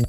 Und 0.00 0.08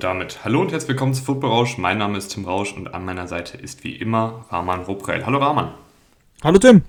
damit 0.00 0.44
hallo 0.44 0.60
und 0.62 0.72
herzlich 0.72 0.88
willkommen 0.88 1.12
zu 1.12 1.22
Football 1.22 1.50
Rausch. 1.50 1.76
Mein 1.76 1.98
Name 1.98 2.16
ist 2.16 2.28
Tim 2.28 2.46
Rausch 2.46 2.72
und 2.72 2.94
an 2.94 3.04
meiner 3.04 3.28
Seite 3.28 3.58
ist 3.58 3.84
wie 3.84 3.94
immer 3.94 4.46
Rahman 4.48 4.84
Ruprell. 4.84 5.26
Hallo 5.26 5.38
Rahman. 5.38 5.74
Hallo 6.42 6.58
Tim. 6.58 6.82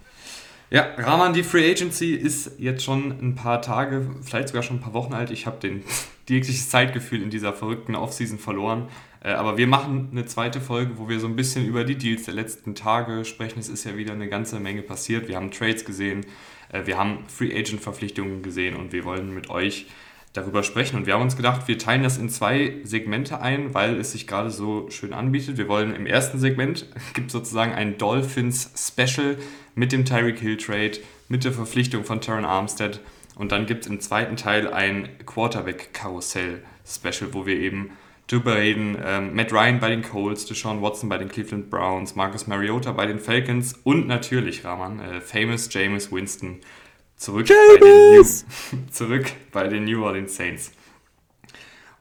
Ja, 0.70 0.86
Rahman, 0.98 1.34
die 1.34 1.44
Free 1.44 1.72
Agency 1.72 2.14
ist 2.14 2.52
jetzt 2.58 2.84
schon 2.84 3.12
ein 3.22 3.36
paar 3.36 3.62
Tage, 3.62 4.06
vielleicht 4.22 4.50
sogar 4.50 4.64
schon 4.64 4.78
ein 4.78 4.82
paar 4.82 4.94
Wochen 4.94 5.14
alt. 5.14 5.32
Ich 5.32 5.46
habe 5.46 5.60
den 5.60 5.84
jegliches 6.28 6.70
Zeitgefühl 6.70 7.22
in 7.22 7.30
dieser 7.30 7.54
verrückten 7.54 7.96
Offseason 7.96 8.38
verloren. 8.38 8.90
Äh, 9.24 9.30
aber 9.30 9.58
wir 9.58 9.68
machen 9.68 10.10
eine 10.12 10.26
zweite 10.26 10.60
Folge, 10.60 10.98
wo 10.98 11.08
wir 11.08 11.22
so 11.22 11.28
ein 11.28 11.38
bisschen 11.38 11.66
über 11.66 11.86
die 11.86 11.96
Deals 11.96 12.26
der 12.26 12.34
letzten 12.34 12.76
Tage 12.76 13.24
sprechen. 13.24 13.60
Es 13.60 13.70
ist 13.70 13.86
ja 13.86 13.96
wieder 13.96 14.12
eine 14.12 14.28
ganze 14.28 14.60
Menge 14.60 14.82
passiert. 14.82 15.30
Wir 15.30 15.38
haben 15.38 15.52
Trades 15.52 15.86
gesehen, 15.86 16.26
äh, 16.70 16.86
wir 16.86 16.98
haben 16.98 17.24
Free 17.30 17.58
Agent 17.58 17.80
Verpflichtungen 17.80 18.42
gesehen 18.42 18.76
und 18.76 18.92
wir 18.92 19.06
wollen 19.06 19.34
mit 19.34 19.50
euch 19.50 19.86
darüber 20.38 20.64
sprechen. 20.64 20.96
Und 20.98 21.06
wir 21.06 21.16
haben 21.16 21.24
uns 21.24 21.36
gedacht, 21.36 21.68
wir 21.68 21.78
teilen 21.78 22.02
das 22.04 22.18
in 22.18 22.30
zwei 22.30 22.76
Segmente 22.84 23.42
ein, 23.42 23.74
weil 23.74 24.00
es 24.00 24.14
sich 24.14 24.28
gerade 24.28 24.52
so 24.52 24.90
schön 24.90 25.12
anbietet. 25.14 25.58
Wir 25.58 25.68
wollen 25.68 25.94
im 25.96 26.06
ersten 26.06 26.40
Segment, 26.40 26.86
gibt 27.14 27.32
sozusagen 27.32 27.74
ein 27.74 27.98
Dolphins 27.98 28.72
Special 28.76 29.38
mit 29.76 29.92
dem 29.92 30.06
Tyreek 30.06 30.40
Hill 30.40 30.56
Trade, 30.58 30.94
mit 31.28 31.44
der 31.44 31.52
Verpflichtung 31.52 32.06
von 32.06 32.22
Terran 32.22 32.46
Armstead. 32.46 33.02
Und 33.36 33.52
dann 33.52 33.66
gibt 33.66 33.86
es 33.86 33.90
im 33.90 34.00
zweiten 34.00 34.36
Teil 34.36 34.72
ein 34.74 35.10
Quarterback-Karussell-Special, 35.26 37.34
wo 37.34 37.46
wir 37.46 37.60
eben 37.60 37.92
drüber 38.28 38.58
reden. 38.58 38.98
Ähm, 39.04 39.36
Matt 39.36 39.52
Ryan 39.54 39.80
bei 39.80 39.90
den 39.90 40.04
Colts, 40.04 40.46
Deshaun 40.46 40.82
Watson 40.82 41.10
bei 41.10 41.18
den 41.18 41.30
Cleveland 41.30 41.70
Browns, 41.70 42.16
Marcus 42.16 42.48
Mariota 42.48 42.92
bei 42.92 43.06
den 43.06 43.20
Falcons 43.20 43.80
und 43.84 44.08
natürlich, 44.08 44.66
Rahman, 44.66 45.00
äh, 45.00 45.22
famous 45.22 45.70
Jameis 45.72 46.12
Winston 46.12 46.60
zurück 47.18 47.48
bei, 47.48 47.80
New, 47.80 48.24
zurück 48.92 49.32
bei 49.52 49.68
den 49.68 49.84
New 49.86 50.04
Orleans 50.04 50.36
Saints. 50.36 50.72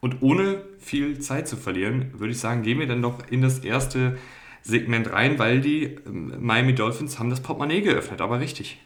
Und 0.00 0.22
ohne 0.22 0.62
viel 0.78 1.18
Zeit 1.18 1.48
zu 1.48 1.56
verlieren, 1.56 2.12
würde 2.18 2.32
ich 2.32 2.38
sagen, 2.38 2.62
gehen 2.62 2.78
wir 2.78 2.86
dann 2.86 3.02
doch 3.02 3.26
in 3.28 3.42
das 3.42 3.58
erste 3.58 4.18
Segment 4.62 5.12
rein, 5.12 5.38
weil 5.38 5.60
die 5.60 5.84
ähm, 6.06 6.34
Miami 6.38 6.74
Dolphins 6.74 7.18
haben 7.18 7.30
das 7.30 7.40
Portemonnaie 7.40 7.80
geöffnet, 7.80 8.20
aber 8.20 8.40
richtig. 8.40 8.80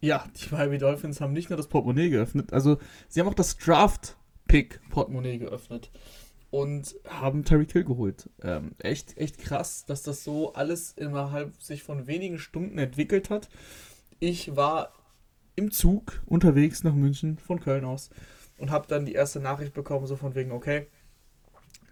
Ja, 0.00 0.24
die 0.36 0.54
Miami 0.54 0.78
Dolphins 0.78 1.20
haben 1.20 1.32
nicht 1.32 1.48
nur 1.50 1.56
das 1.56 1.68
Portemonnaie 1.68 2.10
geöffnet, 2.10 2.52
also 2.52 2.78
sie 3.08 3.20
haben 3.20 3.28
auch 3.28 3.34
das 3.34 3.56
Draft-Pick-Portemonnaie 3.56 5.38
geöffnet 5.38 5.90
und 6.50 6.94
haben 7.08 7.44
Terry 7.44 7.66
Kill 7.66 7.84
geholt. 7.84 8.28
Ähm, 8.42 8.72
echt, 8.78 9.16
echt 9.16 9.38
krass, 9.38 9.86
dass 9.86 10.02
das 10.02 10.24
so 10.24 10.52
alles 10.52 10.92
innerhalb 10.92 11.60
sich 11.62 11.82
von 11.82 12.06
wenigen 12.06 12.38
Stunden 12.38 12.78
entwickelt 12.78 13.30
hat. 13.30 13.48
Ich 14.20 14.56
war 14.56 14.92
im 15.56 15.70
Zug 15.70 16.22
unterwegs 16.26 16.84
nach 16.84 16.94
München 16.94 17.38
von 17.38 17.60
Köln 17.60 17.84
aus 17.84 18.10
und 18.58 18.70
habe 18.70 18.86
dann 18.88 19.06
die 19.06 19.14
erste 19.14 19.40
Nachricht 19.40 19.74
bekommen, 19.74 20.06
so 20.06 20.16
von 20.16 20.34
wegen, 20.34 20.52
okay, 20.52 20.86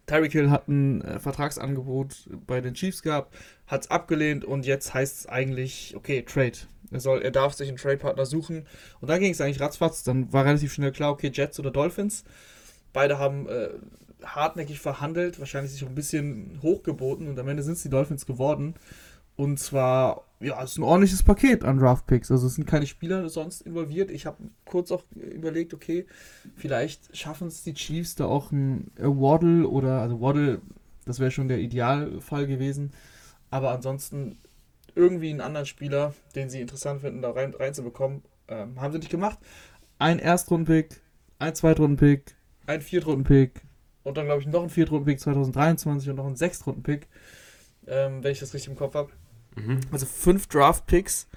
Tyreek 0.06 0.32
Hill 0.32 0.50
hat 0.50 0.68
ein 0.68 1.00
äh, 1.02 1.20
Vertragsangebot 1.20 2.28
bei 2.46 2.60
den 2.60 2.74
Chiefs 2.74 3.02
gehabt, 3.02 3.34
hat 3.66 3.82
es 3.82 3.90
abgelehnt 3.90 4.44
und 4.44 4.66
jetzt 4.66 4.92
heißt 4.94 5.20
es 5.20 5.26
eigentlich, 5.26 5.94
okay, 5.96 6.22
Trade. 6.22 6.58
Er, 6.90 7.00
soll, 7.00 7.22
er 7.22 7.30
darf 7.30 7.54
sich 7.54 7.68
einen 7.68 7.78
Trade-Partner 7.78 8.26
suchen. 8.26 8.66
Und 9.00 9.08
dann 9.08 9.20
ging 9.20 9.32
es 9.32 9.40
eigentlich 9.40 9.60
ratzfatz. 9.60 10.02
Dann 10.02 10.30
war 10.30 10.44
relativ 10.44 10.74
schnell 10.74 10.92
klar, 10.92 11.12
okay, 11.12 11.30
Jets 11.32 11.58
oder 11.58 11.70
Dolphins. 11.70 12.24
Beide 12.92 13.18
haben 13.18 13.48
äh, 13.48 13.70
hartnäckig 14.22 14.80
verhandelt, 14.80 15.38
wahrscheinlich 15.38 15.72
sich 15.72 15.82
ein 15.86 15.94
bisschen 15.94 16.58
hochgeboten 16.62 17.28
und 17.28 17.38
am 17.38 17.48
Ende 17.48 17.62
sind 17.62 17.74
es 17.74 17.82
die 17.82 17.88
Dolphins 17.88 18.26
geworden. 18.26 18.74
Und 19.36 19.58
zwar, 19.58 20.26
ja, 20.42 20.62
es 20.62 20.72
ist 20.72 20.78
ein 20.78 20.82
ordentliches 20.82 21.22
Paket 21.22 21.64
an 21.64 21.78
Draft-Picks. 21.78 22.30
Also 22.30 22.46
es 22.46 22.54
sind 22.56 22.66
keine 22.66 22.86
Spieler 22.86 23.28
sonst 23.28 23.62
involviert. 23.62 24.10
Ich 24.10 24.26
habe 24.26 24.38
kurz 24.64 24.90
auch 24.90 25.04
überlegt, 25.14 25.72
okay, 25.72 26.06
vielleicht 26.56 27.16
schaffen 27.16 27.48
es 27.48 27.62
die 27.62 27.74
Chiefs 27.74 28.16
da 28.16 28.26
auch 28.26 28.50
ein 28.50 28.90
Waddle 28.98 29.68
oder, 29.68 30.00
also 30.00 30.20
Waddle, 30.20 30.60
das 31.04 31.20
wäre 31.20 31.30
schon 31.30 31.48
der 31.48 31.58
Idealfall 31.58 32.46
gewesen. 32.46 32.92
Aber 33.50 33.70
ansonsten 33.70 34.38
irgendwie 34.94 35.30
einen 35.30 35.40
anderen 35.40 35.66
Spieler, 35.66 36.14
den 36.34 36.50
sie 36.50 36.60
interessant 36.60 37.00
finden, 37.00 37.22
da 37.22 37.30
rein, 37.30 37.54
reinzubekommen, 37.54 38.22
ähm, 38.48 38.80
haben 38.80 38.92
sie 38.92 38.98
nicht 38.98 39.10
gemacht. 39.10 39.38
Ein 39.98 40.18
Erstrunden-Pick, 40.18 41.00
ein 41.38 41.54
Zweitrunden-Pick, 41.54 42.34
ein 42.66 42.82
Viertrunden-Pick 42.82 43.62
und 44.02 44.16
dann 44.16 44.26
glaube 44.26 44.40
ich 44.40 44.48
noch 44.48 44.62
ein 44.62 44.70
Viertrunden-Pick 44.70 45.20
2023 45.20 46.10
und 46.10 46.16
noch 46.16 46.26
ein 46.26 46.36
Sechstrunden-Pick, 46.36 47.06
ähm, 47.86 48.22
wenn 48.22 48.32
ich 48.32 48.40
das 48.40 48.52
richtig 48.54 48.70
im 48.70 48.76
Kopf 48.76 48.94
habe. 48.94 49.10
Mhm. 49.56 49.80
Also 49.90 50.06
fünf 50.06 50.46
Draft-Picks. 50.48 51.28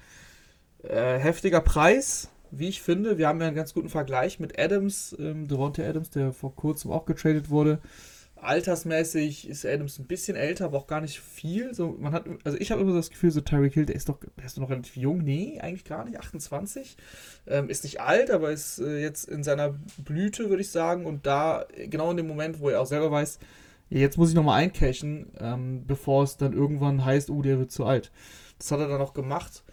Äh, 0.82 1.18
heftiger 1.18 1.60
Preis, 1.60 2.30
wie 2.50 2.68
ich 2.68 2.82
finde. 2.82 3.18
Wir 3.18 3.28
haben 3.28 3.40
ja 3.40 3.48
einen 3.48 3.56
ganz 3.56 3.74
guten 3.74 3.88
Vergleich 3.88 4.38
mit 4.38 4.58
Adams, 4.58 5.16
ähm, 5.18 5.48
Devontae 5.48 5.84
Adams, 5.86 6.10
der 6.10 6.32
vor 6.32 6.54
kurzem 6.54 6.90
auch 6.92 7.06
getradet 7.06 7.50
wurde. 7.50 7.80
Altersmäßig 8.36 9.48
ist 9.48 9.64
Adams 9.64 9.98
ein 9.98 10.06
bisschen 10.06 10.36
älter, 10.36 10.66
aber 10.66 10.78
auch 10.78 10.86
gar 10.86 11.00
nicht 11.00 11.20
viel. 11.20 11.74
So, 11.74 11.96
man 11.98 12.12
hat, 12.12 12.26
also 12.44 12.58
ich 12.58 12.70
habe 12.70 12.82
immer 12.82 12.94
das 12.94 13.10
Gefühl, 13.10 13.30
so 13.30 13.40
Tyreek 13.40 13.72
Hill, 13.72 13.86
der 13.86 13.96
ist 13.96 14.08
doch, 14.08 14.18
der 14.36 14.44
ist 14.44 14.56
doch 14.56 14.62
noch 14.62 14.70
relativ 14.70 14.96
jung. 14.96 15.18
Nee, 15.18 15.58
eigentlich 15.60 15.84
gar 15.84 16.04
nicht. 16.04 16.18
28. 16.18 16.96
Ähm, 17.46 17.70
ist 17.70 17.82
nicht 17.82 18.00
alt, 18.00 18.30
aber 18.30 18.50
ist 18.50 18.78
äh, 18.78 18.98
jetzt 18.98 19.28
in 19.28 19.42
seiner 19.42 19.74
Blüte, 19.96 20.50
würde 20.50 20.60
ich 20.60 20.70
sagen. 20.70 21.06
Und 21.06 21.26
da, 21.26 21.64
genau 21.88 22.10
in 22.10 22.18
dem 22.18 22.28
Moment, 22.28 22.60
wo 22.60 22.68
er 22.68 22.80
auch 22.80 22.86
selber 22.86 23.10
weiß, 23.10 23.38
jetzt 23.90 24.18
muss 24.18 24.30
ich 24.30 24.34
nochmal 24.34 24.62
eincashen, 24.62 25.32
ähm, 25.38 25.86
bevor 25.86 26.24
es 26.24 26.36
dann 26.36 26.52
irgendwann 26.52 27.04
heißt, 27.04 27.30
oh, 27.30 27.42
der 27.42 27.58
wird 27.58 27.70
zu 27.70 27.84
alt. 27.84 28.10
Das 28.58 28.70
hat 28.70 28.80
er 28.80 28.88
dann 28.88 29.00
auch 29.00 29.14
gemacht. 29.14 29.64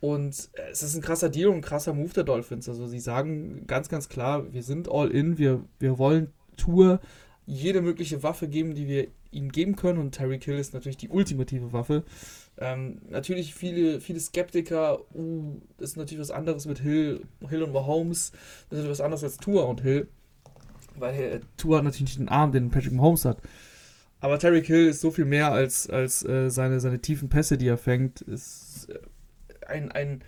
Und 0.00 0.50
es 0.70 0.82
ist 0.82 0.94
ein 0.94 1.02
krasser 1.02 1.28
Deal 1.28 1.48
und 1.48 1.56
ein 1.56 1.62
krasser 1.62 1.92
Move 1.92 2.12
der 2.12 2.24
Dolphins. 2.24 2.68
Also 2.68 2.86
sie 2.86 3.00
sagen 3.00 3.66
ganz, 3.66 3.88
ganz 3.88 4.08
klar, 4.08 4.52
wir 4.52 4.62
sind 4.62 4.88
all 4.90 5.10
in, 5.10 5.38
wir, 5.38 5.64
wir 5.80 5.98
wollen 5.98 6.32
Tour 6.56 7.00
jede 7.46 7.80
mögliche 7.80 8.22
Waffe 8.22 8.46
geben, 8.46 8.74
die 8.74 8.86
wir 8.86 9.08
ihm 9.30 9.50
geben 9.50 9.74
können. 9.74 9.98
Und 9.98 10.12
Terry 10.12 10.38
Kill 10.38 10.58
ist 10.58 10.74
natürlich 10.74 10.98
die 10.98 11.08
ultimative 11.08 11.72
Waffe. 11.72 12.04
Ähm, 12.58 13.00
natürlich 13.08 13.54
viele, 13.54 14.00
viele 14.00 14.20
Skeptiker, 14.20 15.00
uh, 15.14 15.60
das 15.78 15.90
ist 15.90 15.96
natürlich 15.96 16.20
was 16.20 16.30
anderes 16.30 16.66
mit 16.66 16.78
Hill, 16.78 17.22
Hill 17.48 17.62
und 17.62 17.72
Mahomes. 17.72 18.32
Das 18.70 18.80
ist 18.80 18.88
was 18.88 19.00
anderes 19.00 19.24
als 19.24 19.38
Tour 19.38 19.68
und 19.68 19.80
Hill. 19.80 20.08
Weil 21.00 21.14
äh, 21.14 21.40
Tua 21.56 21.78
hat 21.78 21.84
natürlich 21.84 22.18
nicht 22.18 22.20
den 22.20 22.28
Arm, 22.28 22.52
den 22.52 22.70
Patrick 22.70 22.92
Mahomes 22.92 23.24
hat. 23.24 23.38
Aber 24.20 24.38
Terry 24.38 24.64
Hill 24.64 24.86
ist 24.86 25.00
so 25.00 25.10
viel 25.10 25.24
mehr 25.24 25.52
als, 25.52 25.88
als 25.88 26.24
äh, 26.24 26.50
seine, 26.50 26.80
seine 26.80 27.00
tiefen 27.00 27.28
Pässe, 27.28 27.56
die 27.56 27.68
er 27.68 27.78
fängt. 27.78 28.20
Ist 28.22 28.88
äh, 28.90 29.66
ein, 29.66 29.92
ein 29.92 30.22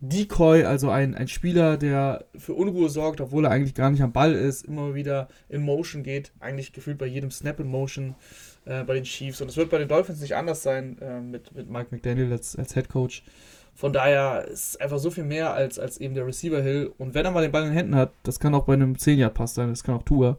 Decoy, 0.00 0.64
also 0.64 0.90
ein, 0.90 1.14
ein 1.14 1.28
Spieler, 1.28 1.76
der 1.76 2.24
für 2.36 2.54
Unruhe 2.54 2.90
sorgt, 2.90 3.20
obwohl 3.20 3.44
er 3.44 3.52
eigentlich 3.52 3.74
gar 3.74 3.90
nicht 3.90 4.02
am 4.02 4.12
Ball 4.12 4.34
ist, 4.34 4.66
immer 4.66 4.94
wieder 4.94 5.28
in 5.48 5.62
Motion 5.62 6.02
geht. 6.02 6.32
Eigentlich 6.40 6.72
gefühlt 6.72 6.98
bei 6.98 7.06
jedem 7.06 7.30
Snap 7.30 7.60
in 7.60 7.68
Motion 7.68 8.16
äh, 8.64 8.82
bei 8.84 8.94
den 8.94 9.04
Chiefs. 9.04 9.40
Und 9.40 9.48
es 9.48 9.56
wird 9.56 9.70
bei 9.70 9.78
den 9.78 9.88
Dolphins 9.88 10.20
nicht 10.20 10.34
anders 10.34 10.62
sein 10.62 10.98
äh, 11.00 11.20
mit, 11.20 11.54
mit 11.54 11.70
Mike 11.70 11.88
McDaniel 11.90 12.32
als, 12.32 12.56
als 12.56 12.74
Head 12.74 12.88
Coach. 12.88 13.22
Von 13.74 13.92
daher 13.92 14.46
ist 14.48 14.70
es 14.70 14.76
einfach 14.76 14.98
so 14.98 15.10
viel 15.10 15.24
mehr 15.24 15.54
als, 15.54 15.78
als 15.78 15.98
eben 15.98 16.14
der 16.14 16.26
Receiver 16.26 16.60
Hill. 16.60 16.92
Und 16.98 17.14
wenn 17.14 17.24
er 17.24 17.30
mal 17.30 17.42
den 17.42 17.52
Ball 17.52 17.62
in 17.62 17.70
den 17.70 17.76
Händen 17.76 17.96
hat, 17.96 18.12
das 18.22 18.38
kann 18.38 18.54
auch 18.54 18.64
bei 18.64 18.74
einem 18.74 18.94
10-Yard-Pass 18.94 19.54
sein, 19.54 19.70
das 19.70 19.82
kann 19.82 19.94
auch 19.94 20.02
Tour, 20.02 20.38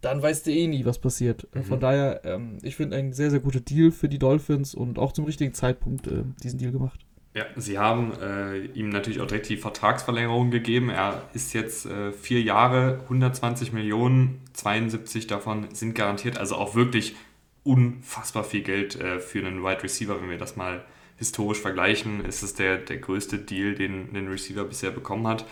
dann 0.00 0.22
weißt 0.22 0.46
du 0.46 0.50
eh 0.50 0.66
nie, 0.66 0.84
was 0.84 0.98
passiert. 0.98 1.46
Mhm. 1.54 1.64
Von 1.64 1.80
daher, 1.80 2.20
ähm, 2.24 2.58
ich 2.62 2.76
finde 2.76 2.96
ein 2.96 3.12
sehr, 3.12 3.30
sehr 3.30 3.40
guter 3.40 3.60
Deal 3.60 3.90
für 3.90 4.08
die 4.08 4.18
Dolphins 4.18 4.74
und 4.74 4.98
auch 4.98 5.12
zum 5.12 5.24
richtigen 5.24 5.54
Zeitpunkt 5.54 6.06
äh, 6.06 6.24
diesen 6.42 6.58
Deal 6.58 6.72
gemacht. 6.72 7.00
Ja, 7.34 7.46
sie 7.56 7.78
haben 7.78 8.12
äh, 8.20 8.66
ihm 8.78 8.90
natürlich 8.90 9.20
auch 9.20 9.26
direkt 9.26 9.48
die 9.48 9.56
Vertragsverlängerung 9.56 10.52
gegeben. 10.52 10.88
Er 10.88 11.22
ist 11.32 11.52
jetzt 11.52 11.84
äh, 11.84 12.12
vier 12.12 12.40
Jahre, 12.42 13.00
120 13.04 13.72
Millionen, 13.72 14.40
72 14.52 15.26
davon 15.26 15.66
sind 15.74 15.96
garantiert. 15.96 16.38
Also 16.38 16.54
auch 16.54 16.76
wirklich 16.76 17.16
unfassbar 17.64 18.44
viel 18.44 18.62
Geld 18.62 19.00
äh, 19.00 19.18
für 19.18 19.44
einen 19.44 19.64
Wide 19.64 19.82
Receiver, 19.82 20.20
wenn 20.20 20.30
wir 20.30 20.38
das 20.38 20.54
mal 20.54 20.84
historisch 21.16 21.60
vergleichen, 21.60 22.24
ist 22.24 22.42
es 22.42 22.54
der, 22.54 22.78
der 22.78 22.98
größte 22.98 23.38
Deal, 23.38 23.74
den 23.74 24.14
ein 24.14 24.28
Receiver 24.28 24.64
bisher 24.64 24.90
bekommen 24.90 25.26
hat. 25.26 25.46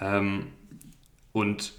Ähm, 0.00 0.48
und 1.32 1.72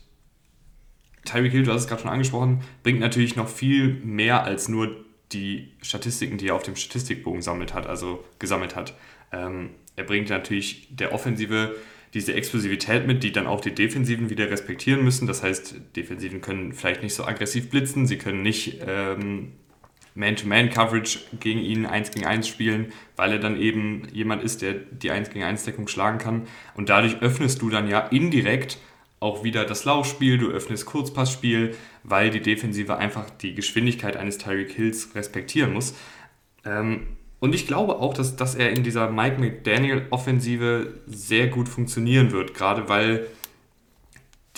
Tyreek 1.26 1.52
Hill, 1.52 1.64
du 1.64 1.72
hast 1.72 1.84
es 1.84 1.88
gerade 1.88 2.02
schon 2.02 2.12
angesprochen, 2.12 2.62
bringt 2.84 3.00
natürlich 3.00 3.36
noch 3.36 3.48
viel 3.48 3.96
mehr 4.04 4.44
als 4.44 4.68
nur 4.68 5.06
die 5.32 5.74
Statistiken, 5.82 6.38
die 6.38 6.48
er 6.48 6.56
auf 6.56 6.64
dem 6.64 6.76
Statistikbogen 6.76 7.42
sammelt 7.42 7.74
hat, 7.74 7.86
also 7.86 8.24
gesammelt 8.40 8.76
hat. 8.76 8.96
Ähm, 9.32 9.72
er 9.96 10.06
bringt 10.06 10.30
natürlich 10.30 10.88
der 10.90 11.14
Offensive 11.14 11.76
diese 12.14 12.34
Explosivität 12.34 13.06
mit, 13.06 13.22
die 13.22 13.32
dann 13.32 13.46
auch 13.46 13.62
die 13.62 13.76
Defensiven 13.76 14.32
wieder 14.32 14.50
respektieren 14.50 15.04
müssen. 15.04 15.28
Das 15.28 15.44
heißt, 15.44 15.76
Defensiven 15.96 16.42
können 16.42 16.74
vielleicht 16.74 17.04
nicht 17.04 17.14
so 17.14 17.26
aggressiv 17.26 17.70
blitzen, 17.70 18.08
sie 18.08 18.18
können 18.18 18.42
nicht 18.42 18.80
ähm, 18.86 19.52
man-to-Man-Coverage 20.20 21.20
gegen 21.40 21.60
ihn 21.62 21.86
1 21.86 22.12
gegen 22.12 22.26
1 22.26 22.48
spielen, 22.48 22.92
weil 23.16 23.32
er 23.32 23.40
dann 23.40 23.60
eben 23.60 24.04
jemand 24.14 24.44
ist, 24.44 24.62
der 24.62 24.74
die 24.74 25.12
1 25.12 25.30
gegen 25.30 25.46
1 25.46 25.64
Deckung 25.64 25.88
schlagen 25.88 26.20
kann. 26.20 26.48
Und 26.76 26.90
dadurch 26.90 27.22
öffnest 27.22 27.62
du 27.62 27.70
dann 27.70 27.88
ja 27.88 28.00
indirekt 28.00 28.78
auch 29.22 29.44
wieder 29.44 29.66
das 29.66 29.86
Laufspiel, 29.86 30.38
du 30.38 30.50
öffnest 30.50 30.86
Kurzpassspiel, 30.86 31.76
weil 32.04 32.30
die 32.30 32.42
Defensive 32.42 32.98
einfach 32.98 33.30
die 33.30 33.54
Geschwindigkeit 33.54 34.16
eines 34.16 34.38
Tyreek 34.38 34.72
Hills 34.72 35.16
respektieren 35.16 35.74
muss. 35.74 35.96
Ähm, 36.66 37.08
und 37.40 37.56
ich 37.56 37.68
glaube 37.68 37.98
auch, 38.00 38.14
dass, 38.14 38.36
dass 38.36 38.56
er 38.56 38.72
in 38.72 38.84
dieser 38.84 39.10
Mike 39.10 39.40
McDaniel-Offensive 39.40 40.94
sehr 41.08 41.48
gut 41.48 41.70
funktionieren 41.70 42.32
wird, 42.32 42.54
gerade 42.54 42.90
weil 42.90 43.28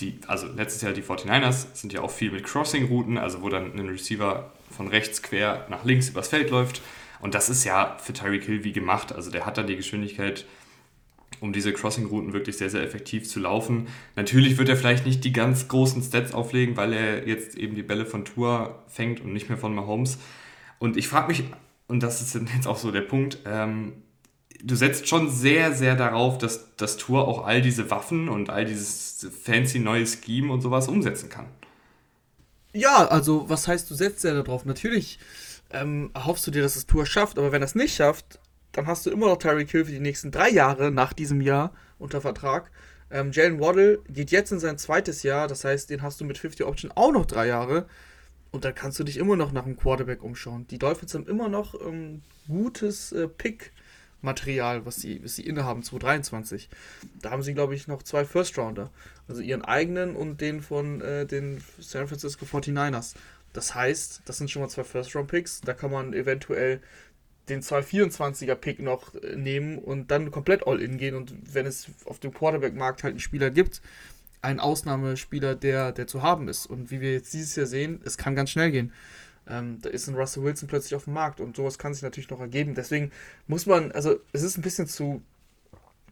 die, 0.01 0.19
also 0.27 0.47
letztes 0.47 0.81
Jahr 0.81 0.93
die 0.93 1.03
49ers 1.03 1.67
sind 1.73 1.93
ja 1.93 2.01
auch 2.01 2.11
viel 2.11 2.31
mit 2.31 2.43
Crossing-Routen, 2.43 3.17
also 3.17 3.41
wo 3.41 3.49
dann 3.49 3.73
ein 3.73 3.87
Receiver 3.87 4.51
von 4.69 4.87
rechts 4.87 5.21
quer 5.21 5.65
nach 5.69 5.83
links 5.85 6.09
übers 6.09 6.27
Feld 6.27 6.49
läuft. 6.49 6.81
Und 7.19 7.35
das 7.35 7.49
ist 7.49 7.63
ja 7.63 7.97
für 7.99 8.13
Tyreek 8.13 8.43
Hill 8.43 8.63
wie 8.63 8.71
gemacht. 8.71 9.13
Also 9.13 9.29
der 9.29 9.45
hat 9.45 9.57
dann 9.57 9.67
die 9.67 9.75
Geschwindigkeit, 9.75 10.45
um 11.39 11.53
diese 11.53 11.71
Crossing-Routen 11.71 12.33
wirklich 12.33 12.57
sehr, 12.57 12.69
sehr 12.69 12.81
effektiv 12.81 13.29
zu 13.29 13.39
laufen. 13.39 13.87
Natürlich 14.15 14.57
wird 14.57 14.69
er 14.69 14.75
vielleicht 14.75 15.05
nicht 15.05 15.23
die 15.23 15.31
ganz 15.31 15.67
großen 15.67 16.01
Stats 16.01 16.33
auflegen, 16.33 16.77
weil 16.77 16.93
er 16.93 17.27
jetzt 17.27 17.55
eben 17.55 17.75
die 17.75 17.83
Bälle 17.83 18.05
von 18.05 18.25
Tour 18.25 18.83
fängt 18.87 19.21
und 19.21 19.33
nicht 19.33 19.49
mehr 19.49 19.57
von 19.57 19.73
Mahomes. 19.73 20.17
Und 20.79 20.97
ich 20.97 21.07
frage 21.07 21.27
mich, 21.27 21.43
und 21.87 22.01
das 22.01 22.21
ist 22.21 22.33
jetzt 22.33 22.67
auch 22.67 22.77
so 22.77 22.91
der 22.91 23.01
Punkt, 23.01 23.39
ähm, 23.45 23.93
du 24.63 24.75
setzt 24.75 25.07
schon 25.07 25.29
sehr, 25.29 25.73
sehr 25.73 25.95
darauf, 25.95 26.37
dass 26.37 26.75
das 26.77 26.97
Tour 26.97 27.27
auch 27.27 27.45
all 27.45 27.61
diese 27.61 27.89
Waffen 27.89 28.29
und 28.29 28.49
all 28.49 28.65
dieses 28.65 29.27
fancy 29.43 29.79
neue 29.79 30.05
Scheme 30.05 30.51
und 30.51 30.61
sowas 30.61 30.87
umsetzen 30.87 31.29
kann. 31.29 31.47
Ja, 32.73 33.07
also 33.07 33.49
was 33.49 33.67
heißt, 33.67 33.89
du 33.89 33.95
setzt 33.95 34.21
sehr 34.21 34.33
darauf? 34.33 34.65
Natürlich 34.65 35.19
ähm, 35.71 36.11
erhoffst 36.13 36.47
du 36.47 36.51
dir, 36.51 36.61
dass 36.61 36.75
das 36.75 36.85
Tour 36.85 37.05
schafft, 37.05 37.37
aber 37.37 37.51
wenn 37.51 37.61
das 37.61 37.75
nicht 37.75 37.95
schafft, 37.95 38.39
dann 38.71 38.87
hast 38.87 39.05
du 39.05 39.09
immer 39.09 39.27
noch 39.27 39.37
Tyreek 39.37 39.69
Hill 39.69 39.85
für 39.85 39.91
die 39.91 39.99
nächsten 39.99 40.31
drei 40.31 40.49
Jahre 40.49 40.91
nach 40.91 41.13
diesem 41.13 41.41
Jahr 41.41 41.73
unter 41.99 42.21
Vertrag. 42.21 42.71
Ähm, 43.09 43.31
Jalen 43.33 43.59
Waddle 43.59 43.99
geht 44.07 44.31
jetzt 44.31 44.51
in 44.51 44.59
sein 44.59 44.77
zweites 44.77 45.23
Jahr, 45.23 45.47
das 45.47 45.65
heißt, 45.65 45.89
den 45.89 46.01
hast 46.01 46.21
du 46.21 46.25
mit 46.25 46.37
50 46.37 46.65
Option 46.65 46.91
auch 46.95 47.11
noch 47.11 47.25
drei 47.25 47.47
Jahre. 47.47 47.87
Und 48.51 48.65
da 48.65 48.71
kannst 48.71 48.99
du 48.99 49.03
dich 49.03 49.17
immer 49.17 49.37
noch 49.37 49.51
nach 49.51 49.65
einem 49.65 49.77
Quarterback 49.77 50.23
umschauen. 50.23 50.67
Die 50.67 50.77
Dolphins 50.77 51.13
haben 51.13 51.27
immer 51.27 51.47
noch 51.47 51.73
ähm, 51.85 52.21
gutes 52.47 53.11
äh, 53.13 53.27
Pick 53.27 53.71
Material, 54.21 54.85
was 54.85 54.97
sie, 54.97 55.23
was 55.23 55.35
sie 55.35 55.45
innehaben, 55.45 55.83
2023. 55.83 56.69
Da 57.21 57.31
haben 57.31 57.43
sie, 57.43 57.53
glaube 57.53 57.75
ich, 57.75 57.87
noch 57.87 58.03
zwei 58.03 58.25
First-Rounder. 58.25 58.91
Also 59.27 59.41
ihren 59.41 59.63
eigenen 59.63 60.15
und 60.15 60.41
den 60.41 60.61
von 60.61 61.01
äh, 61.01 61.25
den 61.25 61.63
San 61.79 62.07
Francisco 62.07 62.45
49ers. 62.45 63.15
Das 63.53 63.75
heißt, 63.75 64.21
das 64.25 64.37
sind 64.37 64.49
schon 64.49 64.61
mal 64.61 64.69
zwei 64.69 64.83
First-Round-Picks. 64.83 65.61
Da 65.61 65.73
kann 65.73 65.91
man 65.91 66.13
eventuell 66.13 66.81
den 67.49 67.61
224er-Pick 67.61 68.79
noch 68.79 69.13
äh, 69.15 69.35
nehmen 69.35 69.77
und 69.77 70.11
dann 70.11 70.31
komplett 70.31 70.65
all-in 70.67 70.97
gehen. 70.97 71.15
Und 71.15 71.33
wenn 71.53 71.65
es 71.65 71.87
auf 72.05 72.19
dem 72.19 72.33
Quarterback-Markt 72.33 73.03
halt 73.03 73.11
einen 73.11 73.19
Spieler 73.19 73.49
gibt, 73.49 73.81
einen 74.41 74.59
Ausnahmespieler, 74.59 75.55
der, 75.55 75.91
der 75.91 76.07
zu 76.07 76.21
haben 76.21 76.47
ist. 76.47 76.65
Und 76.65 76.91
wie 76.91 77.01
wir 77.01 77.13
jetzt 77.13 77.33
dieses 77.33 77.55
Jahr 77.55 77.67
sehen, 77.67 78.01
es 78.05 78.17
kann 78.17 78.35
ganz 78.35 78.49
schnell 78.49 78.71
gehen. 78.71 78.91
Ähm, 79.51 79.79
da 79.81 79.89
ist 79.89 80.07
ein 80.07 80.15
Russell 80.15 80.43
Wilson 80.43 80.67
plötzlich 80.67 80.95
auf 80.95 81.03
dem 81.03 81.13
Markt 81.13 81.41
und 81.41 81.57
sowas 81.57 81.77
kann 81.77 81.93
sich 81.93 82.03
natürlich 82.03 82.29
noch 82.29 82.39
ergeben. 82.39 82.73
Deswegen 82.73 83.11
muss 83.47 83.65
man, 83.65 83.91
also 83.91 84.19
es 84.31 84.43
ist 84.43 84.57
ein 84.57 84.61
bisschen 84.61 84.87
zu, 84.87 85.21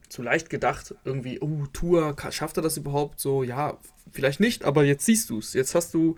zu 0.08 0.22
leicht 0.22 0.50
gedacht, 0.50 0.94
irgendwie, 1.04 1.40
oh, 1.40 1.64
Tour, 1.72 2.14
schafft 2.30 2.58
er 2.58 2.62
das 2.62 2.76
überhaupt 2.76 3.18
so? 3.18 3.42
Ja, 3.42 3.78
vielleicht 4.12 4.40
nicht, 4.40 4.64
aber 4.64 4.84
jetzt 4.84 5.06
siehst 5.06 5.30
du 5.30 5.38
es. 5.38 5.54
Jetzt 5.54 5.74
hast 5.74 5.94
du 5.94 6.16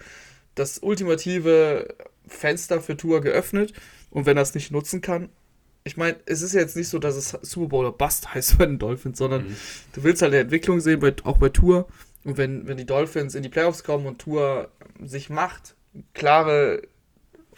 das 0.56 0.80
ultimative 0.80 1.94
Fenster 2.26 2.80
für 2.80 2.96
Tour 2.96 3.20
geöffnet 3.20 3.72
und 4.10 4.26
wenn 4.26 4.36
er 4.36 4.42
es 4.42 4.54
nicht 4.54 4.72
nutzen 4.72 5.00
kann, 5.00 5.28
ich 5.84 5.96
meine, 5.96 6.16
es 6.26 6.42
ist 6.42 6.52
jetzt 6.52 6.76
nicht 6.76 6.88
so, 6.88 6.98
dass 6.98 7.16
es 7.16 7.30
Super 7.42 7.68
Bowl 7.68 7.86
oder 7.86 7.96
Bust 7.96 8.34
heißt 8.34 8.58
bei 8.58 8.66
den 8.66 8.78
Dolphins, 8.78 9.18
sondern 9.18 9.48
mhm. 9.48 9.56
du 9.92 10.02
willst 10.02 10.22
halt 10.22 10.32
eine 10.32 10.42
Entwicklung 10.42 10.80
sehen, 10.80 11.00
bei, 11.00 11.14
auch 11.24 11.38
bei 11.38 11.48
Tour. 11.48 11.88
Und 12.24 12.36
wenn, 12.36 12.68
wenn 12.68 12.76
die 12.76 12.86
Dolphins 12.86 13.34
in 13.34 13.42
die 13.42 13.48
Playoffs 13.48 13.82
kommen 13.82 14.06
und 14.06 14.20
Tour 14.20 14.70
sich 15.00 15.28
macht, 15.28 15.74
klare 16.14 16.82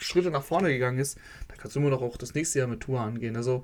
Schritte 0.05 0.31
nach 0.31 0.45
vorne 0.45 0.69
gegangen 0.69 0.99
ist, 0.99 1.19
dann 1.49 1.59
kannst 1.59 1.77
du 1.77 1.81
immer 1.81 1.91
noch 1.91 2.03
auch 2.03 2.17
das 2.17 2.35
nächste 2.35 2.59
Jahr 2.59 2.69
mit 2.69 2.81
Tour 2.81 3.01
angehen. 3.01 3.37
Also 3.37 3.63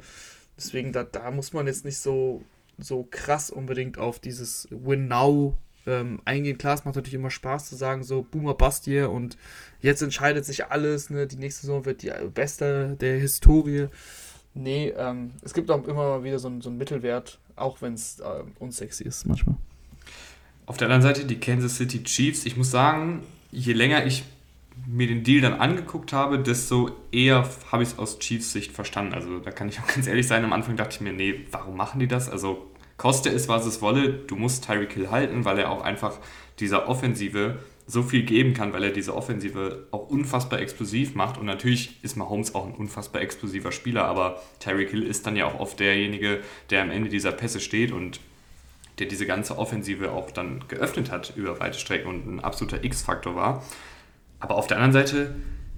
deswegen, 0.56 0.92
da, 0.92 1.04
da 1.04 1.30
muss 1.30 1.52
man 1.52 1.66
jetzt 1.66 1.84
nicht 1.84 1.98
so, 1.98 2.42
so 2.78 3.06
krass 3.10 3.50
unbedingt 3.50 3.98
auf 3.98 4.18
dieses 4.18 4.68
Win 4.70 5.08
Now 5.08 5.56
ähm, 5.86 6.20
eingehen. 6.24 6.58
Klar, 6.58 6.74
es 6.74 6.84
macht 6.84 6.96
natürlich 6.96 7.14
immer 7.14 7.30
Spaß 7.30 7.68
zu 7.68 7.76
sagen, 7.76 8.02
so 8.02 8.22
Boomer 8.22 8.54
Bust 8.54 8.84
hier 8.84 9.10
und 9.10 9.36
jetzt 9.80 10.02
entscheidet 10.02 10.44
sich 10.44 10.66
alles, 10.66 11.10
ne? 11.10 11.26
die 11.26 11.36
nächste 11.36 11.62
Saison 11.62 11.84
wird 11.84 12.02
die 12.02 12.12
beste 12.34 12.96
der 13.00 13.18
Historie. 13.18 13.88
Nee, 14.54 14.92
ähm, 14.96 15.32
es 15.42 15.54
gibt 15.54 15.70
auch 15.70 15.86
immer 15.86 16.24
wieder 16.24 16.38
so, 16.38 16.52
so 16.60 16.70
einen 16.70 16.78
Mittelwert, 16.78 17.38
auch 17.56 17.82
wenn 17.82 17.94
es 17.94 18.18
äh, 18.20 18.42
unsexy 18.58 19.04
ist 19.04 19.26
manchmal. 19.26 19.56
Auf 20.66 20.76
der 20.76 20.86
anderen 20.86 21.02
Seite 21.02 21.26
die 21.26 21.38
Kansas 21.38 21.76
City 21.76 22.02
Chiefs. 22.02 22.46
Ich 22.46 22.56
muss 22.56 22.70
sagen, 22.70 23.22
je 23.50 23.72
länger 23.72 24.06
ich 24.06 24.24
mir 24.86 25.06
den 25.06 25.22
Deal 25.22 25.40
dann 25.40 25.54
angeguckt 25.54 26.12
habe, 26.12 26.38
desto 26.38 26.90
eher 27.12 27.48
habe 27.70 27.82
ich 27.82 27.90
es 27.90 27.98
aus 27.98 28.18
Chiefs 28.18 28.52
Sicht 28.52 28.72
verstanden. 28.72 29.14
Also 29.14 29.38
da 29.38 29.50
kann 29.50 29.68
ich 29.68 29.80
auch 29.80 29.86
ganz 29.86 30.06
ehrlich 30.06 30.26
sein, 30.26 30.44
am 30.44 30.52
Anfang 30.52 30.76
dachte 30.76 30.96
ich 30.96 31.00
mir, 31.00 31.12
nee, 31.12 31.46
warum 31.50 31.76
machen 31.76 32.00
die 32.00 32.08
das? 32.08 32.28
Also 32.28 32.70
koste 32.96 33.30
es, 33.30 33.48
was 33.48 33.66
es 33.66 33.80
wolle, 33.80 34.10
du 34.10 34.36
musst 34.36 34.66
Tyreek 34.66 34.92
Hill 34.92 35.10
halten, 35.10 35.44
weil 35.44 35.58
er 35.58 35.70
auch 35.70 35.82
einfach 35.82 36.18
dieser 36.58 36.88
Offensive 36.88 37.58
so 37.86 38.02
viel 38.02 38.22
geben 38.22 38.54
kann, 38.54 38.72
weil 38.72 38.84
er 38.84 38.90
diese 38.90 39.16
Offensive 39.16 39.86
auch 39.90 40.08
unfassbar 40.08 40.60
explosiv 40.60 41.14
macht. 41.14 41.38
Und 41.38 41.46
natürlich 41.46 42.02
ist 42.04 42.16
Mahomes 42.16 42.54
auch 42.54 42.66
ein 42.66 42.74
unfassbar 42.74 43.22
explosiver 43.22 43.72
Spieler, 43.72 44.04
aber 44.04 44.40
Tyreek 44.60 44.90
Hill 44.90 45.02
ist 45.02 45.26
dann 45.26 45.36
ja 45.36 45.46
auch 45.46 45.58
oft 45.58 45.80
derjenige, 45.80 46.40
der 46.70 46.82
am 46.82 46.90
Ende 46.90 47.08
dieser 47.08 47.32
Pässe 47.32 47.60
steht 47.60 47.90
und 47.90 48.20
der 48.98 49.08
diese 49.08 49.26
ganze 49.26 49.58
Offensive 49.58 50.12
auch 50.12 50.30
dann 50.30 50.64
geöffnet 50.68 51.10
hat 51.10 51.32
über 51.34 51.58
weite 51.58 51.78
Strecken 51.78 52.08
und 52.08 52.26
ein 52.26 52.40
absoluter 52.40 52.84
X-Faktor 52.84 53.34
war. 53.34 53.64
Aber 54.40 54.56
auf 54.56 54.66
der 54.66 54.78
anderen 54.78 54.92
Seite, 54.92 55.34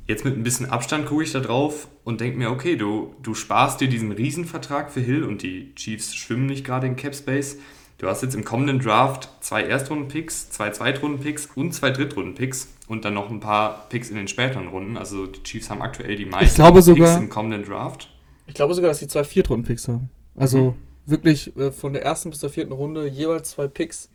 jetzt 0.07 0.25
mit 0.25 0.37
ein 0.37 0.43
bisschen 0.43 0.71
Abstand 0.71 1.07
gucke 1.07 1.25
ich 1.25 1.33
da 1.33 1.41
drauf 1.41 1.89
und 2.05 2.21
denke 2.21 2.39
mir, 2.39 2.51
okay, 2.51 2.77
du, 2.77 3.15
du 3.23 3.35
sparst 3.35 3.81
dir 3.81 3.89
diesen 3.89 4.13
Riesenvertrag 4.13 4.91
für 4.91 5.01
Hill 5.01 5.25
und 5.25 5.43
die 5.43 5.75
Chiefs 5.75 6.15
schwimmen 6.15 6.47
nicht 6.47 6.65
gerade 6.65 6.87
in 6.87 6.97
Cap 6.97 7.15
Space. 7.15 7.59
Du 7.99 8.09
hast 8.09 8.23
jetzt 8.23 8.35
im 8.35 8.45
kommenden 8.45 8.81
Draft 8.81 9.29
zwei 9.41 9.63
Erstrunden-Picks, 9.63 10.51
zwei 10.51 10.71
Zweitrunden-Picks 10.71 11.51
und 11.55 11.73
zwei 11.73 11.91
Drittrunden-Picks 11.91 12.69
und 12.89 13.05
dann 13.05 13.15
noch 13.15 13.31
ein 13.31 13.39
paar 13.39 13.87
Picks 13.91 14.11
in 14.11 14.17
den 14.17 14.27
späteren 14.27 14.69
Runden. 14.69 14.97
Also 14.97 15.27
die 15.27 15.43
Chiefs 15.45 15.71
haben 15.71 15.83
aktuell 15.83 16.17
die 16.17 16.25
meisten 16.25 16.61
Picks 16.61 16.85
sogar, 16.85 17.19
im 17.19 17.29
kommenden 17.29 17.65
Draft. 17.65 18.11
Ich 18.49 18.55
glaube 18.55 18.75
sogar, 18.75 18.91
dass 18.91 18.99
sie 18.99 19.07
zwei 19.07 19.23
Viertrunden-Picks 19.23 19.87
haben. 19.87 20.11
Also 20.35 20.71
mhm. 20.73 20.75
wirklich 21.11 21.57
äh, 21.57 21.71
von 21.71 21.93
der 21.93 22.03
ersten 22.03 22.31
bis 22.31 22.41
zur 22.41 22.51
vierten 22.51 22.73
Runde 22.73 23.07
jeweils 23.07 23.51
zwei 23.51 23.69
Picks. 23.69 24.09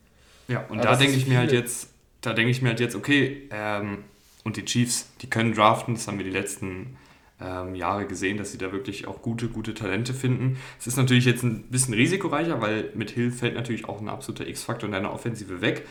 Ja, 0.49 0.65
und 0.67 0.79
Aber 0.79 0.89
da 0.89 0.95
denke 0.97 1.15
ich 1.15 1.27
mir 1.27 1.37
halt 1.37 1.53
jetzt, 1.53 1.89
da 2.19 2.33
denke 2.33 2.51
ich 2.51 2.61
mir 2.61 2.69
halt 2.69 2.81
jetzt, 2.81 2.95
okay, 2.95 3.47
ähm, 3.51 3.99
und 4.47 4.55
die 4.55 4.63
Chiefs, 4.63 5.11
die 5.21 5.29
können 5.29 5.53
draften, 5.53 5.95
das 5.95 6.07
haben 6.07 6.17
wir 6.17 6.23
die 6.23 6.31
letzten 6.31 6.95
ähm, 7.41 7.75
Jahre 7.75 8.07
gesehen, 8.07 8.37
dass 8.37 8.53
sie 8.53 8.57
da 8.57 8.71
wirklich 8.71 9.05
auch 9.05 9.21
gute, 9.21 9.49
gute 9.49 9.73
Talente 9.73 10.13
finden. 10.13 10.57
Es 10.79 10.87
ist 10.87 10.95
natürlich 10.95 11.25
jetzt 11.25 11.43
ein 11.43 11.63
bisschen 11.63 11.93
risikoreicher, 11.93 12.61
weil 12.61 12.91
mit 12.95 13.11
Hill 13.11 13.31
fällt 13.31 13.55
natürlich 13.55 13.89
auch 13.89 13.99
ein 13.99 14.07
absoluter 14.07 14.47
X-Faktor 14.47 14.87
in 14.87 14.93
deiner 14.93 15.11
Offensive 15.11 15.59
weg. 15.59 15.85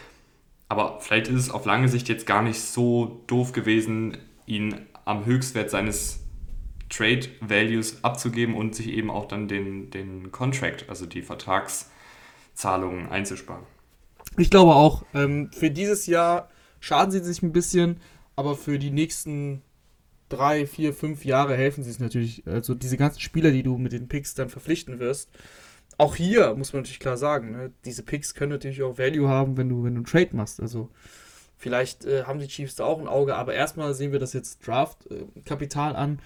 Aber 0.70 1.00
vielleicht 1.02 1.28
ist 1.28 1.36
es 1.36 1.50
auf 1.50 1.66
lange 1.66 1.88
Sicht 1.88 2.08
jetzt 2.08 2.26
gar 2.26 2.40
nicht 2.40 2.58
so 2.58 3.22
doof 3.26 3.52
gewesen, 3.52 4.16
ihn 4.46 4.80
am 5.04 5.26
Höchstwert 5.26 5.70
seines 5.70 6.20
Trade 6.88 7.28
Values 7.40 8.02
abzugeben 8.04 8.54
und 8.56 8.74
sich 8.74 8.88
eben 8.88 9.10
auch 9.10 9.26
dann 9.28 9.48
den, 9.48 9.90
den 9.90 10.32
Contract, 10.32 10.88
also 10.88 11.04
die 11.04 11.20
Vertragszahlungen 11.20 13.10
einzusparen. 13.10 13.64
Ich 14.38 14.48
glaube 14.48 14.74
auch, 14.74 15.04
ähm, 15.12 15.50
für 15.52 15.70
dieses 15.70 16.06
Jahr 16.06 16.48
schaden 16.80 17.10
sie 17.10 17.20
sich 17.20 17.42
ein 17.42 17.52
bisschen 17.52 18.00
aber 18.36 18.54
für 18.54 18.78
die 18.78 18.90
nächsten 18.90 19.62
drei, 20.28 20.66
vier, 20.66 20.92
fünf 20.92 21.24
Jahre 21.24 21.56
helfen 21.56 21.82
sie 21.82 21.90
es 21.90 21.98
natürlich. 21.98 22.46
Also 22.46 22.74
diese 22.74 22.96
ganzen 22.96 23.20
Spieler, 23.20 23.50
die 23.50 23.62
du 23.62 23.78
mit 23.78 23.92
den 23.92 24.08
Picks 24.08 24.34
dann 24.34 24.48
verpflichten 24.48 24.98
wirst. 24.98 25.30
Auch 25.98 26.14
hier 26.14 26.54
muss 26.54 26.72
man 26.72 26.82
natürlich 26.82 27.00
klar 27.00 27.16
sagen, 27.16 27.52
ne, 27.52 27.72
diese 27.84 28.02
Picks 28.02 28.34
können 28.34 28.52
natürlich 28.52 28.82
auch 28.82 28.98
Value 28.98 29.28
haben, 29.28 29.56
wenn 29.56 29.68
du, 29.68 29.84
wenn 29.84 29.94
du 29.94 30.00
einen 30.00 30.04
Trade 30.04 30.36
machst. 30.36 30.60
Also 30.60 30.90
vielleicht 31.56 32.04
äh, 32.04 32.24
haben 32.24 32.38
die 32.38 32.48
Chiefs 32.48 32.74
da 32.74 32.84
auch 32.84 33.00
ein 33.00 33.08
Auge, 33.08 33.34
aber 33.34 33.54
erstmal 33.54 33.94
sehen 33.94 34.12
wir 34.12 34.18
das 34.18 34.34
jetzt 34.34 34.66
Draft-Kapital 34.66 35.92
äh, 35.92 35.96
an. 35.96 36.18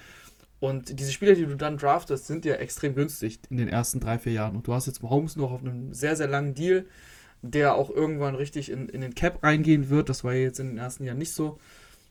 Und 0.58 0.98
diese 0.98 1.12
Spieler, 1.12 1.34
die 1.34 1.46
du 1.46 1.56
dann 1.56 1.78
draftest, 1.78 2.26
sind 2.26 2.44
ja 2.44 2.54
extrem 2.54 2.94
günstig 2.94 3.40
in 3.48 3.56
den 3.56 3.68
ersten 3.68 4.00
drei, 4.00 4.18
vier 4.18 4.32
Jahren. 4.32 4.56
Und 4.56 4.66
du 4.66 4.74
hast 4.74 4.86
jetzt 4.86 5.02
Mahomes 5.02 5.36
noch 5.36 5.52
auf 5.52 5.60
einem 5.60 5.94
sehr, 5.94 6.16
sehr 6.16 6.28
langen 6.28 6.54
Deal, 6.54 6.84
der 7.42 7.76
auch 7.76 7.90
irgendwann 7.90 8.34
richtig 8.34 8.70
in, 8.70 8.88
in 8.88 9.00
den 9.00 9.14
Cap 9.14 9.42
reingehen 9.42 9.88
wird. 9.88 10.08
Das 10.08 10.24
war 10.24 10.34
jetzt 10.34 10.60
in 10.60 10.68
den 10.68 10.78
ersten 10.78 11.04
Jahren 11.04 11.18
nicht 11.18 11.32
so 11.32 11.58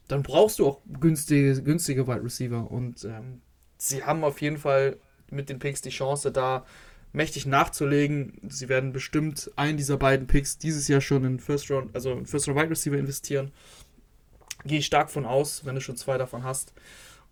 dann 0.10 0.24
brauchst 0.24 0.60
du 0.60 0.68
auch 0.68 0.82
günstige, 1.00 1.62
günstige 1.62 2.08
Wide 2.08 2.24
Receiver. 2.24 2.70
Und 2.70 3.06
ähm, 3.06 3.42
sie 3.78 4.04
haben 4.04 4.24
auf 4.24 4.42
jeden 4.42 4.58
Fall 4.58 4.98
mit 5.30 5.50
den 5.50 5.60
Picks 5.60 5.82
die 5.82 5.92
Chance, 5.92 6.32
da 6.32 6.66
mächtig 7.14 7.46
nachzulegen. 7.46 8.42
Sie 8.50 8.70
werden 8.70 8.92
bestimmt 8.92 9.52
einen 9.56 9.78
dieser 9.78 9.98
beiden 9.98 10.28
Picks 10.28 10.58
dieses 10.58 10.88
Jahr 10.88 11.00
schon 11.00 11.24
in 11.24 11.40
First 11.40 11.70
Round, 11.70 11.96
also 11.96 12.12
in 12.12 12.26
First 12.26 12.48
Round 12.48 12.60
Wide 12.60 12.72
Receiver 12.72 12.98
investieren. 12.98 13.52
Gehe 14.66 14.80
ich 14.80 14.88
stark 14.88 15.12
von 15.12 15.26
aus, 15.26 15.64
wenn 15.64 15.76
du 15.76 15.82
schon 15.82 15.96
zwei 15.96 16.18
davon 16.18 16.44
hast. 16.44 16.74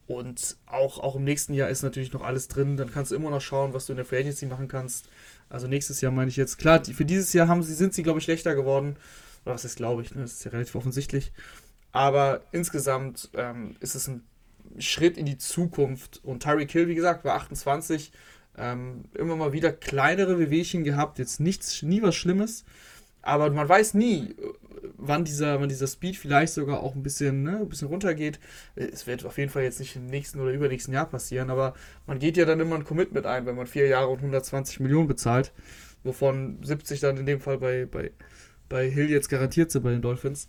Und 0.05 0.55
auch, 0.67 0.99
auch 0.99 1.15
im 1.15 1.23
nächsten 1.23 1.53
Jahr 1.53 1.69
ist 1.69 1.81
natürlich 1.81 2.13
noch 2.13 2.21
alles 2.21 2.47
drin. 2.47 2.77
Dann 2.77 2.91
kannst 2.91 3.11
du 3.11 3.15
immer 3.15 3.31
noch 3.31 3.41
schauen, 3.41 3.73
was 3.73 3.87
du 3.87 3.93
in 3.93 3.97
der 3.97 4.05
Free 4.05 4.19
Agency 4.19 4.45
machen 4.45 4.67
kannst. 4.67 5.09
Also 5.49 5.67
nächstes 5.67 5.99
Jahr 5.99 6.11
meine 6.11 6.29
ich 6.29 6.37
jetzt. 6.37 6.59
Klar, 6.59 6.85
für 6.85 7.05
dieses 7.05 7.33
Jahr 7.33 7.47
haben 7.47 7.63
sie, 7.63 7.73
sind 7.73 7.95
sie, 7.95 8.03
glaube 8.03 8.19
ich, 8.19 8.25
schlechter 8.25 8.53
geworden. 8.53 8.97
Oder 9.45 9.55
was 9.55 9.65
ist, 9.65 9.77
glaube 9.77 10.03
ich, 10.03 10.13
ne? 10.13 10.21
das 10.21 10.33
ist 10.33 10.43
ja 10.45 10.51
relativ 10.51 10.75
offensichtlich. 10.75 11.31
Aber 11.97 12.41
insgesamt 12.51 13.31
ähm, 13.33 13.75
ist 13.79 13.95
es 13.95 14.07
ein 14.07 14.21
Schritt 14.77 15.17
in 15.17 15.25
die 15.25 15.39
Zukunft. 15.39 16.23
Und 16.23 16.43
Tyreek 16.43 16.69
Hill, 16.69 16.87
wie 16.87 16.93
gesagt, 16.93 17.25
war 17.25 17.33
28. 17.37 18.11
Ähm, 18.55 19.05
immer 19.15 19.35
mal 19.35 19.51
wieder 19.51 19.71
kleinere 19.71 20.37
Wehwehchen 20.37 20.83
gehabt, 20.83 21.17
jetzt 21.17 21.39
nichts, 21.39 21.81
nie 21.81 22.03
was 22.03 22.15
Schlimmes. 22.15 22.65
Aber 23.23 23.49
man 23.49 23.67
weiß 23.67 23.95
nie, 23.95 24.35
wann 24.95 25.25
dieser, 25.25 25.59
wann 25.59 25.69
dieser 25.69 25.87
Speed 25.87 26.17
vielleicht 26.17 26.53
sogar 26.53 26.81
auch 26.83 26.93
ein 26.93 27.01
bisschen, 27.01 27.41
ne, 27.41 27.61
ein 27.61 27.69
bisschen 27.69 27.87
runtergeht. 27.87 28.39
Es 28.75 29.07
wird 29.07 29.25
auf 29.25 29.39
jeden 29.39 29.49
Fall 29.49 29.63
jetzt 29.63 29.79
nicht 29.79 29.95
im 29.95 30.05
nächsten 30.05 30.39
oder 30.39 30.51
übernächsten 30.51 30.93
Jahr 30.93 31.09
passieren, 31.09 31.49
aber 31.49 31.73
man 32.05 32.19
geht 32.19 32.37
ja 32.37 32.45
dann 32.45 32.59
immer 32.59 32.75
ein 32.75 32.85
Commitment 32.85 33.25
ein, 33.25 33.47
wenn 33.47 33.55
man 33.55 33.65
vier 33.65 33.87
Jahre 33.87 34.09
und 34.09 34.19
120 34.19 34.81
Millionen 34.81 35.07
bezahlt, 35.07 35.51
wovon 36.03 36.59
70 36.61 36.99
dann 36.99 37.17
in 37.17 37.25
dem 37.25 37.41
Fall 37.41 37.57
bei, 37.57 37.87
bei, 37.87 38.11
bei 38.69 38.87
Hill 38.87 39.09
jetzt 39.09 39.29
garantiert 39.29 39.71
sind 39.71 39.81
bei 39.81 39.89
den 39.89 40.03
Dolphins 40.03 40.47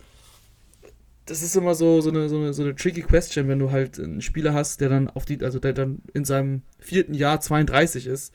das 1.28 1.42
ist 1.42 1.54
immer 1.56 1.74
so, 1.74 2.00
so, 2.00 2.10
eine, 2.10 2.28
so, 2.28 2.36
eine, 2.36 2.54
so 2.54 2.62
eine 2.62 2.74
tricky 2.74 3.02
Question, 3.02 3.48
wenn 3.48 3.58
du 3.58 3.70
halt 3.70 3.98
einen 3.98 4.22
Spieler 4.22 4.54
hast, 4.54 4.80
der 4.80 4.88
dann 4.88 5.10
auf 5.10 5.24
die, 5.24 5.42
also 5.42 5.58
der 5.58 5.72
dann 5.72 6.00
in 6.14 6.24
seinem 6.24 6.62
vierten 6.78 7.14
Jahr 7.14 7.40
32 7.40 8.06
ist. 8.06 8.34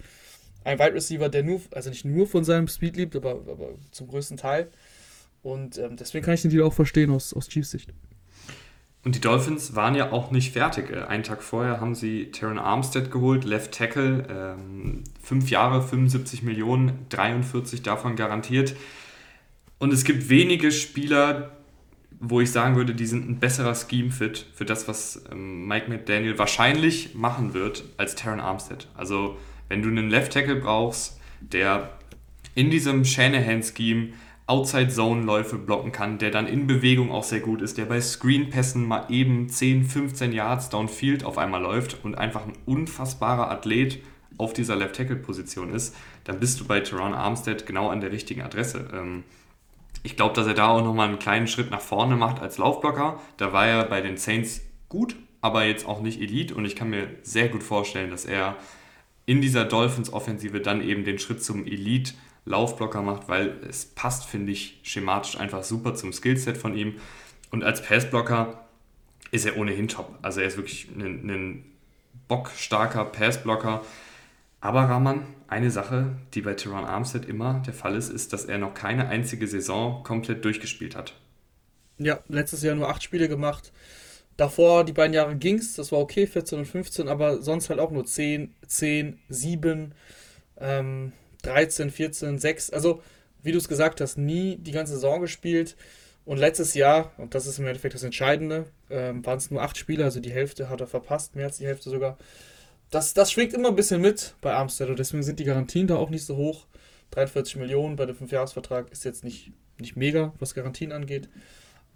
Ein 0.63 0.79
Wide 0.79 0.93
Receiver, 0.93 1.27
der 1.29 1.43
nur, 1.43 1.61
also 1.71 1.89
nicht 1.89 2.05
nur 2.05 2.27
von 2.27 2.43
seinem 2.43 2.67
Speed 2.67 2.95
liebt, 2.95 3.15
aber, 3.15 3.31
aber 3.31 3.69
zum 3.91 4.07
größten 4.07 4.37
Teil. 4.37 4.69
Und 5.41 5.77
ähm, 5.77 5.97
deswegen 5.97 6.23
kann 6.23 6.35
ich 6.35 6.43
den 6.43 6.51
Deal 6.51 6.63
auch 6.63 6.73
verstehen 6.73 7.11
aus, 7.11 7.33
aus 7.33 7.49
Chiefs 7.49 7.71
Sicht. 7.71 7.93
Und 9.03 9.15
die 9.15 9.21
Dolphins 9.21 9.75
waren 9.75 9.95
ja 9.95 10.13
auch 10.13 10.31
nicht 10.31 10.53
fertig. 10.53 10.89
Äh, 10.89 11.03
einen 11.03 11.23
Tag 11.23 11.41
vorher 11.43 11.81
haben 11.81 11.95
sie 11.95 12.31
Terran 12.31 12.59
Armstead 12.59 13.11
geholt, 13.11 13.43
Left 13.43 13.73
Tackle, 13.73 14.25
ähm, 14.29 15.03
fünf 15.21 15.49
Jahre, 15.49 15.81
75 15.81 16.43
Millionen, 16.43 17.05
43 17.09 17.81
davon 17.81 18.15
garantiert. 18.15 18.75
Und 19.79 19.91
es 19.91 20.05
gibt 20.05 20.29
wenige 20.29 20.71
Spieler, 20.71 21.51
wo 22.25 22.39
ich 22.39 22.51
sagen 22.51 22.77
würde, 22.77 22.95
die 22.95 23.05
sind 23.05 23.29
ein 23.29 23.39
besserer 23.39 23.75
Scheme-Fit 23.75 24.45
für 24.53 24.63
das, 24.63 24.87
was 24.87 25.25
ähm, 25.29 25.67
Mike 25.67 25.89
McDaniel 25.89 26.37
wahrscheinlich 26.37 27.15
machen 27.15 27.53
wird, 27.53 27.83
als 27.97 28.15
Terran 28.15 28.39
Armstead. 28.39 28.87
Also, 28.95 29.37
wenn 29.67 29.81
du 29.81 29.89
einen 29.89 30.09
Left 30.09 30.31
Tackle 30.31 30.55
brauchst, 30.55 31.19
der 31.41 31.89
in 32.55 32.69
diesem 32.69 33.03
Shanahan-Scheme 33.03 34.13
Outside-Zone-Läufe 34.47 35.57
blocken 35.57 35.91
kann, 35.91 36.17
der 36.17 36.31
dann 36.31 36.47
in 36.47 36.65
Bewegung 36.65 37.11
auch 37.11 37.25
sehr 37.25 37.41
gut 37.41 37.61
ist, 37.61 37.77
der 37.77 37.85
bei 37.85 37.99
Screen-Pässen 37.99 38.87
mal 38.87 39.05
eben 39.09 39.49
10, 39.49 39.83
15 39.83 40.31
Yards 40.31 40.69
downfield 40.69 41.25
auf 41.25 41.37
einmal 41.37 41.61
läuft 41.61 42.05
und 42.05 42.17
einfach 42.17 42.45
ein 42.45 42.53
unfassbarer 42.65 43.51
Athlet 43.51 43.99
auf 44.37 44.53
dieser 44.53 44.77
Left-Tackle-Position 44.77 45.73
ist, 45.73 45.93
dann 46.23 46.39
bist 46.39 46.59
du 46.61 46.65
bei 46.65 46.79
Teron 46.79 47.13
Armstead 47.13 47.65
genau 47.65 47.89
an 47.89 47.99
der 47.99 48.13
richtigen 48.13 48.41
Adresse. 48.41 48.87
Ähm, 48.93 49.23
ich 50.01 50.15
glaube, 50.15 50.33
dass 50.35 50.47
er 50.47 50.53
da 50.53 50.69
auch 50.69 50.83
nochmal 50.83 51.09
einen 51.09 51.19
kleinen 51.19 51.47
Schritt 51.47 51.69
nach 51.71 51.81
vorne 51.81 52.15
macht 52.15 52.41
als 52.41 52.57
Laufblocker. 52.57 53.19
Da 53.37 53.53
war 53.53 53.67
er 53.67 53.85
bei 53.85 54.01
den 54.01 54.17
Saints 54.17 54.61
gut, 54.89 55.15
aber 55.41 55.65
jetzt 55.65 55.85
auch 55.85 56.01
nicht 56.01 56.19
Elite. 56.19 56.55
Und 56.55 56.65
ich 56.65 56.75
kann 56.75 56.89
mir 56.89 57.07
sehr 57.21 57.49
gut 57.49 57.63
vorstellen, 57.63 58.09
dass 58.09 58.25
er 58.25 58.55
in 59.25 59.41
dieser 59.41 59.65
Dolphins-Offensive 59.65 60.59
dann 60.59 60.81
eben 60.81 61.05
den 61.05 61.19
Schritt 61.19 61.43
zum 61.43 61.65
Elite-Laufblocker 61.65 63.01
macht, 63.01 63.29
weil 63.29 63.59
es 63.69 63.85
passt, 63.85 64.25
finde 64.25 64.51
ich, 64.51 64.79
schematisch 64.83 65.37
einfach 65.37 65.63
super 65.63 65.95
zum 65.95 66.11
Skillset 66.11 66.57
von 66.57 66.75
ihm. 66.75 66.95
Und 67.51 67.63
als 67.63 67.81
Passblocker 67.83 68.65
ist 69.31 69.45
er 69.45 69.57
ohnehin 69.57 69.87
top. 69.87 70.17
Also 70.21 70.41
er 70.41 70.47
ist 70.47 70.57
wirklich 70.57 70.89
ein, 70.95 71.29
ein 71.29 71.65
bockstarker 72.27 73.05
Passblocker. 73.05 73.81
Aber 74.63 74.83
Rahman, 74.83 75.25
eine 75.49 75.69
Sache, 75.71 76.15
die 76.33 76.39
bei 76.39 76.53
Teron 76.53 76.85
Armstead 76.85 77.25
immer 77.25 77.61
der 77.65 77.73
Fall 77.73 77.97
ist, 77.97 78.07
ist, 78.07 78.31
dass 78.31 78.45
er 78.45 78.57
noch 78.57 78.73
keine 78.73 79.09
einzige 79.09 79.45
Saison 79.45 80.03
komplett 80.03 80.45
durchgespielt 80.45 80.95
hat. 80.95 81.15
Ja, 81.97 82.21
letztes 82.29 82.63
Jahr 82.63 82.73
nur 82.73 82.87
acht 82.87 83.03
Spiele 83.03 83.27
gemacht. 83.27 83.73
Davor 84.37 84.85
die 84.85 84.93
beiden 84.93 85.13
Jahre 85.13 85.35
ging's, 85.35 85.75
das 85.75 85.91
war 85.91 85.99
okay, 85.99 86.27
14 86.27 86.59
und 86.59 86.65
15, 86.65 87.09
aber 87.09 87.41
sonst 87.41 87.69
halt 87.69 87.81
auch 87.81 87.91
nur 87.91 88.05
10, 88.05 88.55
10, 88.65 89.19
7, 89.27 89.93
ähm, 90.59 91.11
13, 91.41 91.91
14, 91.91 92.39
6. 92.39 92.69
Also, 92.69 93.03
wie 93.41 93.51
du 93.51 93.57
es 93.57 93.67
gesagt 93.67 93.99
hast, 93.99 94.17
nie 94.17 94.55
die 94.55 94.71
ganze 94.71 94.93
Saison 94.93 95.19
gespielt. 95.19 95.75
Und 96.23 96.37
letztes 96.37 96.73
Jahr, 96.73 97.11
und 97.17 97.35
das 97.35 97.47
ist 97.47 97.59
im 97.59 97.67
Endeffekt 97.67 97.95
das 97.95 98.03
Entscheidende, 98.03 98.67
ähm, 98.89 99.25
waren 99.25 99.39
es 99.39 99.51
nur 99.51 99.61
acht 99.61 99.75
Spiele, 99.77 100.05
also 100.05 100.21
die 100.21 100.31
Hälfte 100.31 100.69
hat 100.69 100.79
er 100.79 100.87
verpasst, 100.87 101.35
mehr 101.35 101.47
als 101.47 101.57
die 101.57 101.67
Hälfte 101.67 101.89
sogar 101.89 102.17
das, 102.93 103.13
das 103.13 103.31
schwingt 103.31 103.53
immer 103.53 103.69
ein 103.69 103.75
bisschen 103.75 104.01
mit 104.01 104.35
bei 104.41 104.53
Armstead 104.53 104.89
und 104.89 104.99
deswegen 104.99 105.23
sind 105.23 105.39
die 105.39 105.45
Garantien 105.45 105.87
da 105.87 105.95
auch 105.95 106.11
nicht 106.11 106.25
so 106.25 106.35
hoch. 106.35 106.67
43 107.11 107.55
Millionen 107.55 107.95
bei 107.95 108.05
dem 108.05 108.15
5-Jahres-Vertrag 108.15 108.91
ist 108.91 109.03
jetzt 109.03 109.23
nicht, 109.23 109.51
nicht 109.79 109.95
mega, 109.95 110.33
was 110.39 110.53
Garantien 110.53 110.91
angeht. 110.91 111.27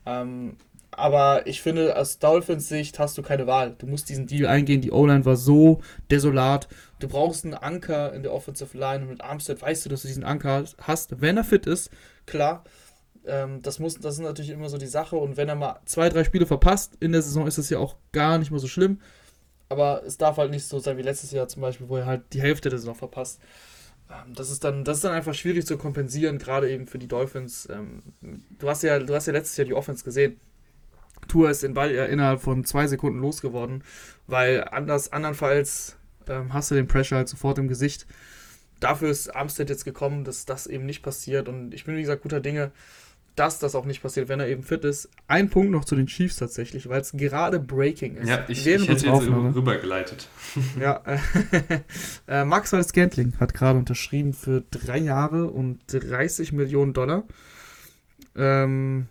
Ähm, 0.06 0.58
aber 0.90 1.46
ich 1.46 1.62
finde, 1.62 1.98
aus 1.98 2.18
Dolphins 2.18 2.70
Sicht 2.70 2.98
hast 2.98 3.18
du 3.18 3.22
keine 3.22 3.46
Wahl. 3.46 3.76
Du 3.78 3.86
musst 3.86 4.10
diesen 4.10 4.26
Deal 4.26 4.48
eingehen. 4.48 4.82
Die 4.82 4.92
O-Line 4.92 5.26
war 5.26 5.36
so 5.36 5.82
desolat. 6.10 6.68
Du 7.00 7.08
brauchst 7.08 7.46
einen 7.46 7.54
Anker 7.54 8.14
in 8.14 8.24
der 8.24 8.34
Offensive 8.34 8.76
Line 8.76 9.04
und 9.04 9.10
mit 9.10 9.22
Armstead 9.22 9.62
weißt 9.62 9.86
du, 9.86 9.90
dass 9.90 10.02
du 10.02 10.08
diesen 10.08 10.24
Anker 10.24 10.64
hast, 10.82 11.22
wenn 11.22 11.38
er 11.38 11.44
fit 11.44 11.68
ist. 11.68 11.92
Klar, 12.26 12.64
ähm, 13.26 13.62
das, 13.62 13.78
muss, 13.78 14.00
das 14.00 14.16
ist 14.16 14.22
natürlich 14.22 14.52
immer 14.52 14.70
so 14.70 14.78
die 14.78 14.88
Sache. 14.88 15.16
Und 15.18 15.38
wenn 15.38 15.50
er 15.50 15.56
mal 15.56 15.80
zwei, 15.86 16.10
drei 16.10 16.24
Spiele 16.24 16.48
verpasst 16.48 16.94
in 17.00 17.12
der 17.12 17.22
Saison, 17.22 17.46
ist 17.46 17.60
das 17.60 17.70
ja 17.70 17.78
auch 17.78 17.98
gar 18.14 18.40
nicht 18.40 18.50
mal 18.50 18.60
so 18.60 18.68
schlimm 18.68 19.00
aber 19.70 20.04
es 20.06 20.18
darf 20.18 20.38
halt 20.38 20.52
nicht 20.52 20.66
so 20.66 20.80
sein 20.80 20.98
wie 20.98 21.02
letztes 21.02 21.32
Jahr 21.32 21.48
zum 21.48 21.62
Beispiel, 21.62 21.90
wo 21.90 21.98
er 21.98 22.06
halt 22.06 22.34
die 22.34 22.42
Hälfte 22.42 22.70
der 22.70 22.80
Saison 22.80 22.96
verpasst. 22.96 23.42
Ähm, 24.10 24.34
das 24.34 24.50
ist, 24.50 24.64
dann, 24.64 24.84
das 24.84 24.98
ist 24.98 25.04
dann 25.04 25.14
einfach 25.14 25.34
schwierig 25.34 25.66
zu 25.66 25.78
kompensieren, 25.78 26.38
gerade 26.38 26.70
eben 26.70 26.88
für 26.88 27.00
die 27.00 27.08
Dolphins. 27.08 27.68
Ähm, 27.70 28.04
du, 28.60 28.70
hast 28.70 28.84
ja, 28.84 29.00
du 29.00 29.14
hast 29.14 29.28
ja 29.28 29.34
letztes 29.34 29.58
Jahr 29.58 29.66
die 29.66 29.74
Offense 29.74 30.04
gesehen. 30.04 30.40
Tour 31.28 31.50
ist 31.50 31.64
den 31.64 31.74
Ball 31.74 31.92
innerhalb 31.92 32.42
von 32.42 32.64
zwei 32.64 32.88
Sekunden 32.88 33.20
losgeworden, 33.20 33.84
weil 34.28 34.64
anders, 34.72 35.12
andernfalls 35.12 35.98
ähm, 36.28 36.54
hast 36.54 36.72
du 36.72 36.76
den 36.76 36.88
Pressure 36.88 37.18
halt 37.18 37.28
sofort 37.28 37.58
im 37.58 37.68
Gesicht. 37.68 38.06
Dafür 38.80 39.10
ist 39.10 39.36
Armstead 39.36 39.70
jetzt 39.70 39.86
gekommen, 39.86 40.24
dass 40.24 40.46
das 40.46 40.68
eben 40.68 40.86
nicht 40.86 41.02
passiert 41.02 41.50
und 41.50 41.74
ich 41.74 41.86
bin, 41.86 41.96
wie 41.96 42.02
gesagt, 42.02 42.22
guter 42.22 42.40
Dinge 42.40 42.72
dass 43.38 43.60
das 43.60 43.76
auch 43.76 43.86
nicht 43.86 44.02
passiert, 44.02 44.30
wenn 44.30 44.40
er 44.40 44.48
eben 44.48 44.64
fit 44.64 44.84
ist. 44.84 45.10
Ein 45.28 45.50
Punkt 45.50 45.72
noch 45.72 45.86
zu 45.86 45.96
den 45.96 46.08
Chiefs 46.08 46.38
tatsächlich, 46.38 46.90
weil 46.90 47.02
es 47.02 47.12
gerade 47.12 47.60
Breaking 47.60 48.16
ist. 48.16 48.28
Ja, 48.28 48.44
ich, 48.48 48.66
ich 48.66 48.80
hätte 48.80 48.92
jetzt 48.92 49.06
rübergeleitet. 49.06 50.28
Ja, 50.80 51.02
äh, 52.28 52.46
Max 52.46 52.70
Scantling 52.70 53.34
hat 53.40 53.54
gerade 53.54 53.78
unterschrieben 53.78 54.34
für 54.34 54.64
drei 54.72 54.98
Jahre 54.98 55.48
und 55.48 55.80
30 55.88 56.52
Millionen 56.52 56.94
Dollar. 56.94 57.24
Ähm, 58.36 59.08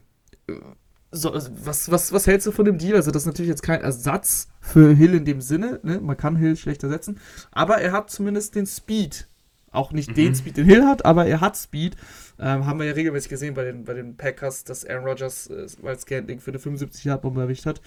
so, 1.12 1.35
was, 1.35 1.90
was, 1.90 2.12
was 2.12 2.26
hältst 2.26 2.47
du 2.47 2.52
von 2.52 2.64
dem 2.64 2.78
Deal? 2.78 2.97
Also, 2.97 3.11
das 3.11 3.23
ist 3.23 3.26
natürlich 3.26 3.49
jetzt 3.49 3.62
kein 3.62 3.80
Ersatz 3.80 4.49
für 4.61 4.92
Hill 4.95 5.14
in 5.14 5.25
dem 5.25 5.40
Sinne. 5.40 5.80
Ne? 5.83 6.00
Man 6.00 6.16
kann 6.16 6.37
Hill 6.37 6.56
schlecht 6.56 6.83
ersetzen. 6.83 7.21
Aber 7.52 7.78
er 7.78 7.92
hat 7.92 8.11
zumindest 8.11 8.54
den 8.54 8.66
Speed. 8.66 9.28
Auch 9.73 9.92
nicht 9.92 10.11
mhm. 10.11 10.14
den 10.14 10.35
Speed, 10.35 10.56
den 10.56 10.64
Hill 10.64 10.85
hat, 10.85 11.04
aber 11.04 11.26
er 11.26 11.40
hat 11.40 11.56
Speed. 11.56 11.96
Ähm, 12.38 12.66
haben 12.66 12.78
wir 12.78 12.87
ja 12.87 12.92
regelmäßig 12.92 13.30
gesehen 13.30 13.54
bei 13.54 13.64
den, 13.64 13.85
bei 13.85 13.94
den 13.94 14.16
Packers, 14.16 14.64
dass 14.64 14.85
Aaron 14.85 15.04
Rodgers 15.04 15.49
äh, 15.49 15.66
weil 15.82 15.99
Scantling 15.99 16.40
für 16.40 16.50
eine 16.50 16.58
75 16.58 17.04
Yard 17.04 17.23
Bombe 17.23 17.40
erwischt 17.40 17.66
hat. 17.66 17.80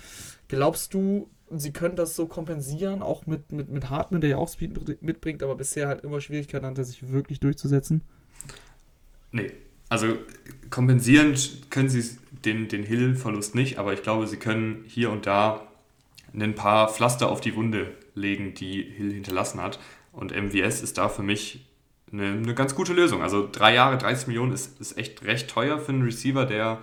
Glaubst 0.48 0.94
du, 0.94 1.30
sie 1.52 1.72
können 1.72 1.96
das 1.96 2.16
so 2.16 2.28
kompensieren, 2.28 3.02
auch 3.02 3.26
mit, 3.26 3.52
mit, 3.52 3.70
mit 3.70 3.90
Hartman, 3.90 4.22
der 4.22 4.32
ja 4.32 4.38
auch 4.38 4.50
Speed 4.50 5.02
mitbringt, 5.02 5.44
aber 5.44 5.56
bisher 5.56 5.88
halt 5.88 6.04
immer 6.04 6.22
Schwierigkeiten 6.22 6.66
hatte, 6.66 6.84
sich 6.84 7.12
wirklich 7.12 7.40
durchzusetzen? 7.40 8.02
Nee. 9.32 9.52
Also 9.90 10.20
kompensieren 10.70 11.36
können 11.72 11.90
sie 11.90 12.18
den, 12.46 12.68
den 12.68 12.84
Hill-Verlust 12.84 13.56
nicht, 13.56 13.80
aber 13.80 13.94
ich 13.94 14.04
glaube, 14.04 14.28
sie 14.28 14.38
können 14.38 14.84
hier 14.88 15.10
und 15.10 15.26
da 15.26 15.68
ein 16.34 16.54
paar 16.54 16.90
Pflaster 16.90 17.30
auf 17.30 17.42
die 17.42 17.56
Wunde 17.56 17.92
legen, 18.14 18.54
die 18.54 18.84
Hill 18.84 19.14
hinterlassen 19.14 19.62
hat. 19.62 19.80
Und 20.12 20.32
MVS 20.32 20.82
ist 20.82 20.98
da 20.98 21.10
für 21.10 21.24
mich 21.24 21.66
eine, 22.12 22.32
eine 22.32 22.54
ganz 22.54 22.76
gute 22.76 22.94
Lösung. 22.94 23.22
Also 23.22 23.48
drei 23.52 23.74
Jahre, 23.74 23.98
30 23.98 24.28
Millionen 24.28 24.54
ist, 24.54 24.80
ist 24.80 24.98
echt 24.98 25.24
recht 25.24 25.50
teuer 25.50 25.80
für 25.80 25.92
einen 25.92 26.04
Receiver, 26.04 26.46
der 26.46 26.80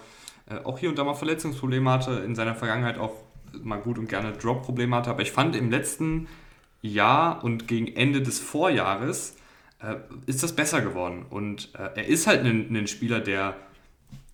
äh, 0.49 0.59
auch 0.64 0.78
hier 0.78 0.88
und 0.88 0.99
da 0.99 1.04
mal 1.04 1.14
Verletzungsprobleme 1.14 1.90
hatte, 1.90 2.12
in 2.12 2.35
seiner 2.35 2.54
Vergangenheit 2.54 2.99
auch 2.99 3.12
mal 3.62 3.80
gut 3.80 3.99
und 3.99 4.09
gerne 4.09 4.33
Drop-Probleme 4.33 4.97
hatte. 4.97 5.11
Aber 5.11 5.23
ich 5.23 5.33
fand 5.33 5.56
im 5.56 5.71
letzten 5.71 6.28
Jahr 6.83 7.42
und 7.42 7.68
gegen 7.68 7.88
Ende 7.88 8.23
des 8.23 8.38
Vorjahres 8.38 9.37
äh, 9.83 9.97
ist 10.26 10.42
das 10.42 10.54
besser 10.54 10.80
geworden. 10.80 11.26
Und 11.28 11.71
äh, 11.75 11.90
er 11.97 12.06
ist 12.06 12.26
halt 12.26 12.45
ein, 12.45 12.75
ein, 12.75 12.87
Spieler, 12.87 13.21
der 13.21 13.56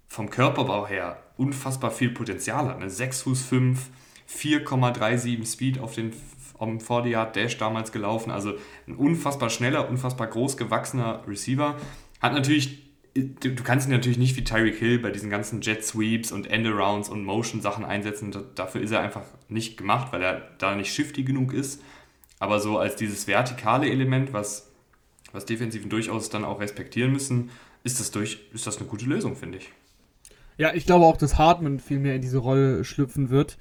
vom 0.09 0.31
Körperbau 0.31 0.87
her 0.87 1.23
unfassbar 1.37 1.91
viel 1.91 2.11
Potenzial 2.11 2.67
hat. 2.67 2.81
Ne? 2.81 2.91
6 2.91 3.23
Fuß 3.23 3.43
5, 3.43 3.89
4,37 4.29 5.51
Speed 5.51 5.81
auf 5.81 5.95
den 5.95 6.13
40 6.59 7.13
Yard 7.13 7.37
Dash 7.37 7.59
damals 7.59 7.93
gelaufen. 7.93 8.31
Also 8.31 8.55
ein 8.87 8.95
unfassbar 8.95 9.51
schneller, 9.51 9.89
unfassbar 9.89 10.27
groß 10.27 10.57
gewachsener 10.57 11.23
Receiver. 11.27 11.77
Hat 12.21 12.33
natürlich, 12.33 12.83
du, 13.15 13.55
kannst 13.63 13.89
ihn 13.89 13.93
natürlich 13.93 14.19
nicht 14.19 14.37
wie 14.37 14.45
Tyreek 14.45 14.77
Hill 14.77 14.99
bei 14.99 15.11
diesen 15.11 15.31
ganzen 15.31 15.61
Jet 15.61 15.85
Sweeps 15.85 16.33
und 16.33 16.51
Endarounds 16.51 17.09
und 17.09 17.25
Motion 17.25 17.61
Sachen 17.61 17.85
einsetzen. 17.85 18.35
Dafür 18.55 18.81
ist 18.81 18.91
er 18.91 19.01
einfach 19.01 19.25
nicht 19.49 19.77
gemacht, 19.77 20.13
weil 20.13 20.23
er 20.23 20.51
da 20.59 20.75
nicht 20.77 20.93
shifty 20.93 21.25
genug 21.25 21.53
ist. 21.53 21.83
Aber 22.39 22.59
so 22.59 22.79
als 22.79 22.97
dieses 22.97 23.29
vertikale 23.29 23.89
Element, 23.89 24.33
was, 24.33 24.71
was 25.33 25.47
Defensiven 25.47 25.91
durchaus 25.91 26.29
dann 26.29 26.45
auch 26.45 26.61
respektieren 26.61 27.13
müssen, 27.13 27.51
ist 27.85 28.01
das, 28.01 28.11
durch, 28.11 28.41
ist 28.53 28.67
das 28.67 28.79
eine 28.79 28.87
gute 28.87 29.07
Lösung, 29.07 29.37
finde 29.37 29.59
ich. 29.59 29.71
Ja, 30.59 30.75
ich 30.75 30.87
glaube 30.87 31.05
auch, 31.05 31.17
dass 31.17 31.39
Hartman 31.39 31.81
viel 31.81 31.99
mehr 31.99 32.15
in 32.15 32.23
diese 32.23 32.39
Rolle 32.39 32.85
schlüpfen 32.85 33.31
wird. 33.31 33.59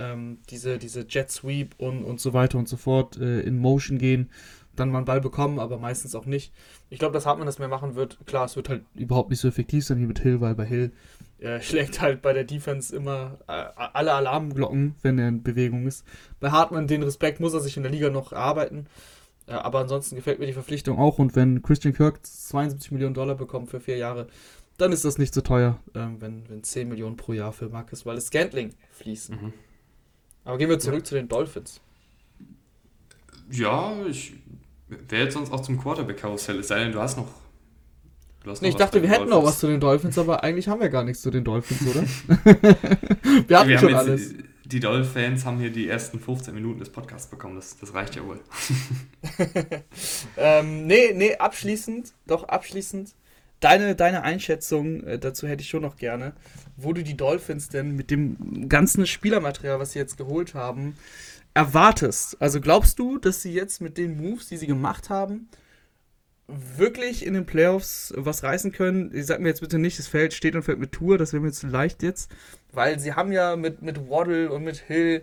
Ähm, 0.00 0.38
diese, 0.48 0.78
diese 0.78 1.06
Jet 1.08 1.30
Sweep 1.30 1.74
und, 1.78 2.04
und 2.04 2.20
so 2.20 2.32
weiter 2.32 2.58
und 2.58 2.68
so 2.68 2.76
fort 2.76 3.18
äh, 3.18 3.40
in 3.40 3.58
Motion 3.58 3.98
gehen, 3.98 4.30
dann 4.76 4.90
mal 4.90 4.98
einen 4.98 5.04
Ball 5.04 5.20
bekommen, 5.20 5.58
aber 5.58 5.78
meistens 5.78 6.14
auch 6.14 6.26
nicht. 6.26 6.52
Ich 6.88 6.98
glaube, 6.98 7.12
dass 7.12 7.26
Hartman 7.26 7.46
das 7.46 7.58
mehr 7.58 7.68
machen 7.68 7.94
wird. 7.94 8.18
Klar, 8.26 8.46
es 8.46 8.56
wird 8.56 8.68
halt 8.68 8.84
überhaupt 8.94 9.30
nicht 9.30 9.40
so 9.40 9.48
effektiv 9.48 9.84
sein 9.84 9.98
wie 9.98 10.06
mit 10.06 10.20
Hill, 10.20 10.40
weil 10.40 10.54
bei 10.54 10.64
Hill 10.64 10.92
äh, 11.38 11.60
schlägt 11.60 12.00
halt 12.00 12.22
bei 12.22 12.32
der 12.32 12.44
Defense 12.44 12.94
immer 12.94 13.38
äh, 13.46 13.52
alle 13.76 14.14
Alarmglocken, 14.14 14.94
wenn 15.02 15.18
er 15.18 15.28
in 15.28 15.42
Bewegung 15.42 15.86
ist. 15.86 16.04
Bei 16.40 16.50
Hartman, 16.50 16.86
den 16.86 17.02
Respekt 17.02 17.40
muss 17.40 17.54
er 17.54 17.60
sich 17.60 17.76
in 17.76 17.82
der 17.82 17.92
Liga 17.92 18.10
noch 18.10 18.32
erarbeiten. 18.32 18.86
Äh, 19.46 19.52
aber 19.52 19.80
ansonsten 19.80 20.16
gefällt 20.16 20.38
mir 20.38 20.46
die 20.46 20.52
Verpflichtung 20.52 20.98
auch. 20.98 21.18
Und 21.18 21.36
wenn 21.36 21.62
Christian 21.62 21.94
Kirk 21.94 22.24
72 22.24 22.90
Millionen 22.92 23.14
Dollar 23.14 23.34
bekommt 23.34 23.68
für 23.68 23.80
vier 23.80 23.96
Jahre, 23.96 24.28
dann 24.78 24.92
ist 24.92 25.04
das 25.04 25.18
nicht 25.18 25.34
so 25.34 25.42
teuer, 25.42 25.78
ähm, 25.94 26.16
wenn, 26.20 26.48
wenn 26.48 26.62
10 26.62 26.88
Millionen 26.88 27.16
pro 27.16 27.32
Jahr 27.32 27.52
für 27.52 27.68
Marcus 27.68 28.06
Wallace 28.06 28.28
Scantling 28.28 28.74
fließen. 28.92 29.36
Mhm. 29.36 29.52
Aber 30.44 30.58
gehen 30.58 30.68
wir 30.68 30.78
zurück 30.78 31.00
ja. 31.00 31.04
zu 31.04 31.14
den 31.14 31.28
Dolphins. 31.28 31.80
Ja, 33.50 33.94
ich 34.06 34.34
wäre 34.88 35.24
jetzt 35.24 35.34
sonst 35.34 35.52
auch 35.52 35.60
zum 35.60 35.80
Quarterback-Karussell, 35.80 36.58
es 36.60 36.68
sei 36.68 36.80
denn, 36.80 36.92
du 36.92 37.00
hast 37.00 37.16
noch 37.16 37.28
Nee, 38.62 38.70
ich 38.70 38.76
dachte, 38.76 39.02
wir 39.02 39.08
hätten 39.10 39.24
Dolphins. 39.24 39.36
noch 39.36 39.44
was 39.44 39.58
zu 39.58 39.66
den 39.66 39.80
Dolphins, 39.80 40.16
aber 40.16 40.42
eigentlich 40.42 40.66
haben 40.66 40.80
wir 40.80 40.88
gar 40.88 41.04
nichts 41.04 41.20
zu 41.20 41.30
den 41.30 41.44
Dolphins, 41.44 41.82
oder? 41.82 42.02
wir 43.48 43.58
hatten 43.58 43.68
wir 43.68 43.78
schon 43.78 43.94
haben 43.94 44.08
alles. 44.08 44.34
Die 44.64 44.80
Dolphins 44.80 45.44
haben 45.44 45.58
hier 45.58 45.70
die 45.70 45.88
ersten 45.88 46.18
15 46.18 46.54
Minuten 46.54 46.78
des 46.78 46.88
Podcasts 46.90 47.28
bekommen, 47.28 47.56
das, 47.56 47.76
das 47.76 47.92
reicht 47.92 48.16
ja 48.16 48.24
wohl. 48.24 48.40
ähm, 50.38 50.86
nee, 50.86 51.12
nee, 51.12 51.36
abschließend, 51.36 52.12
doch 52.26 52.44
abschließend. 52.44 53.10
Deine, 53.60 53.94
deine 53.94 54.22
Einschätzung, 54.22 55.04
äh, 55.04 55.18
dazu 55.18 55.46
hätte 55.46 55.62
ich 55.62 55.68
schon 55.68 55.82
noch 55.82 55.96
gerne, 55.96 56.32
wo 56.76 56.92
du 56.92 57.02
die 57.02 57.16
Dolphins 57.16 57.68
denn 57.68 57.94
mit 57.94 58.10
dem 58.10 58.68
ganzen 58.68 59.06
Spielermaterial, 59.06 59.78
was 59.78 59.92
sie 59.92 59.98
jetzt 59.98 60.16
geholt 60.16 60.54
haben, 60.54 60.96
erwartest. 61.54 62.40
Also 62.40 62.60
glaubst 62.60 62.98
du, 62.98 63.18
dass 63.18 63.42
sie 63.42 63.52
jetzt 63.52 63.80
mit 63.80 63.98
den 63.98 64.16
Moves, 64.16 64.48
die 64.48 64.56
sie 64.56 64.66
gemacht 64.66 65.10
haben, 65.10 65.48
wirklich 66.76 67.24
in 67.24 67.34
den 67.34 67.46
Playoffs 67.46 68.12
was 68.16 68.42
reißen 68.42 68.72
können. 68.72 69.10
Ich 69.14 69.26
sag 69.26 69.40
mir 69.40 69.48
jetzt 69.48 69.60
bitte 69.60 69.78
nicht, 69.78 69.98
das 69.98 70.08
Feld 70.08 70.32
steht 70.32 70.56
und 70.56 70.62
fällt 70.62 70.78
mit 70.78 70.92
Tour, 70.92 71.18
das 71.18 71.32
wäre 71.32 71.42
mir 71.42 71.52
zu 71.52 71.68
leicht 71.68 72.02
jetzt. 72.02 72.30
Weil 72.72 72.98
sie 72.98 73.12
haben 73.12 73.32
ja 73.32 73.56
mit, 73.56 73.82
mit 73.82 74.08
Waddle 74.08 74.50
und 74.50 74.64
mit 74.64 74.78
Hill, 74.78 75.22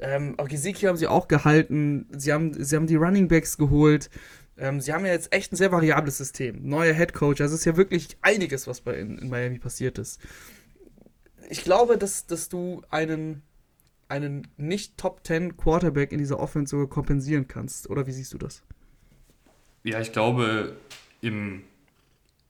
ähm, 0.00 0.36
Gesicki 0.36 0.86
haben 0.86 0.96
sie 0.96 1.06
auch 1.06 1.28
gehalten, 1.28 2.06
sie 2.16 2.32
haben, 2.32 2.52
sie 2.62 2.76
haben 2.76 2.86
die 2.86 2.96
Running 2.96 3.28
Backs 3.28 3.56
geholt. 3.56 4.10
Ähm, 4.58 4.80
sie 4.80 4.92
haben 4.92 5.06
ja 5.06 5.12
jetzt 5.12 5.32
echt 5.32 5.52
ein 5.52 5.56
sehr 5.56 5.70
variables 5.70 6.18
System. 6.18 6.68
Neuer 6.68 6.92
Head 6.92 7.14
Coach, 7.14 7.40
also 7.40 7.54
es 7.54 7.60
ist 7.60 7.64
ja 7.64 7.76
wirklich 7.76 8.16
einiges, 8.22 8.66
was 8.66 8.80
bei 8.80 8.94
in, 8.94 9.18
in 9.18 9.28
Miami 9.28 9.58
passiert 9.58 9.98
ist. 9.98 10.20
Ich 11.48 11.62
glaube, 11.62 11.96
dass, 11.96 12.26
dass 12.26 12.48
du 12.48 12.82
einen, 12.90 13.42
einen 14.08 14.48
nicht 14.56 14.98
Top 14.98 15.20
10 15.24 15.56
Quarterback 15.56 16.12
in 16.12 16.18
dieser 16.18 16.40
Offense 16.40 16.70
sogar 16.70 16.88
kompensieren 16.88 17.46
kannst. 17.46 17.88
Oder 17.88 18.06
wie 18.06 18.12
siehst 18.12 18.32
du 18.34 18.38
das? 18.38 18.62
Ja, 19.84 20.00
ich 20.00 20.12
glaube, 20.12 20.76
im, 21.20 21.62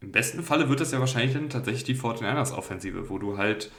im 0.00 0.12
besten 0.12 0.42
Falle 0.42 0.68
wird 0.68 0.80
das 0.80 0.92
ja 0.92 1.00
wahrscheinlich 1.00 1.34
dann 1.34 1.50
tatsächlich 1.50 1.84
die 1.84 1.96
49ers-Offensive, 1.96 3.10
wo 3.10 3.18
du 3.18 3.36
halt 3.36 3.70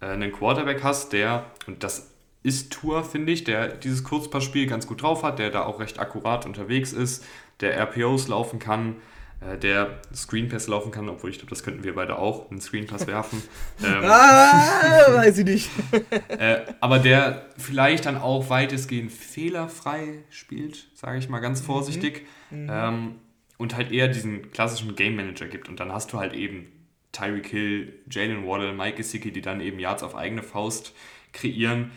äh, 0.00 0.06
einen 0.06 0.30
Quarterback 0.30 0.82
hast, 0.82 1.14
der, 1.14 1.50
und 1.66 1.82
das 1.82 2.10
ist 2.42 2.72
Tour, 2.72 3.02
finde 3.02 3.32
ich, 3.32 3.44
der 3.44 3.68
dieses 3.68 4.04
Kurzpassspiel 4.04 4.66
ganz 4.66 4.86
gut 4.86 5.02
drauf 5.02 5.22
hat, 5.22 5.38
der 5.38 5.50
da 5.50 5.64
auch 5.64 5.80
recht 5.80 5.98
akkurat 5.98 6.46
unterwegs 6.46 6.92
ist, 6.92 7.24
der 7.60 7.76
RPOs 7.76 8.28
laufen 8.28 8.58
kann, 8.58 8.96
äh, 9.40 9.56
der 9.56 10.00
Screenpass 10.14 10.66
laufen 10.66 10.90
kann, 10.90 11.08
obwohl 11.08 11.30
ich 11.30 11.38
glaube, 11.38 11.50
das 11.50 11.62
könnten 11.62 11.84
wir 11.84 11.94
beide 11.94 12.18
auch, 12.18 12.50
einen 12.50 12.60
Screenpass 12.60 13.06
werfen. 13.06 13.42
Ähm, 13.84 14.04
ah, 14.04 15.14
weiß 15.14 15.38
ich 15.38 15.44
nicht. 15.44 15.70
äh, 16.28 16.62
aber 16.80 16.98
der 16.98 17.46
vielleicht 17.56 18.06
dann 18.06 18.16
auch 18.16 18.50
weitestgehend 18.50 19.12
fehlerfrei 19.12 20.24
spielt, 20.30 20.88
sage 20.94 21.18
ich 21.18 21.28
mal 21.28 21.38
ganz 21.38 21.62
mhm. 21.62 21.66
vorsichtig. 21.66 22.26
Mhm. 22.50 22.68
Ähm, 22.68 23.14
und 23.56 23.76
halt 23.76 23.92
eher 23.92 24.08
diesen 24.08 24.50
klassischen 24.50 24.96
Game 24.96 25.14
Manager 25.14 25.46
gibt. 25.46 25.68
Und 25.68 25.78
dann 25.78 25.92
hast 25.92 26.12
du 26.12 26.18
halt 26.18 26.32
eben 26.32 26.72
Tyreek 27.12 27.46
Hill, 27.46 28.00
Jalen 28.10 28.46
Waddle, 28.46 28.72
Mike 28.72 28.96
Gesicki, 28.96 29.32
die 29.32 29.42
dann 29.42 29.60
eben 29.60 29.78
Yards 29.78 30.02
auf 30.02 30.16
eigene 30.16 30.42
Faust 30.42 30.92
kreieren. 31.32 31.92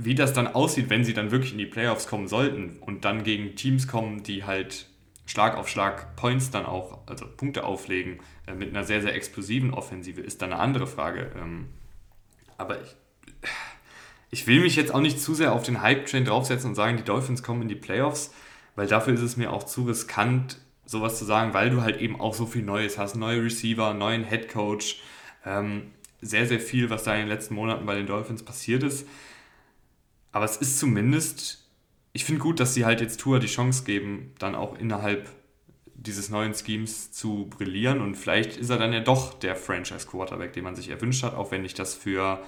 Wie 0.00 0.14
das 0.14 0.32
dann 0.32 0.46
aussieht, 0.46 0.90
wenn 0.90 1.04
sie 1.04 1.12
dann 1.12 1.30
wirklich 1.30 1.52
in 1.52 1.58
die 1.58 1.66
Playoffs 1.66 2.06
kommen 2.06 2.28
sollten 2.28 2.78
und 2.80 3.04
dann 3.04 3.24
gegen 3.24 3.56
Teams 3.56 3.88
kommen, 3.88 4.22
die 4.22 4.44
halt 4.44 4.86
Schlag 5.26 5.56
auf 5.56 5.68
Schlag 5.68 6.16
Points 6.16 6.50
dann 6.50 6.64
auch, 6.64 7.06
also 7.06 7.26
Punkte 7.26 7.64
auflegen, 7.64 8.20
äh, 8.46 8.54
mit 8.54 8.70
einer 8.70 8.84
sehr, 8.84 9.02
sehr 9.02 9.14
explosiven 9.14 9.74
Offensive, 9.74 10.20
ist 10.20 10.40
dann 10.40 10.52
eine 10.52 10.62
andere 10.62 10.86
Frage. 10.86 11.32
Ähm, 11.36 11.66
aber 12.56 12.80
ich, 12.80 12.96
ich 14.30 14.46
will 14.46 14.60
mich 14.60 14.76
jetzt 14.76 14.94
auch 14.94 15.00
nicht 15.00 15.20
zu 15.20 15.34
sehr 15.34 15.52
auf 15.52 15.64
den 15.64 15.82
Hype-Train 15.82 16.24
draufsetzen 16.24 16.70
und 16.70 16.74
sagen, 16.76 16.96
die 16.96 17.04
Dolphins 17.04 17.42
kommen 17.42 17.62
in 17.62 17.68
die 17.68 17.74
Playoffs 17.74 18.32
weil 18.78 18.86
dafür 18.86 19.12
ist 19.12 19.22
es 19.22 19.36
mir 19.36 19.52
auch 19.52 19.64
zu 19.64 19.86
riskant, 19.86 20.58
sowas 20.86 21.18
zu 21.18 21.24
sagen, 21.24 21.52
weil 21.52 21.68
du 21.68 21.82
halt 21.82 22.00
eben 22.00 22.20
auch 22.20 22.32
so 22.32 22.46
viel 22.46 22.62
Neues 22.62 22.96
hast, 22.96 23.16
neue 23.16 23.42
Receiver, 23.42 23.92
neuen 23.92 24.22
Head 24.22 24.48
Coach, 24.48 25.02
ähm, 25.44 25.90
sehr, 26.20 26.46
sehr 26.46 26.60
viel, 26.60 26.88
was 26.88 27.02
da 27.02 27.14
in 27.14 27.22
den 27.22 27.28
letzten 27.28 27.56
Monaten 27.56 27.86
bei 27.86 27.96
den 27.96 28.06
Dolphins 28.06 28.44
passiert 28.44 28.84
ist. 28.84 29.08
Aber 30.32 30.44
es 30.44 30.56
ist 30.56 30.78
zumindest, 30.78 31.66
ich 32.12 32.24
finde 32.24 32.40
gut, 32.40 32.60
dass 32.60 32.74
sie 32.74 32.84
halt 32.84 33.00
jetzt 33.00 33.20
Tour 33.20 33.40
die 33.40 33.46
Chance 33.46 33.84
geben, 33.84 34.34
dann 34.38 34.54
auch 34.54 34.78
innerhalb 34.78 35.28
dieses 35.94 36.30
neuen 36.30 36.54
Schemes 36.54 37.10
zu 37.10 37.46
brillieren 37.50 38.00
und 38.00 38.14
vielleicht 38.14 38.56
ist 38.56 38.70
er 38.70 38.78
dann 38.78 38.92
ja 38.92 39.00
doch 39.00 39.34
der 39.34 39.56
Franchise-Quarterback, 39.56 40.52
den 40.52 40.64
man 40.64 40.76
sich 40.76 40.90
erwünscht 40.90 41.24
hat, 41.24 41.34
auch 41.34 41.50
wenn 41.50 41.64
ich 41.64 41.74
das 41.74 41.94
für, 41.94 42.40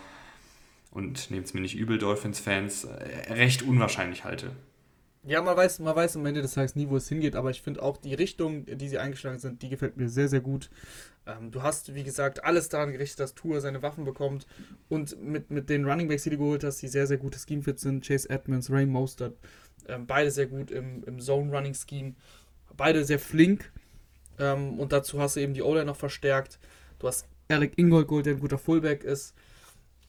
und 0.93 1.31
nehmt 1.31 1.47
es 1.47 1.55
mir 1.55 1.61
nicht 1.61 1.77
übel, 1.77 1.99
Dolphins-Fans, 1.99 2.85
äh, 2.85 3.33
recht 3.33 3.63
unwahrscheinlich 3.63 4.25
halte. 4.25 4.53
Ja, 5.25 5.43
man 5.43 5.57
weiß, 5.57 5.81
man 5.81 5.95
weiß 5.95 6.17
am 6.17 6.25
Ende 6.25 6.41
des 6.41 6.55
Tages 6.55 6.77
nie, 6.77 6.89
wo 6.89 6.97
es 6.97 7.09
hingeht, 7.09 7.37
aber 7.37 7.51
ich 7.51 7.61
finde 7.61 7.83
auch 7.83 7.99
die 7.99 8.15
Richtung, 8.15 8.65
die 8.67 8.89
sie 8.89 8.99
eingeschlagen 8.99 9.39
sind, 9.39 9.61
die 9.63 9.69
gefällt 9.69 9.97
mir 9.97 10.09
sehr, 10.09 10.29
sehr 10.29 10.41
gut. 10.41 10.71
Ähm, 11.39 11.51
du 11.51 11.63
hast, 11.63 11.95
wie 11.95 12.05
gesagt, 12.05 12.45
alles 12.45 12.69
daran 12.69 12.93
gerichtet, 12.93 13.21
dass 13.21 13.35
Tour 13.35 13.61
seine 13.61 13.83
Waffen 13.83 14.05
bekommt 14.05 14.47
und 14.89 15.21
mit, 15.23 15.51
mit 15.51 15.69
den 15.71 15.85
Running 15.85 16.09
Backs, 16.09 16.25
die 16.25 16.31
du 16.31 16.39
geholt 16.39 16.65
hast, 16.65 16.83
die 16.83 16.89
sehr, 16.89 17.07
sehr 17.07 17.19
gute 17.19 17.39
Scheme-Fits 17.39 17.83
sind, 17.83 18.07
Chase 18.07 18.29
Edmonds, 18.31 18.71
Ray 18.71 18.87
Mostert, 18.87 19.37
ähm, 19.89 20.07
beide 20.07 20.31
sehr 20.31 20.47
gut 20.47 20.71
im, 20.71 21.05
im 21.05 21.21
Zone-Running-Scheme, 21.21 22.15
beide 22.77 23.05
sehr 23.05 23.19
flink 23.19 23.71
ähm, 24.39 24.79
und 24.79 24.93
dazu 24.93 25.21
hast 25.21 25.37
du 25.37 25.41
eben 25.41 25.55
die 25.55 25.63
O-Line 25.63 25.87
noch 25.87 25.97
verstärkt. 25.97 26.59
Du 26.99 27.09
hast 27.09 27.27
Alec 27.49 27.77
Ingold 27.77 28.27
der 28.27 28.35
ein 28.35 28.41
guter 28.41 28.59
Fullback 28.59 29.05
ist. 29.05 29.35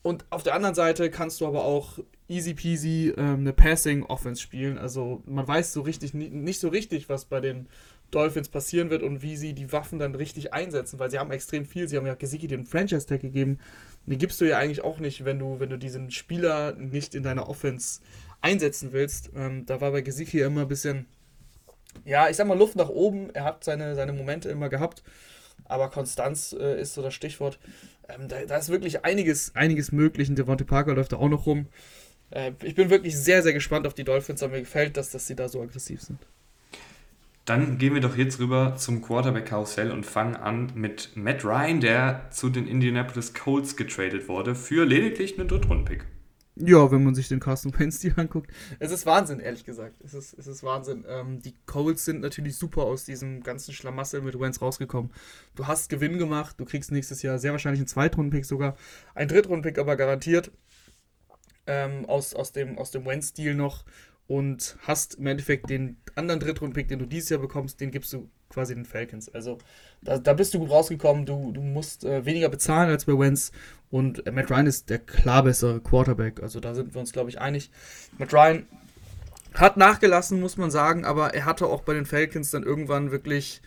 Und 0.02 0.24
auf 0.30 0.42
der 0.42 0.54
anderen 0.54 0.74
Seite 0.74 1.10
kannst 1.10 1.40
du 1.40 1.46
aber 1.46 1.64
auch 1.64 1.98
easy 2.28 2.54
peasy 2.54 3.12
ähm, 3.16 3.40
eine 3.40 3.52
Passing 3.52 4.02
Offense 4.04 4.42
spielen. 4.42 4.78
Also 4.78 5.22
man 5.26 5.46
weiß 5.46 5.72
so 5.72 5.82
richtig 5.82 6.12
nicht 6.14 6.58
so 6.58 6.68
richtig, 6.68 7.08
was 7.08 7.24
bei 7.26 7.40
den 7.40 7.68
Dolphins 8.12 8.48
passieren 8.48 8.90
wird 8.90 9.02
und 9.02 9.22
wie 9.22 9.36
sie 9.36 9.54
die 9.54 9.72
Waffen 9.72 9.98
dann 9.98 10.14
richtig 10.14 10.52
einsetzen, 10.52 10.98
weil 10.98 11.10
sie 11.10 11.18
haben 11.18 11.32
extrem 11.32 11.64
viel. 11.64 11.88
Sie 11.88 11.96
haben 11.96 12.06
ja 12.06 12.14
Gesicki 12.14 12.46
den 12.46 12.64
Franchise 12.64 13.06
Tag 13.06 13.22
gegeben. 13.22 13.58
Den 14.06 14.18
gibst 14.18 14.40
du 14.40 14.44
ja 14.44 14.58
eigentlich 14.58 14.84
auch 14.84 14.98
nicht, 14.98 15.24
wenn 15.24 15.38
du, 15.38 15.58
wenn 15.60 15.70
du 15.70 15.78
diesen 15.78 16.10
Spieler 16.10 16.74
nicht 16.74 17.14
in 17.14 17.22
deiner 17.22 17.48
Offense 17.48 18.00
einsetzen 18.40 18.92
willst. 18.92 19.30
Ähm, 19.34 19.64
da 19.66 19.80
war 19.80 19.92
bei 19.92 20.02
Gesicki 20.02 20.40
immer 20.40 20.62
ein 20.62 20.68
bisschen, 20.68 21.06
ja, 22.04 22.28
ich 22.28 22.36
sag 22.36 22.46
mal, 22.46 22.58
Luft 22.58 22.76
nach 22.76 22.90
oben. 22.90 23.30
Er 23.30 23.44
hat 23.44 23.64
seine, 23.64 23.94
seine 23.94 24.12
Momente 24.12 24.50
immer 24.50 24.68
gehabt, 24.68 25.02
aber 25.64 25.88
Konstanz 25.88 26.54
äh, 26.58 26.80
ist 26.80 26.94
so 26.94 27.02
das 27.02 27.14
Stichwort. 27.14 27.58
Ähm, 28.08 28.28
da, 28.28 28.44
da, 28.44 28.58
ist 28.58 28.68
wirklich 28.68 29.04
einiges, 29.04 29.54
einiges 29.54 29.90
möglich. 29.90 30.28
Und 30.28 30.36
Devontae 30.36 30.64
Parker 30.64 30.94
läuft 30.94 31.12
da 31.12 31.16
auch 31.16 31.28
noch 31.28 31.46
rum. 31.46 31.66
Äh, 32.30 32.52
ich 32.62 32.74
bin 32.74 32.90
wirklich 32.90 33.16
sehr, 33.16 33.42
sehr 33.42 33.54
gespannt 33.54 33.86
auf 33.86 33.94
die 33.94 34.04
Dolphins, 34.04 34.42
aber 34.42 34.52
mir 34.52 34.60
gefällt 34.60 34.98
das, 34.98 35.10
dass 35.10 35.26
sie 35.26 35.36
da 35.36 35.48
so 35.48 35.62
aggressiv 35.62 36.02
sind. 36.02 36.18
Dann 37.44 37.78
gehen 37.78 37.94
wir 37.94 38.00
doch 38.00 38.16
jetzt 38.16 38.38
rüber 38.38 38.76
zum 38.76 39.02
Quarterback-Karussell 39.02 39.90
und 39.90 40.06
fangen 40.06 40.36
an 40.36 40.70
mit 40.74 41.16
Matt 41.16 41.44
Ryan, 41.44 41.80
der 41.80 42.30
zu 42.30 42.50
den 42.50 42.68
Indianapolis 42.68 43.34
Colts 43.34 43.76
getradet 43.76 44.28
wurde, 44.28 44.54
für 44.54 44.84
lediglich 44.84 45.38
einen 45.38 45.48
Drittrunden-Pick. 45.48 46.04
Ja, 46.54 46.90
wenn 46.90 47.02
man 47.02 47.14
sich 47.14 47.28
den 47.28 47.40
Carsten 47.40 47.76
Wentz-Stil 47.76 48.12
anguckt. 48.16 48.50
Es 48.78 48.92
ist 48.92 49.06
Wahnsinn, 49.06 49.40
ehrlich 49.40 49.64
gesagt. 49.64 50.00
Es 50.04 50.12
ist, 50.12 50.34
es 50.34 50.46
ist 50.46 50.62
Wahnsinn. 50.62 51.04
Ähm, 51.08 51.40
die 51.40 51.54
Colts 51.66 52.04
sind 52.04 52.20
natürlich 52.20 52.56
super 52.56 52.82
aus 52.82 53.04
diesem 53.04 53.42
ganzen 53.42 53.72
Schlamassel 53.72 54.20
mit 54.20 54.38
Wentz 54.38 54.60
rausgekommen. 54.60 55.10
Du 55.54 55.66
hast 55.66 55.88
Gewinn 55.88 56.18
gemacht, 56.18 56.56
du 56.60 56.64
kriegst 56.64 56.92
nächstes 56.92 57.22
Jahr 57.22 57.38
sehr 57.38 57.52
wahrscheinlich 57.52 57.80
einen 57.80 57.88
Zweitrunden-Pick 57.88 58.44
sogar. 58.44 58.76
Ein 59.14 59.28
Drittrunden-Pick 59.28 59.78
aber 59.78 59.96
garantiert 59.96 60.52
ähm, 61.66 62.04
aus, 62.04 62.34
aus 62.34 62.52
dem, 62.52 62.78
aus 62.78 62.90
dem 62.90 63.06
Wentz-Stil 63.06 63.54
noch 63.54 63.84
und 64.32 64.78
hast 64.80 65.16
im 65.16 65.26
Endeffekt 65.26 65.68
den 65.68 65.98
anderen 66.14 66.40
Drittrunden-Pick, 66.40 66.88
den 66.88 66.98
du 66.98 67.04
dieses 67.04 67.28
Jahr 67.28 67.40
bekommst, 67.40 67.82
den 67.82 67.90
gibst 67.90 68.14
du 68.14 68.30
quasi 68.48 68.74
den 68.74 68.86
Falcons. 68.86 69.28
Also 69.28 69.58
da, 70.00 70.16
da 70.16 70.32
bist 70.32 70.54
du 70.54 70.58
gut 70.58 70.70
rausgekommen. 70.70 71.26
Du, 71.26 71.52
du 71.52 71.60
musst 71.60 72.06
äh, 72.06 72.24
weniger 72.24 72.48
bezahlen 72.48 72.88
als 72.88 73.04
bei 73.04 73.18
Wentz 73.18 73.52
und 73.90 74.26
äh, 74.26 74.32
Matt 74.32 74.50
Ryan 74.50 74.66
ist 74.66 74.88
der 74.88 75.00
klar 75.00 75.42
bessere 75.42 75.80
Quarterback. 75.80 76.42
Also 76.42 76.60
da 76.60 76.74
sind 76.74 76.94
wir 76.94 77.00
uns, 77.02 77.12
glaube 77.12 77.28
ich, 77.28 77.42
einig. 77.42 77.70
Matt 78.16 78.32
Ryan 78.32 78.66
hat 79.52 79.76
nachgelassen, 79.76 80.40
muss 80.40 80.56
man 80.56 80.70
sagen, 80.70 81.04
aber 81.04 81.34
er 81.34 81.44
hatte 81.44 81.66
auch 81.66 81.82
bei 81.82 81.92
den 81.92 82.06
Falcons 82.06 82.50
dann 82.50 82.62
irgendwann 82.62 83.10
wirklich 83.10 83.60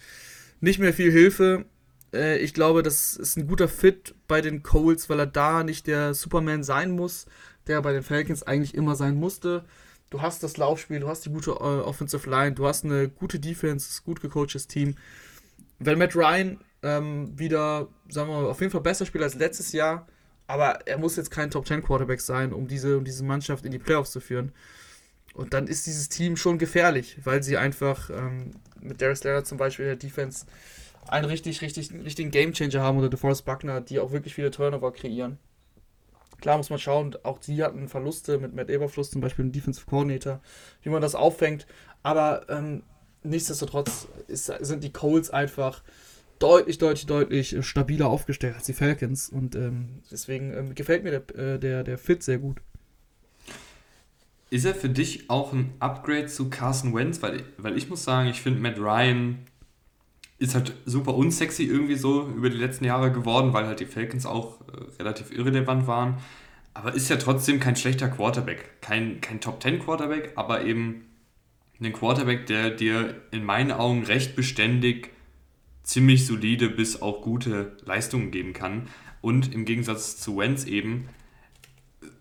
nicht 0.61 0.79
mehr 0.79 0.93
viel 0.93 1.11
Hilfe. 1.11 1.65
Äh, 2.11 2.39
ich 2.39 2.55
glaube, 2.55 2.81
das 2.81 3.15
ist 3.15 3.37
ein 3.37 3.45
guter 3.45 3.67
Fit 3.67 4.15
bei 4.27 4.41
den 4.41 4.63
Coles, 4.63 5.11
weil 5.11 5.19
er 5.19 5.27
da 5.27 5.63
nicht 5.63 5.85
der 5.85 6.15
Superman 6.15 6.63
sein 6.63 6.89
muss, 6.89 7.27
der 7.67 7.83
bei 7.83 7.93
den 7.93 8.01
Falcons 8.01 8.41
eigentlich 8.41 8.73
immer 8.73 8.95
sein 8.95 9.13
musste. 9.13 9.63
Du 10.09 10.21
hast 10.21 10.43
das 10.43 10.57
Laufspiel, 10.57 10.99
du 10.99 11.07
hast 11.07 11.25
die 11.25 11.29
gute 11.29 11.51
äh, 11.51 11.53
Offensive 11.53 12.29
Line, 12.29 12.53
du 12.53 12.67
hast 12.67 12.85
eine 12.85 13.09
gute 13.09 13.39
Defense, 13.39 14.01
gut 14.03 14.21
gecoachtes 14.21 14.67
Team. 14.67 14.95
Wenn 15.79 15.97
Matt 15.97 16.15
Ryan 16.15 16.59
ähm, 16.83 17.37
wieder, 17.37 17.87
sagen 18.07 18.29
wir 18.29 18.41
mal, 18.41 18.49
auf 18.49 18.61
jeden 18.61 18.71
Fall 18.71 18.81
besser 18.81 19.05
spielt 19.05 19.23
als 19.23 19.35
letztes 19.35 19.71
Jahr, 19.71 20.07
aber 20.47 20.87
er 20.87 20.97
muss 20.97 21.15
jetzt 21.15 21.31
kein 21.31 21.49
Top 21.49 21.67
10 21.67 21.83
Quarterback 21.83 22.21
sein, 22.21 22.53
um 22.53 22.67
diese, 22.67 22.97
um 22.97 23.03
diese 23.03 23.23
Mannschaft 23.23 23.65
in 23.65 23.71
die 23.71 23.79
Playoffs 23.79 24.11
zu 24.11 24.19
führen. 24.19 24.51
Und 25.33 25.53
dann 25.53 25.67
ist 25.67 25.85
dieses 25.85 26.07
Team 26.07 26.37
schon 26.37 26.59
gefährlich, 26.59 27.17
weil 27.23 27.43
sie 27.43 27.57
einfach 27.57 28.09
ähm, 28.09 28.51
mit 28.79 29.01
Darius 29.01 29.23
Leonard 29.23 29.47
zum 29.47 29.57
Beispiel 29.57 29.85
in 29.85 29.89
der 29.89 29.97
Defense 29.97 30.45
einen 31.07 31.25
richtig, 31.25 31.61
richtig, 31.61 31.91
richtigen 31.91 32.31
Gamechanger 32.31 32.81
haben 32.81 32.97
oder 32.97 33.09
DeForest 33.09 33.45
Buckner, 33.45 33.81
die 33.81 33.99
auch 33.99 34.11
wirklich 34.11 34.33
viele 34.33 34.51
Turnover 34.51 34.91
kreieren. 34.93 35.37
Klar 36.41 36.57
muss 36.57 36.69
man 36.69 36.79
schauen, 36.79 37.15
auch 37.23 37.41
sie 37.41 37.63
hatten 37.63 37.87
Verluste 37.87 38.37
mit 38.37 38.53
Matt 38.53 38.69
Eberfluss, 38.69 39.11
zum 39.11 39.21
Beispiel, 39.21 39.45
dem 39.45 39.51
Defensive 39.51 39.85
Coordinator, 39.85 40.41
wie 40.81 40.89
man 40.89 41.01
das 41.01 41.15
auffängt. 41.15 41.65
Aber 42.03 42.45
ähm, 42.49 42.83
nichtsdestotrotz 43.23 44.07
ist, 44.27 44.45
sind 44.45 44.83
die 44.83 44.93
Coles 44.93 45.29
einfach 45.29 45.83
deutlich, 46.39 46.77
deutlich, 46.77 47.05
deutlich 47.05 47.65
stabiler 47.65 48.07
aufgestellt 48.07 48.55
als 48.55 48.65
die 48.65 48.73
Falcons. 48.73 49.29
Und 49.29 49.55
ähm, 49.55 50.01
deswegen 50.11 50.53
ähm, 50.53 50.75
gefällt 50.75 51.03
mir 51.03 51.21
der, 51.21 51.35
äh, 51.35 51.59
der, 51.59 51.83
der 51.83 51.97
Fit 51.97 52.23
sehr 52.23 52.37
gut. 52.37 52.61
Ist 54.49 54.65
er 54.65 54.75
für 54.75 54.89
dich 54.89 55.29
auch 55.29 55.53
ein 55.53 55.73
Upgrade 55.79 56.27
zu 56.27 56.49
Carson 56.49 56.93
Wentz? 56.93 57.21
Weil, 57.21 57.43
weil 57.57 57.77
ich 57.77 57.89
muss 57.89 58.03
sagen, 58.03 58.29
ich 58.29 58.41
finde 58.41 58.59
Matt 58.59 58.77
Ryan 58.77 59.39
ist 60.37 60.55
halt 60.55 60.73
super 60.85 61.15
unsexy 61.15 61.63
irgendwie 61.63 61.95
so 61.95 62.27
über 62.27 62.49
die 62.49 62.57
letzten 62.57 62.85
Jahre 62.85 63.11
geworden, 63.11 63.53
weil 63.53 63.67
halt 63.67 63.79
die 63.79 63.85
Falcons 63.85 64.25
auch 64.25 64.59
äh, 64.61 64.99
relativ 64.99 65.31
irrelevant 65.31 65.87
waren. 65.87 66.17
Aber 66.73 66.93
ist 66.93 67.09
ja 67.09 67.15
trotzdem 67.15 67.59
kein 67.59 67.77
schlechter 67.77 68.09
Quarterback. 68.09 68.81
Kein, 68.81 69.21
kein 69.21 69.39
Top 69.39 69.63
10 69.63 69.79
Quarterback, 69.79 70.33
aber 70.35 70.65
eben 70.65 71.05
ein 71.79 71.93
Quarterback, 71.93 72.47
der 72.47 72.69
dir 72.69 73.21
in 73.31 73.45
meinen 73.45 73.71
Augen 73.71 74.03
recht 74.03 74.35
beständig 74.35 75.11
ziemlich 75.83 76.25
solide 76.25 76.69
bis 76.69 77.01
auch 77.01 77.21
gute 77.21 77.77
Leistungen 77.85 78.31
geben 78.31 78.53
kann. 78.53 78.89
Und 79.21 79.53
im 79.53 79.65
Gegensatz 79.65 80.17
zu 80.17 80.37
Wentz 80.37 80.65
eben 80.65 81.07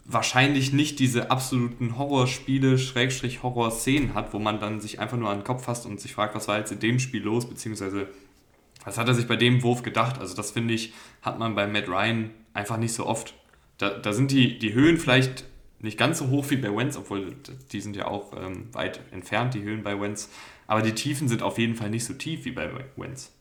wahrscheinlich 0.05 0.73
nicht 0.73 0.99
diese 0.99 1.31
absoluten 1.31 1.99
Horrorspiele, 1.99 2.79
Schrägstrich 2.79 3.43
Horror-Szenen 3.43 4.15
hat, 4.15 4.33
wo 4.33 4.39
man 4.39 4.61
dann 4.61 4.81
sich 4.81 5.01
einfach 5.01 5.17
nur 5.17 5.31
an 5.31 5.39
den 5.39 5.45
Kopf 5.45 5.65
fasst 5.65 5.87
und 5.87 6.01
sich 6.01 6.13
fragt, 6.13 6.35
was 6.35 6.49
war 6.49 6.59
jetzt 6.59 6.73
in 6.73 6.81
dem 6.81 6.99
Spiel 6.99 7.23
los, 7.23 7.49
beziehungsweise 7.49 8.09
was 8.85 8.99
hat 8.99 9.09
er 9.09 9.15
sich 9.15 9.27
bei 9.27 9.37
dem 9.37 9.63
Wurf 9.63 9.83
gedacht. 9.83 10.21
Also 10.21 10.37
das 10.37 10.51
finde 10.51 10.75
ich, 10.75 10.93
hat 11.23 11.39
man 11.39 11.55
bei 11.55 11.67
Matt 11.67 11.89
Ryan 11.89 12.31
einfach 12.53 12.77
nicht 12.77 12.93
so 12.93 13.07
oft. 13.07 13.35
Da, 13.79 13.91
da 13.91 14.13
sind 14.13 14.31
die, 14.31 14.59
die 14.59 14.75
Höhen 14.75 14.99
vielleicht 14.99 15.45
nicht 15.81 15.99
ganz 15.99 16.19
so 16.19 16.29
hoch 16.29 16.51
wie 16.51 16.57
bei 16.57 16.75
Wentz, 16.75 16.97
obwohl 16.97 17.35
die 17.73 17.81
sind 17.81 17.97
ja 17.97 18.07
auch 18.07 18.33
ähm, 18.37 18.69
weit 18.73 19.01
entfernt, 19.11 19.55
die 19.55 19.63
Höhen 19.63 19.83
bei 19.83 19.99
Wentz. 19.99 20.31
Aber 20.67 20.83
die 20.83 20.93
Tiefen 20.93 21.29
sind 21.29 21.43
auf 21.43 21.59
jeden 21.59 21.77
Fall 21.77 21.91
nicht 21.91 22.05
so 22.05 22.15
tief 22.15 22.45
wie 22.45 22.53
bei 22.53 22.71
Wentz. 22.97 23.33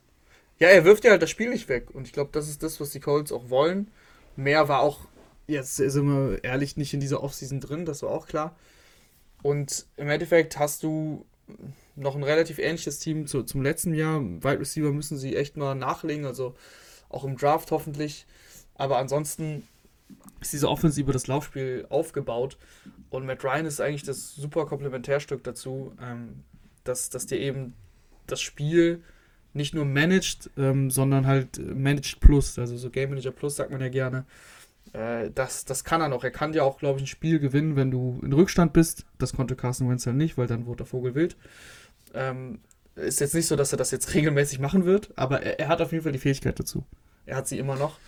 Ja, 0.60 0.70
er 0.70 0.86
wirft 0.86 1.04
ja 1.04 1.12
halt 1.12 1.22
das 1.22 1.30
Spiel 1.30 1.50
nicht 1.50 1.68
weg. 1.68 1.88
Und 1.94 2.08
ich 2.08 2.14
glaube, 2.14 2.30
das 2.32 2.50
ist 2.50 2.64
das, 2.64 2.80
was 2.80 2.92
die 2.92 3.00
Colts 3.00 3.32
auch 3.32 3.50
wollen. 3.50 3.88
Mehr 4.36 4.68
war 4.68 4.80
auch 4.80 5.00
jetzt 5.48 5.76
sind 5.78 6.06
wir 6.06 6.44
ehrlich 6.44 6.78
nicht 6.78 6.94
in 6.94 7.00
dieser 7.00 7.24
Offseason 7.24 7.60
drin, 7.60 7.86
das 7.86 8.04
war 8.04 8.12
auch 8.12 8.28
klar. 8.28 8.56
Und 9.42 9.86
im 9.98 10.10
Endeffekt 10.10 10.58
hast 10.58 10.84
du 10.84 11.26
noch 11.96 12.16
ein 12.16 12.24
relativ 12.24 12.60
ähnliches 12.60 13.00
Team 13.00 13.28
zu, 13.28 13.44
zum 13.44 13.62
letzten 13.62 13.94
Jahr. 13.94 14.22
Wide 14.22 14.60
Receiver 14.60 14.92
müssen 14.92 15.18
sie 15.18 15.36
echt 15.36 15.58
mal 15.58 15.76
nachlegen, 15.76 16.26
also 16.26 16.56
auch 17.10 17.24
im 17.24 17.38
Draft 17.38 17.72
hoffentlich. 17.72 18.26
Aber 18.76 18.98
ansonsten 18.98 19.68
ist 20.42 20.54
diese 20.54 20.70
Offense 20.70 21.00
über 21.00 21.14
das 21.14 21.28
Laufspiel 21.28 21.86
aufgebaut. 21.90 22.58
Und 23.10 23.26
Matt 23.26 23.44
Ryan 23.44 23.66
ist 23.66 23.82
eigentlich 23.82 24.04
das 24.04 24.34
super 24.36 24.66
Komplementärstück 24.66 25.44
dazu, 25.44 25.94
ähm, 26.02 26.44
dass, 26.84 27.10
dass 27.10 27.26
dir 27.26 27.40
eben 27.40 27.76
das 28.28 28.42
Spiel 28.42 29.04
nicht 29.54 29.76
nur 29.76 29.86
managt, 29.86 30.50
ähm, 30.58 30.90
sondern 30.90 31.28
halt 31.28 31.60
managed 31.60 32.20
plus, 32.20 32.58
also 32.58 32.76
so 32.76 32.90
Game 32.90 33.10
Manager 33.10 33.32
Plus 33.32 33.56
sagt 33.56 33.72
man 33.72 33.82
ja 33.82 33.90
gerne. 33.90 34.26
Äh, 34.94 35.32
das, 35.32 35.66
das 35.66 35.84
kann 35.84 36.02
er 36.02 36.08
noch. 36.08 36.24
Er 36.24 36.32
kann 36.32 36.54
ja 36.54 36.64
auch, 36.64 36.78
glaube 36.78 37.00
ich, 37.00 37.04
ein 37.04 37.08
Spiel 37.08 37.40
gewinnen, 37.40 37.76
wenn 37.76 37.92
du 37.92 38.20
in 38.24 38.32
Rückstand 38.32 38.74
bist. 38.74 39.06
Das 39.18 39.34
konnte 39.34 39.56
Carsten 39.56 39.90
Wentz 39.90 40.06
halt 40.06 40.16
nicht, 40.16 40.38
weil 40.38 40.48
dann 40.48 40.66
wurde 40.66 40.78
der 40.78 40.86
Vogel 40.86 41.16
wild. 41.16 41.36
Ähm, 42.14 42.60
ist 42.96 43.20
jetzt 43.20 43.34
nicht 43.34 43.48
so, 43.48 43.56
dass 43.56 43.72
er 43.72 43.78
das 43.78 43.92
jetzt 43.92 44.14
regelmäßig 44.14 44.60
machen 44.60 44.86
wird, 44.86 45.12
aber 45.16 45.42
er, 45.42 45.60
er, 45.60 45.68
hat 45.68 45.82
auf 45.82 45.92
jeden 45.92 46.04
Fall 46.04 46.12
die 46.12 46.20
Fähigkeit 46.20 46.60
dazu. 46.60 46.86
Er 47.26 47.36
hat 47.36 47.48
sie 47.48 47.58
immer 47.58 47.76
noch. 47.76 48.00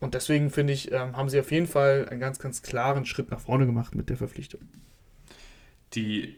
Und 0.00 0.14
deswegen 0.14 0.50
finde 0.50 0.72
ich, 0.72 0.92
ähm, 0.92 1.16
haben 1.16 1.28
sie 1.28 1.40
auf 1.40 1.50
jeden 1.50 1.66
Fall 1.66 2.08
einen 2.08 2.20
ganz, 2.20 2.38
ganz 2.38 2.62
klaren 2.62 3.04
Schritt 3.04 3.30
nach 3.30 3.40
vorne 3.40 3.66
gemacht 3.66 3.96
mit 3.96 4.08
der 4.08 4.16
Verpflichtung. 4.16 4.60
Die 5.94 6.36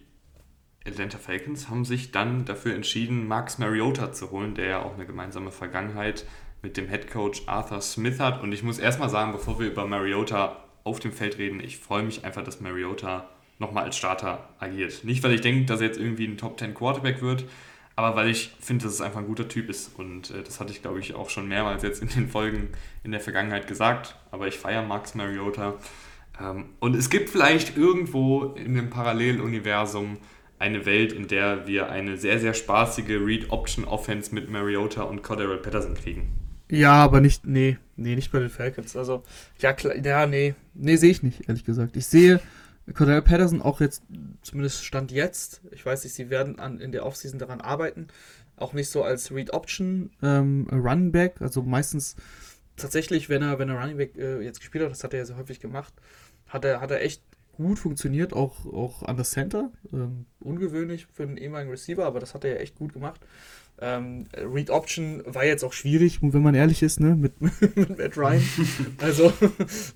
Atlanta 0.86 1.18
Falcons 1.18 1.68
haben 1.68 1.84
sich 1.84 2.10
dann 2.10 2.46
dafür 2.46 2.74
entschieden, 2.74 3.28
Max 3.28 3.58
Mariota 3.58 4.12
zu 4.12 4.30
holen, 4.30 4.54
der 4.54 4.66
ja 4.66 4.82
auch 4.82 4.94
eine 4.94 5.04
gemeinsame 5.04 5.50
Vergangenheit 5.50 6.24
mit 6.62 6.76
dem 6.76 6.88
Head 6.88 7.10
Coach 7.10 7.42
Arthur 7.46 7.80
Smith 7.80 8.20
hat. 8.20 8.42
Und 8.42 8.52
ich 8.52 8.62
muss 8.62 8.78
erstmal 8.78 9.08
sagen, 9.08 9.32
bevor 9.32 9.58
wir 9.58 9.66
über 9.66 9.86
Mariota 9.86 10.64
auf 10.84 11.00
dem 11.00 11.12
Feld 11.12 11.38
reden, 11.38 11.60
ich 11.60 11.78
freue 11.78 12.02
mich 12.02 12.24
einfach, 12.24 12.42
dass 12.42 12.60
Mariota 12.60 13.28
nochmal 13.58 13.84
als 13.84 13.96
Starter 13.96 14.48
agiert. 14.58 15.04
Nicht, 15.04 15.22
weil 15.22 15.32
ich 15.32 15.40
denke, 15.40 15.66
dass 15.66 15.80
er 15.80 15.88
jetzt 15.88 15.98
irgendwie 15.98 16.26
ein 16.26 16.38
Top 16.38 16.58
10 16.58 16.74
Quarterback 16.74 17.20
wird, 17.22 17.44
aber 17.94 18.16
weil 18.16 18.30
ich 18.30 18.52
finde, 18.60 18.84
dass 18.84 18.94
es 18.94 19.00
einfach 19.00 19.20
ein 19.20 19.26
guter 19.26 19.48
Typ 19.48 19.68
ist. 19.68 19.98
Und 19.98 20.30
äh, 20.30 20.42
das 20.42 20.60
hatte 20.60 20.72
ich, 20.72 20.80
glaube 20.80 21.00
ich, 21.00 21.14
auch 21.14 21.28
schon 21.28 21.46
mehrmals 21.46 21.82
jetzt 21.82 22.02
in 22.02 22.08
den 22.08 22.28
Folgen 22.28 22.70
in 23.04 23.12
der 23.12 23.20
Vergangenheit 23.20 23.66
gesagt. 23.66 24.16
Aber 24.30 24.48
ich 24.48 24.58
feiere 24.58 24.82
Max 24.82 25.14
Mariota. 25.14 25.74
Ähm, 26.40 26.70
und 26.80 26.96
es 26.96 27.10
gibt 27.10 27.28
vielleicht 27.28 27.76
irgendwo 27.76 28.54
in 28.54 28.74
dem 28.74 28.88
Paralleluniversum 28.88 30.16
eine 30.58 30.86
Welt, 30.86 31.12
in 31.12 31.26
der 31.26 31.66
wir 31.66 31.90
eine 31.90 32.16
sehr, 32.16 32.38
sehr 32.38 32.54
spaßige 32.54 33.18
Read-Option-Offense 33.20 34.34
mit 34.34 34.50
Mariota 34.50 35.02
und 35.02 35.22
Cordero 35.22 35.56
Patterson 35.56 35.94
kriegen. 35.94 36.49
Ja, 36.70 36.92
aber 36.92 37.20
nicht, 37.20 37.46
nee, 37.46 37.78
nee, 37.96 38.14
nicht 38.14 38.30
bei 38.30 38.38
den 38.38 38.48
Falcons. 38.48 38.96
Also, 38.96 39.22
ja, 39.58 39.72
klar, 39.72 39.96
ja, 39.96 40.26
nee, 40.26 40.54
nee, 40.74 40.96
sehe 40.96 41.10
ich 41.10 41.22
nicht, 41.22 41.48
ehrlich 41.48 41.64
gesagt. 41.64 41.96
Ich 41.96 42.06
sehe 42.06 42.40
Cordell 42.94 43.22
Patterson 43.22 43.62
auch 43.62 43.80
jetzt, 43.80 44.02
zumindest 44.42 44.84
Stand 44.84 45.12
jetzt, 45.12 45.60
ich 45.72 45.84
weiß 45.84 46.04
nicht, 46.04 46.14
sie 46.14 46.30
werden 46.30 46.58
an, 46.58 46.80
in 46.80 46.92
der 46.92 47.04
Offseason 47.06 47.38
daran 47.38 47.60
arbeiten, 47.60 48.08
auch 48.56 48.72
nicht 48.72 48.88
so 48.88 49.02
als 49.02 49.32
Read 49.32 49.52
Option 49.52 50.10
ähm, 50.22 50.66
Running 50.70 51.12
Back, 51.12 51.40
also 51.40 51.62
meistens 51.62 52.16
tatsächlich, 52.76 53.28
wenn 53.28 53.42
er, 53.42 53.58
wenn 53.58 53.68
er 53.68 53.80
Running 53.80 53.96
Back 53.96 54.16
äh, 54.16 54.40
jetzt 54.40 54.60
gespielt 54.60 54.84
hat, 54.84 54.90
das 54.90 55.04
hat 55.04 55.12
er 55.12 55.20
ja 55.20 55.24
sehr 55.26 55.36
häufig 55.36 55.60
gemacht, 55.60 55.92
hat 56.48 56.64
er, 56.64 56.80
hat 56.80 56.90
er 56.90 57.02
echt 57.02 57.22
gut 57.52 57.78
funktioniert, 57.78 58.32
auch, 58.32 58.64
auch 58.66 59.02
an 59.02 59.16
das 59.16 59.32
Center. 59.32 59.70
Ähm, 59.92 60.24
ungewöhnlich 60.40 61.06
für 61.12 61.24
einen 61.24 61.36
ehemaligen 61.36 61.70
Receiver, 61.70 62.06
aber 62.06 62.18
das 62.18 62.34
hat 62.34 62.44
er 62.44 62.54
ja 62.54 62.56
echt 62.56 62.76
gut 62.76 62.92
gemacht. 62.92 63.20
Ähm, 63.82 64.26
Read 64.36 64.68
Option 64.68 65.22
war 65.26 65.44
jetzt 65.44 65.64
auch 65.64 65.72
schwierig, 65.72 66.18
wenn 66.20 66.42
man 66.42 66.54
ehrlich 66.54 66.82
ist, 66.82 67.00
ne? 67.00 67.16
Mit, 67.16 67.40
mit 67.40 67.98
Matt 67.98 68.16
Ryan. 68.16 68.42
Also, 68.98 69.32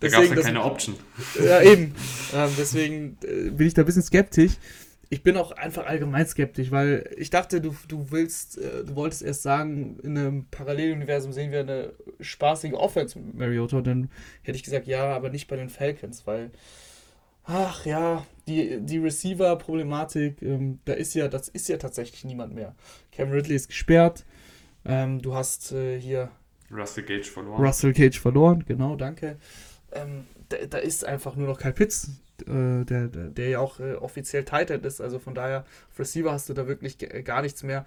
da 0.00 0.08
gab 0.08 0.22
es 0.22 0.30
ja 0.30 0.36
keine 0.36 0.64
Option. 0.64 0.96
Ja, 1.42 1.60
eben. 1.60 1.94
Ähm, 2.34 2.50
deswegen 2.58 3.18
äh, 3.22 3.50
bin 3.50 3.66
ich 3.66 3.74
da 3.74 3.82
ein 3.82 3.86
bisschen 3.86 4.02
skeptisch. 4.02 4.52
Ich 5.10 5.22
bin 5.22 5.36
auch 5.36 5.52
einfach 5.52 5.86
allgemein 5.86 6.26
skeptisch, 6.26 6.70
weil 6.70 7.08
ich 7.16 7.28
dachte, 7.30 7.60
du, 7.60 7.76
du 7.86 8.10
willst, 8.10 8.58
äh, 8.58 8.84
du 8.84 8.96
wolltest 8.96 9.22
erst 9.22 9.42
sagen, 9.42 9.98
in 10.02 10.16
einem 10.16 10.46
Paralleluniversum 10.46 11.32
sehen 11.32 11.52
wir 11.52 11.60
eine 11.60 11.92
spaßige 12.20 12.72
Offense 12.72 13.18
mit 13.18 13.34
Mariota. 13.34 13.82
Dann 13.82 14.10
hätte 14.42 14.56
ich 14.56 14.64
gesagt, 14.64 14.86
ja, 14.86 15.04
aber 15.14 15.28
nicht 15.28 15.46
bei 15.46 15.56
den 15.56 15.68
Falcons, 15.68 16.26
weil 16.26 16.50
ach 17.44 17.86
ja, 17.86 18.26
die, 18.46 18.80
die 18.80 18.98
Receiver-Problematik, 18.98 20.42
ähm, 20.42 20.80
da 20.84 20.94
ist 20.94 21.14
ja, 21.14 21.28
das 21.28 21.48
ist 21.48 21.68
ja 21.68 21.76
tatsächlich 21.76 22.24
niemand 22.24 22.54
mehr. 22.54 22.74
Cam 23.12 23.30
Ridley 23.30 23.56
ist 23.56 23.68
gesperrt. 23.68 24.24
Ähm, 24.84 25.22
du 25.22 25.34
hast 25.34 25.72
äh, 25.72 25.98
hier 25.98 26.30
Russell 26.70 27.04
Gage 27.04 27.24
verloren. 27.24 27.64
Russell 27.64 27.92
Gage 27.92 28.18
verloren, 28.18 28.64
genau, 28.66 28.96
danke. 28.96 29.38
Ähm, 29.92 30.26
da, 30.48 30.58
da, 30.68 30.78
ist 30.78 31.04
einfach 31.04 31.36
nur 31.36 31.46
noch 31.46 31.58
Kyle 31.58 31.72
Pitts, 31.72 32.10
äh, 32.42 32.84
der, 32.84 33.08
der, 33.08 33.28
der, 33.30 33.48
ja 33.48 33.60
auch 33.60 33.80
äh, 33.80 33.94
offiziell 33.94 34.44
Tight 34.44 34.70
End 34.70 34.84
ist. 34.84 35.00
Also 35.00 35.18
von 35.18 35.34
daher, 35.34 35.64
auf 35.90 35.98
Receiver 35.98 36.32
hast 36.32 36.48
du 36.48 36.54
da 36.54 36.66
wirklich 36.66 36.98
gar 37.24 37.42
nichts 37.42 37.62
mehr. 37.62 37.86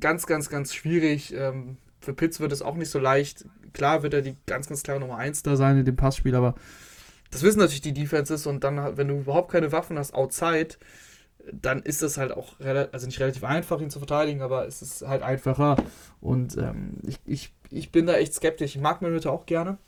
Ganz, 0.00 0.26
ganz, 0.26 0.48
ganz 0.48 0.74
schwierig. 0.74 1.34
Ähm, 1.34 1.76
für 2.00 2.14
Pitts 2.14 2.40
wird 2.40 2.52
es 2.52 2.62
auch 2.62 2.76
nicht 2.76 2.90
so 2.90 2.98
leicht. 2.98 3.44
Klar 3.72 4.02
wird 4.02 4.14
er 4.14 4.22
die 4.22 4.36
ganz, 4.46 4.68
ganz 4.68 4.82
klare 4.82 5.00
Nummer 5.00 5.18
1 5.18 5.42
da 5.42 5.56
sein 5.56 5.78
in 5.78 5.84
dem 5.84 5.96
Passspiel, 5.96 6.34
aber 6.34 6.54
das 7.32 7.42
wissen 7.42 7.58
natürlich 7.58 7.80
die 7.80 7.94
Defenses 7.94 8.46
und 8.46 8.62
dann, 8.62 8.96
wenn 8.96 9.08
du 9.08 9.14
überhaupt 9.14 9.50
keine 9.50 9.72
Waffen 9.72 9.98
hast 9.98 10.14
outside, 10.14 10.76
dann 11.50 11.82
ist 11.82 12.02
es 12.02 12.18
halt 12.18 12.32
auch 12.32 12.60
also 12.60 13.06
nicht 13.06 13.18
relativ 13.18 13.42
einfach, 13.42 13.80
ihn 13.80 13.90
zu 13.90 13.98
verteidigen, 13.98 14.42
aber 14.42 14.66
es 14.66 14.82
ist 14.82 15.02
halt 15.02 15.22
einfacher. 15.22 15.76
Und 16.20 16.56
ähm, 16.56 16.98
ich, 17.02 17.18
ich, 17.26 17.52
ich 17.70 17.90
bin 17.90 18.06
da 18.06 18.14
echt 18.14 18.34
skeptisch. 18.34 18.76
Ich 18.76 18.82
mag 18.82 19.02
Mariota 19.02 19.30
auch 19.30 19.46
gerne. 19.46 19.78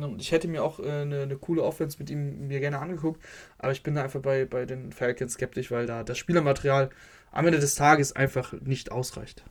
Und 0.00 0.22
ich 0.22 0.32
hätte 0.32 0.48
mir 0.48 0.64
auch 0.64 0.80
äh, 0.80 1.02
eine, 1.02 1.22
eine, 1.22 1.36
coole 1.36 1.62
Offense 1.62 1.98
mit 1.98 2.08
ihm 2.08 2.48
mir 2.48 2.60
gerne 2.60 2.78
angeguckt, 2.78 3.22
aber 3.58 3.72
ich 3.72 3.82
bin 3.82 3.94
da 3.94 4.02
einfach 4.04 4.20
bei, 4.20 4.46
bei 4.46 4.64
den 4.64 4.92
Falcons 4.92 5.34
skeptisch, 5.34 5.70
weil 5.70 5.84
da 5.86 6.04
das 6.04 6.16
Spielermaterial 6.16 6.88
am 7.32 7.46
Ende 7.46 7.58
des 7.58 7.74
Tages 7.74 8.12
einfach 8.16 8.54
nicht 8.62 8.90
ausreicht. 8.92 9.44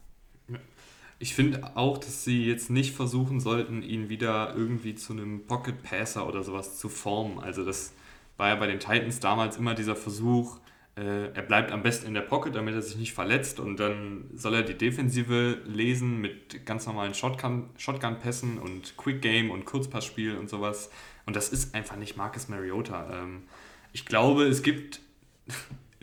Ich 1.19 1.35
finde 1.35 1.75
auch, 1.75 1.97
dass 1.97 2.23
sie 2.23 2.45
jetzt 2.45 2.69
nicht 2.69 2.95
versuchen 2.95 3.39
sollten, 3.39 3.81
ihn 3.81 4.09
wieder 4.09 4.53
irgendwie 4.55 4.95
zu 4.95 5.13
einem 5.13 5.45
Pocket 5.45 5.81
Passer 5.83 6.27
oder 6.27 6.43
sowas 6.43 6.77
zu 6.77 6.89
formen. 6.89 7.39
Also 7.39 7.63
das 7.63 7.93
war 8.37 8.49
ja 8.49 8.55
bei 8.55 8.67
den 8.67 8.79
Titans 8.79 9.19
damals 9.19 9.57
immer 9.57 9.75
dieser 9.75 9.95
Versuch, 9.95 10.59
äh, 10.95 11.33
er 11.33 11.41
bleibt 11.41 11.71
am 11.71 11.81
besten 11.81 12.07
in 12.07 12.13
der 12.13 12.21
Pocket, 12.21 12.53
damit 12.53 12.75
er 12.75 12.81
sich 12.83 12.97
nicht 12.97 13.13
verletzt 13.13 13.59
und 13.59 13.79
dann 13.79 14.29
soll 14.35 14.53
er 14.53 14.61
die 14.61 14.75
Defensive 14.75 15.59
lesen 15.65 16.21
mit 16.21 16.67
ganz 16.67 16.85
normalen 16.85 17.15
Shotgun-Pässen 17.15 18.59
und 18.59 18.95
Quick 18.97 19.21
Game 19.21 19.49
und 19.49 19.65
Kurzpassspiel 19.65 20.37
und 20.37 20.49
sowas. 20.49 20.91
Und 21.25 21.35
das 21.35 21.49
ist 21.49 21.73
einfach 21.73 21.95
nicht 21.95 22.15
Marcus 22.15 22.47
Mariota. 22.47 23.23
Ähm, 23.23 23.43
ich 23.91 24.05
glaube, 24.05 24.43
es 24.43 24.61
gibt 24.61 24.99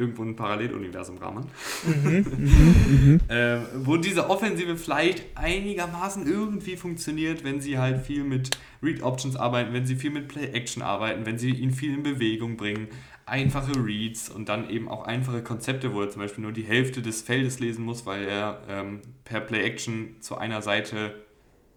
irgendwo 0.01 0.23
ein 0.23 0.35
Paralleluniversum 0.35 1.19
Rahmen, 1.19 1.47
mhm, 1.85 2.27
mhm, 2.39 3.21
äh, 3.29 3.59
wo 3.85 3.97
diese 3.97 4.29
Offensive 4.29 4.77
vielleicht 4.77 5.27
einigermaßen 5.37 6.27
irgendwie 6.27 6.77
funktioniert, 6.77 7.45
wenn 7.45 7.61
sie 7.61 7.79
halt 7.79 8.05
viel 8.05 8.25
mit 8.25 8.51
Read 8.83 9.03
Options 9.03 9.37
arbeiten, 9.37 9.73
wenn 9.73 9.87
sie 9.87 9.97
viel 9.97 10.11
mit 10.11 10.29
Play 10.29 10.47
Action 10.47 10.83
arbeiten, 10.83 11.27
wenn 11.27 11.39
sie 11.39 11.51
ihn 11.51 11.71
viel 11.71 11.95
in 11.95 12.03
Bewegung 12.03 12.57
bringen, 12.57 12.89
einfache 13.27 13.73
Reads 13.77 14.29
und 14.29 14.49
dann 14.49 14.69
eben 14.69 14.89
auch 14.89 15.05
einfache 15.05 15.43
Konzepte, 15.43 15.95
wo 15.95 16.01
er 16.03 16.11
zum 16.11 16.23
Beispiel 16.23 16.43
nur 16.43 16.53
die 16.53 16.65
Hälfte 16.65 17.03
des 17.03 17.23
Feldes 17.23 17.61
lesen 17.61 17.85
muss, 17.85 18.05
weil 18.07 18.25
er 18.25 18.63
ähm, 18.69 19.03
per 19.25 19.41
Play 19.41 19.63
Action 19.63 20.17
zu 20.21 20.37
einer 20.37 20.63
Seite 20.63 21.15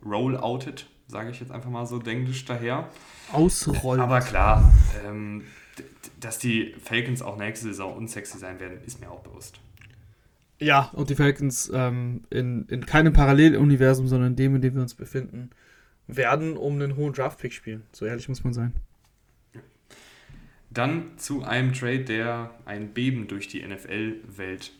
rolloutet, 0.04 0.88
sage 1.08 1.30
ich 1.30 1.40
jetzt 1.40 1.52
einfach 1.52 1.70
mal 1.70 1.86
so 1.86 2.00
denglisch 2.00 2.46
daher. 2.46 2.90
Ausrollen. 3.32 4.02
Aber 4.02 4.20
klar, 4.20 4.74
ähm, 5.06 5.44
dass 6.24 6.40
die 6.40 6.74
Falcons 6.84 7.22
auch 7.22 7.38
nächste 7.38 7.68
Saison 7.68 7.96
unsexy 7.96 8.38
sein 8.38 8.60
werden, 8.60 8.80
ist 8.86 9.00
mir 9.00 9.12
auch 9.12 9.22
bewusst. 9.22 9.60
Ja, 10.60 10.90
und 10.94 11.10
die 11.10 11.16
Falcons 11.16 11.72
ähm, 11.74 12.24
in, 12.30 12.66
in 12.68 12.86
keinem 12.86 13.14
Paralleluniversum, 13.14 14.08
sondern 14.08 14.32
in 14.32 14.36
dem, 14.36 14.56
in 14.56 14.62
dem 14.62 14.76
wir 14.76 14.82
uns 14.82 14.96
befinden, 14.96 15.50
werden 16.08 16.58
um 16.58 16.76
einen 16.76 16.96
hohen 16.96 17.14
Draftpick 17.14 17.54
spielen. 17.54 17.84
So 17.92 18.06
ehrlich 18.06 18.30
muss 18.30 18.44
man 18.44 18.54
sein. 18.54 18.74
Dann 20.70 21.18
zu 21.18 21.44
einem 21.44 21.74
Trade, 21.74 22.04
der 22.04 22.52
ein 22.66 22.94
Beben 22.94 23.28
durch 23.28 23.48
die 23.48 23.66
NFL-Welt 23.66 24.72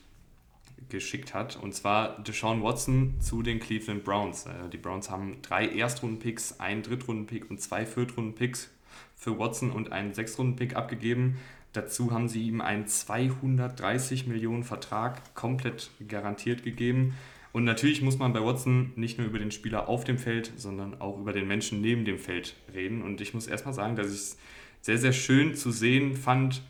geschickt 0.88 1.34
hat. 1.34 1.56
Und 1.56 1.74
zwar 1.74 2.22
Deshaun 2.22 2.62
Watson 2.62 3.14
zu 3.20 3.42
den 3.42 3.60
Cleveland 3.60 4.04
Browns. 4.04 4.46
Äh, 4.46 4.68
die 4.72 4.76
Browns 4.76 5.10
haben 5.10 5.40
drei 5.42 5.68
Erstrunden-Picks, 5.68 6.60
einen 6.60 6.82
Drittrunden-Pick 6.82 7.50
und 7.50 7.60
zwei 7.60 7.86
Viertrunden-Picks 7.86 8.70
für 9.16 9.38
Watson 9.38 9.70
und 9.70 9.92
einen 9.92 10.14
Sechstrunden-Pick 10.14 10.76
abgegeben. 10.76 11.36
Dazu 11.72 12.12
haben 12.12 12.28
sie 12.28 12.46
ihm 12.46 12.60
einen 12.60 12.86
230 12.86 14.26
Millionen 14.26 14.62
Vertrag 14.62 15.34
komplett 15.34 15.90
garantiert 16.08 16.62
gegeben. 16.62 17.14
Und 17.52 17.64
natürlich 17.64 18.02
muss 18.02 18.18
man 18.18 18.32
bei 18.32 18.44
Watson 18.44 18.92
nicht 18.96 19.18
nur 19.18 19.26
über 19.28 19.38
den 19.38 19.50
Spieler 19.50 19.88
auf 19.88 20.04
dem 20.04 20.18
Feld, 20.18 20.52
sondern 20.56 21.00
auch 21.00 21.18
über 21.18 21.32
den 21.32 21.46
Menschen 21.46 21.80
neben 21.80 22.04
dem 22.04 22.18
Feld 22.18 22.56
reden. 22.72 23.02
Und 23.02 23.20
ich 23.20 23.32
muss 23.32 23.46
erstmal 23.46 23.74
sagen, 23.74 23.96
dass 23.96 24.08
ich 24.08 24.14
es 24.14 24.38
sehr, 24.80 24.98
sehr 24.98 25.12
schön 25.12 25.54
zu 25.54 25.70
sehen 25.70 26.16
fand, 26.16 26.62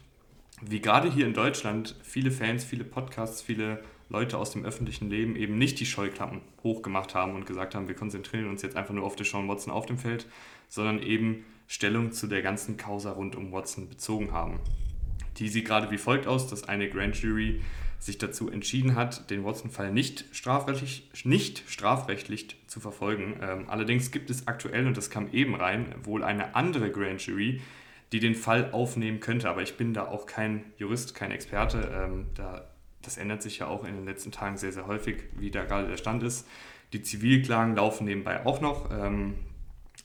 wie 0.60 0.80
gerade 0.80 1.10
hier 1.10 1.26
in 1.26 1.34
Deutschland 1.34 1.96
viele 2.02 2.30
Fans, 2.30 2.64
viele 2.64 2.84
Podcasts, 2.84 3.42
viele 3.42 3.82
Leute 4.08 4.38
aus 4.38 4.50
dem 4.50 4.64
öffentlichen 4.64 5.10
Leben 5.10 5.36
eben 5.36 5.58
nicht 5.58 5.80
die 5.80 5.86
Scheuklappen 5.86 6.40
hochgemacht 6.62 7.14
haben 7.14 7.34
und 7.34 7.46
gesagt 7.46 7.74
haben, 7.74 7.88
wir 7.88 7.94
konzentrieren 7.94 8.48
uns 8.48 8.62
jetzt 8.62 8.76
einfach 8.76 8.94
nur 8.94 9.04
auf 9.04 9.16
Deshaun 9.16 9.48
Watson 9.48 9.72
auf 9.72 9.86
dem 9.86 9.98
Feld, 9.98 10.26
sondern 10.68 11.02
eben 11.02 11.44
Stellung 11.66 12.12
zu 12.12 12.26
der 12.26 12.42
ganzen 12.42 12.76
Causa 12.76 13.12
rund 13.12 13.36
um 13.36 13.52
Watson 13.52 13.88
bezogen 13.88 14.32
haben. 14.32 14.60
Die 15.38 15.48
sieht 15.48 15.66
gerade 15.66 15.90
wie 15.90 15.98
folgt 15.98 16.26
aus, 16.26 16.48
dass 16.48 16.68
eine 16.68 16.88
Grand 16.88 17.16
Jury 17.20 17.60
sich 17.98 18.18
dazu 18.18 18.50
entschieden 18.50 18.96
hat, 18.96 19.30
den 19.30 19.44
Watson-Fall 19.44 19.90
nicht 19.90 20.26
strafrechtlich, 20.32 21.10
nicht 21.24 21.62
strafrechtlich 21.66 22.56
zu 22.66 22.78
verfolgen. 22.78 23.36
Ähm, 23.40 23.64
allerdings 23.68 24.10
gibt 24.10 24.28
es 24.28 24.46
aktuell, 24.46 24.86
und 24.86 24.96
das 24.96 25.08
kam 25.08 25.32
eben 25.32 25.54
rein, 25.54 25.94
wohl 26.02 26.22
eine 26.22 26.54
andere 26.54 26.90
Grand 26.90 27.24
Jury, 27.24 27.62
die 28.12 28.20
den 28.20 28.34
Fall 28.34 28.72
aufnehmen 28.72 29.20
könnte. 29.20 29.48
Aber 29.48 29.62
ich 29.62 29.76
bin 29.76 29.94
da 29.94 30.06
auch 30.06 30.26
kein 30.26 30.64
Jurist, 30.76 31.14
kein 31.14 31.30
Experte. 31.30 31.90
Ähm, 31.94 32.26
da, 32.34 32.70
das 33.00 33.16
ändert 33.16 33.42
sich 33.42 33.58
ja 33.58 33.68
auch 33.68 33.84
in 33.84 33.94
den 33.96 34.04
letzten 34.04 34.32
Tagen 34.32 34.58
sehr, 34.58 34.72
sehr 34.72 34.86
häufig, 34.86 35.16
wie 35.36 35.50
da 35.50 35.64
gerade 35.64 35.88
der 35.88 35.96
Stand 35.96 36.22
ist. 36.22 36.46
Die 36.92 37.00
Zivilklagen 37.00 37.74
laufen 37.74 38.04
nebenbei 38.04 38.44
auch 38.44 38.60
noch. 38.60 38.90
Ähm, 38.90 39.34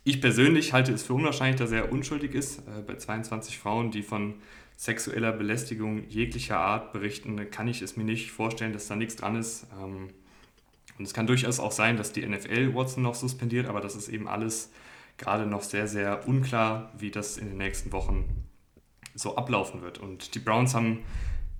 ich 0.09 0.21
persönlich 0.21 0.73
halte 0.73 0.91
es 0.91 1.03
für 1.03 1.13
unwahrscheinlich, 1.13 1.57
dass 1.57 1.71
er 1.71 1.91
unschuldig 1.91 2.33
ist. 2.33 2.59
Äh, 2.59 2.81
bei 2.85 2.95
22 2.95 3.57
Frauen, 3.57 3.91
die 3.91 4.03
von 4.03 4.35
sexueller 4.75 5.31
Belästigung 5.31 6.07
jeglicher 6.07 6.57
Art 6.57 6.93
berichten, 6.93 7.49
kann 7.51 7.67
ich 7.67 7.81
es 7.81 7.97
mir 7.97 8.03
nicht 8.03 8.31
vorstellen, 8.31 8.73
dass 8.73 8.87
da 8.87 8.95
nichts 8.95 9.15
dran 9.15 9.35
ist. 9.35 9.67
Ähm, 9.81 10.09
und 10.97 11.05
es 11.05 11.13
kann 11.13 11.27
durchaus 11.27 11.59
auch 11.59 11.71
sein, 11.71 11.95
dass 11.95 12.11
die 12.11 12.25
NFL 12.25 12.73
Watson 12.73 13.03
noch 13.03 13.15
suspendiert, 13.15 13.67
aber 13.67 13.81
das 13.81 13.95
ist 13.95 14.09
eben 14.09 14.27
alles 14.27 14.71
gerade 15.17 15.45
noch 15.45 15.61
sehr, 15.61 15.87
sehr 15.87 16.27
unklar, 16.27 16.91
wie 16.97 17.11
das 17.11 17.37
in 17.37 17.47
den 17.47 17.57
nächsten 17.57 17.91
Wochen 17.91 18.25
so 19.15 19.35
ablaufen 19.35 19.81
wird. 19.81 19.97
Und 19.97 20.33
die 20.35 20.39
Browns 20.39 20.73
haben 20.73 20.99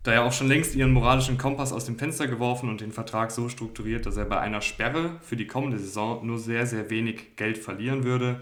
da 0.04 0.14
ja 0.14 0.24
auch 0.24 0.32
schon 0.32 0.48
längst 0.48 0.76
ihren 0.76 0.92
moralischen 0.92 1.38
Kompass 1.38 1.74
aus 1.74 1.86
dem 1.86 1.98
Fenster 1.98 2.28
geworfen 2.28 2.70
und 2.70 2.82
den 2.82 2.92
Vertrag 2.92 3.32
so 3.32 3.50
strukturiert, 3.50 4.06
dass 4.06 4.18
er 4.18 4.26
bei 4.26 4.40
einer 4.40 4.62
Sperre 4.62 5.20
für 5.22 5.36
die 5.36 5.48
kommende 5.48 5.78
Saison 5.78 6.26
nur 6.26 6.40
sehr, 6.40 6.66
sehr 6.66 6.90
wenig 6.90 7.36
Geld 7.36 7.58
verlieren 7.58 8.04
würde. 8.04 8.42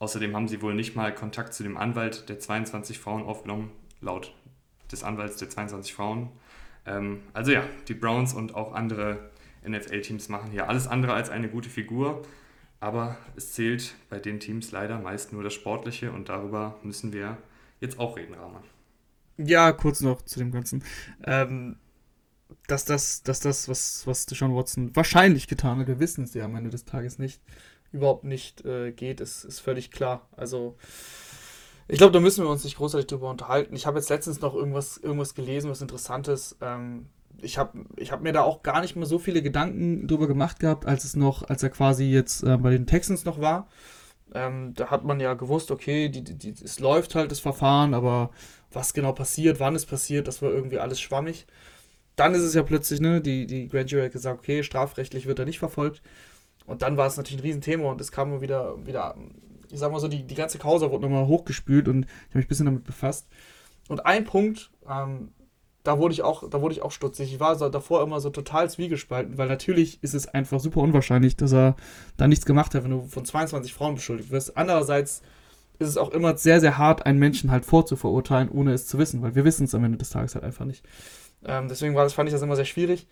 Außerdem 0.00 0.34
haben 0.34 0.48
sie 0.48 0.62
wohl 0.62 0.74
nicht 0.74 0.96
mal 0.96 1.14
Kontakt 1.14 1.54
zu 1.54 1.62
dem 1.62 1.76
Anwalt 1.76 2.28
der 2.28 2.38
22 2.38 2.98
Frauen 2.98 3.24
aufgenommen, 3.24 3.70
laut 4.00 4.32
des 4.90 5.04
Anwalts 5.04 5.36
der 5.36 5.50
22 5.50 5.92
Frauen. 5.94 6.30
Ähm, 6.86 7.20
also 7.32 7.52
ja, 7.52 7.62
die 7.88 7.94
Browns 7.94 8.34
und 8.34 8.54
auch 8.54 8.72
andere 8.72 9.30
NFL-Teams 9.66 10.28
machen 10.28 10.50
hier 10.50 10.68
alles 10.68 10.86
andere 10.86 11.12
als 11.14 11.30
eine 11.30 11.48
gute 11.48 11.68
Figur. 11.68 12.22
Aber 12.80 13.16
es 13.36 13.52
zählt 13.52 13.94
bei 14.08 14.20
den 14.20 14.38
Teams 14.38 14.70
leider 14.70 14.98
meist 15.00 15.32
nur 15.32 15.42
das 15.42 15.54
Sportliche 15.54 16.12
und 16.12 16.28
darüber 16.28 16.76
müssen 16.82 17.12
wir 17.12 17.36
jetzt 17.80 17.98
auch 17.98 18.16
reden, 18.16 18.34
Rahman. 18.34 18.62
Ja, 19.38 19.72
kurz 19.72 20.00
noch 20.00 20.22
zu 20.22 20.38
dem 20.38 20.50
Ganzen. 20.50 20.84
Ähm, 21.24 21.76
dass 22.66 22.84
das, 22.84 23.22
dass 23.22 23.40
das 23.40 23.68
was, 23.68 24.06
was 24.06 24.26
Deshaun 24.26 24.54
Watson 24.54 24.94
wahrscheinlich 24.94 25.48
getan 25.48 25.78
hat, 25.78 25.86
wir 25.86 26.00
wissen 26.00 26.24
es 26.24 26.34
ja 26.34 26.44
am 26.44 26.56
Ende 26.56 26.70
des 26.70 26.84
Tages 26.84 27.18
nicht, 27.18 27.40
überhaupt 27.92 28.24
nicht 28.24 28.64
äh, 28.64 28.92
geht, 28.92 29.20
ist, 29.20 29.44
ist 29.44 29.60
völlig 29.60 29.90
klar. 29.90 30.28
Also, 30.36 30.76
ich 31.86 31.98
glaube, 31.98 32.12
da 32.12 32.20
müssen 32.20 32.44
wir 32.44 32.50
uns 32.50 32.64
nicht 32.64 32.76
großartig 32.76 33.06
drüber 33.06 33.30
unterhalten. 33.30 33.74
Ich 33.74 33.86
habe 33.86 33.98
jetzt 33.98 34.10
letztens 34.10 34.40
noch 34.40 34.54
irgendwas, 34.54 34.98
irgendwas 34.98 35.34
gelesen, 35.34 35.70
was 35.70 35.80
Interessantes. 35.80 36.56
Ähm, 36.60 37.06
ich 37.40 37.56
habe 37.56 37.86
ich 37.96 38.12
hab 38.12 38.20
mir 38.20 38.32
da 38.32 38.42
auch 38.42 38.62
gar 38.62 38.80
nicht 38.80 38.96
mehr 38.96 39.06
so 39.06 39.18
viele 39.18 39.42
Gedanken 39.42 40.06
drüber 40.06 40.26
gemacht 40.26 40.58
gehabt, 40.58 40.84
als 40.84 41.04
es 41.04 41.16
noch, 41.16 41.48
als 41.48 41.62
er 41.62 41.70
quasi 41.70 42.04
jetzt 42.04 42.42
äh, 42.42 42.56
bei 42.58 42.70
den 42.70 42.86
Texans 42.86 43.24
noch 43.24 43.40
war. 43.40 43.68
Ähm, 44.34 44.74
da 44.74 44.90
hat 44.90 45.04
man 45.04 45.20
ja 45.20 45.32
gewusst, 45.34 45.70
okay, 45.70 46.10
die, 46.10 46.22
die, 46.22 46.50
es 46.50 46.80
läuft 46.80 47.14
halt 47.14 47.30
das 47.30 47.40
Verfahren, 47.40 47.94
aber 47.94 48.30
was 48.72 48.92
genau 48.92 49.12
passiert, 49.12 49.60
wann 49.60 49.74
es 49.74 49.86
passiert, 49.86 50.28
das 50.28 50.42
war 50.42 50.50
irgendwie 50.50 50.78
alles 50.78 51.00
schwammig. 51.00 51.46
Dann 52.16 52.34
ist 52.34 52.42
es 52.42 52.54
ja 52.54 52.62
plötzlich, 52.62 53.00
ne, 53.00 53.20
die, 53.20 53.46
die 53.46 53.68
Grand 53.68 53.90
Jury 53.90 54.06
hat 54.06 54.12
gesagt, 54.12 54.40
okay, 54.40 54.62
strafrechtlich 54.62 55.26
wird 55.26 55.38
er 55.38 55.44
nicht 55.44 55.58
verfolgt. 55.58 56.02
Und 56.66 56.82
dann 56.82 56.96
war 56.96 57.06
es 57.06 57.16
natürlich 57.16 57.40
ein 57.40 57.46
Riesenthema 57.46 57.90
und 57.90 58.00
es 58.00 58.12
kam 58.12 58.40
wieder, 58.40 58.74
wieder, 58.86 59.16
ich 59.70 59.78
sag 59.78 59.90
mal 59.90 60.00
so, 60.00 60.08
die, 60.08 60.24
die 60.24 60.34
ganze 60.34 60.58
Causa 60.58 60.90
wurde 60.90 61.04
nochmal 61.04 61.26
hochgespült 61.26 61.88
und 61.88 62.04
ich 62.04 62.10
habe 62.28 62.38
mich 62.38 62.46
ein 62.46 62.48
bisschen 62.48 62.66
damit 62.66 62.84
befasst. 62.84 63.26
Und 63.88 64.04
ein 64.04 64.24
Punkt, 64.24 64.70
ähm, 64.88 65.30
da 65.82 65.98
wurde 65.98 66.12
ich 66.12 66.22
auch, 66.22 66.48
da 66.50 66.60
wurde 66.60 66.74
ich 66.74 66.82
auch 66.82 66.92
stutzig. 66.92 67.32
Ich 67.32 67.40
war 67.40 67.56
so, 67.56 67.68
davor 67.70 68.02
immer 68.02 68.20
so 68.20 68.28
total 68.28 68.68
zwiegespalten, 68.68 69.38
weil 69.38 69.48
natürlich 69.48 70.02
ist 70.02 70.12
es 70.12 70.28
einfach 70.28 70.60
super 70.60 70.80
unwahrscheinlich, 70.80 71.36
dass 71.36 71.52
er 71.52 71.76
da 72.18 72.28
nichts 72.28 72.44
gemacht 72.44 72.74
hat, 72.74 72.84
wenn 72.84 72.90
du 72.90 73.06
von 73.06 73.24
22 73.24 73.72
Frauen 73.72 73.94
beschuldigt 73.94 74.30
wirst. 74.30 74.56
Andererseits 74.56 75.22
ist 75.78 75.88
es 75.88 75.96
auch 75.96 76.10
immer 76.10 76.36
sehr, 76.36 76.60
sehr 76.60 76.78
hart, 76.78 77.06
einen 77.06 77.18
Menschen 77.18 77.50
halt 77.50 77.64
vorzuverurteilen, 77.64 78.48
ohne 78.48 78.72
es 78.72 78.86
zu 78.86 78.98
wissen, 78.98 79.22
weil 79.22 79.34
wir 79.34 79.44
wissen 79.44 79.64
es 79.64 79.74
am 79.74 79.84
Ende 79.84 79.98
des 79.98 80.10
Tages 80.10 80.34
halt 80.34 80.44
einfach 80.44 80.64
nicht. 80.64 80.84
Ähm, 81.44 81.68
deswegen 81.68 81.94
war 81.94 82.04
das, 82.04 82.14
fand 82.14 82.28
ich 82.28 82.32
das 82.32 82.42
immer 82.42 82.56
sehr 82.56 82.64
schwierig. 82.64 83.06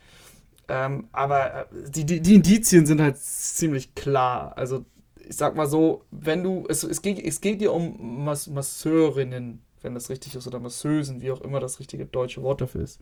Ähm, 0.67 1.07
aber 1.11 1.61
äh, 1.61 1.65
die, 1.89 2.05
die, 2.05 2.21
die 2.21 2.35
Indizien 2.35 2.85
sind 2.85 3.01
halt 3.01 3.17
ziemlich 3.17 3.95
klar. 3.95 4.53
Also 4.57 4.85
ich 5.27 5.35
sag 5.35 5.55
mal 5.55 5.67
so, 5.67 6.03
wenn 6.11 6.43
du, 6.43 6.65
es, 6.67 6.83
es, 6.83 7.01
geht, 7.01 7.19
es 7.19 7.41
geht 7.41 7.61
dir 7.61 7.73
um 7.73 8.25
Mas 8.25 8.47
Masseurinnen, 8.47 9.61
wenn 9.81 9.93
das 9.93 10.09
richtig 10.09 10.35
ist, 10.35 10.47
oder 10.47 10.59
Masseusen, 10.59 11.21
wie 11.21 11.31
auch 11.31 11.41
immer 11.41 11.59
das 11.59 11.79
richtige 11.79 12.05
deutsche 12.05 12.43
Wort 12.43 12.61
dafür 12.61 12.81
ist. 12.81 12.99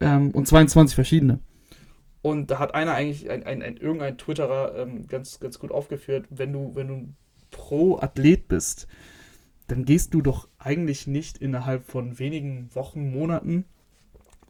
Ähm, 0.00 0.30
und 0.32 0.48
22 0.48 0.94
verschiedene. 0.94 1.40
Und 2.22 2.50
da 2.50 2.58
hat 2.58 2.74
einer 2.74 2.94
eigentlich, 2.94 3.30
ein, 3.30 3.44
ein, 3.44 3.62
ein 3.62 3.76
irgendein 3.76 4.16
Twitterer 4.16 4.76
ähm, 4.76 5.06
ganz, 5.08 5.40
ganz 5.40 5.58
gut 5.58 5.72
aufgeführt, 5.72 6.26
wenn 6.30 6.52
du, 6.52 6.72
wenn 6.74 6.88
du 6.88 7.08
Pro-Athlet 7.52 8.48
bist, 8.48 8.88
dann 9.68 9.84
gehst 9.84 10.12
du 10.12 10.20
doch 10.20 10.48
eigentlich 10.58 11.06
nicht 11.06 11.38
innerhalb 11.38 11.86
von 11.86 12.18
wenigen 12.18 12.68
Wochen, 12.74 13.12
Monaten 13.12 13.64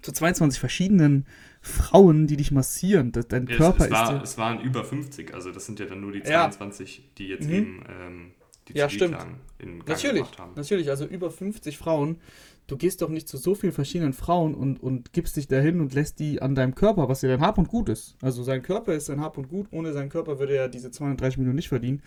zu 0.00 0.10
22 0.10 0.58
verschiedenen 0.58 1.26
Frauen, 1.60 2.26
die 2.26 2.36
dich 2.36 2.50
massieren. 2.50 3.12
Dein 3.12 3.46
ja, 3.46 3.56
Körper 3.56 3.84
es, 3.84 3.86
es 3.86 3.92
war, 3.92 4.16
ist. 4.16 4.30
Es 4.30 4.38
waren 4.38 4.60
über 4.60 4.84
50, 4.84 5.34
also 5.34 5.52
das 5.52 5.66
sind 5.66 5.78
ja 5.78 5.86
dann 5.86 6.00
nur 6.00 6.12
die 6.12 6.22
22, 6.22 6.96
ja. 6.96 7.04
die 7.18 7.28
jetzt 7.28 7.46
mhm. 7.46 7.54
eben 7.54 7.84
ähm, 7.88 8.30
die 8.68 8.74
ja, 8.74 8.88
stimmt. 8.88 9.16
in 9.58 9.78
Gang 9.78 9.88
natürlich, 9.88 10.38
haben. 10.38 10.52
natürlich, 10.54 10.90
also 10.90 11.04
über 11.04 11.30
50 11.30 11.78
Frauen. 11.78 12.18
Du 12.68 12.76
gehst 12.76 13.02
doch 13.02 13.08
nicht 13.08 13.28
zu 13.28 13.36
so 13.36 13.54
vielen 13.54 13.72
verschiedenen 13.72 14.12
Frauen 14.12 14.54
und, 14.54 14.80
und 14.80 15.12
gibst 15.12 15.36
dich 15.36 15.48
dahin 15.48 15.80
und 15.80 15.94
lässt 15.94 16.20
die 16.20 16.40
an 16.40 16.54
deinem 16.54 16.74
Körper, 16.74 17.08
was 17.08 17.20
ja 17.22 17.28
dein 17.28 17.40
Hab 17.40 17.58
und 17.58 17.68
Gut 17.68 17.88
ist. 17.88 18.16
Also 18.22 18.44
sein 18.44 18.62
Körper 18.62 18.94
ist 18.94 19.06
sein 19.06 19.20
Hab 19.20 19.36
und 19.36 19.48
Gut. 19.48 19.66
Ohne 19.72 19.92
seinen 19.92 20.08
Körper 20.08 20.38
würde 20.38 20.56
er 20.56 20.68
diese 20.68 20.90
230 20.90 21.38
Millionen 21.38 21.56
nicht 21.56 21.68
verdienen. 21.68 22.02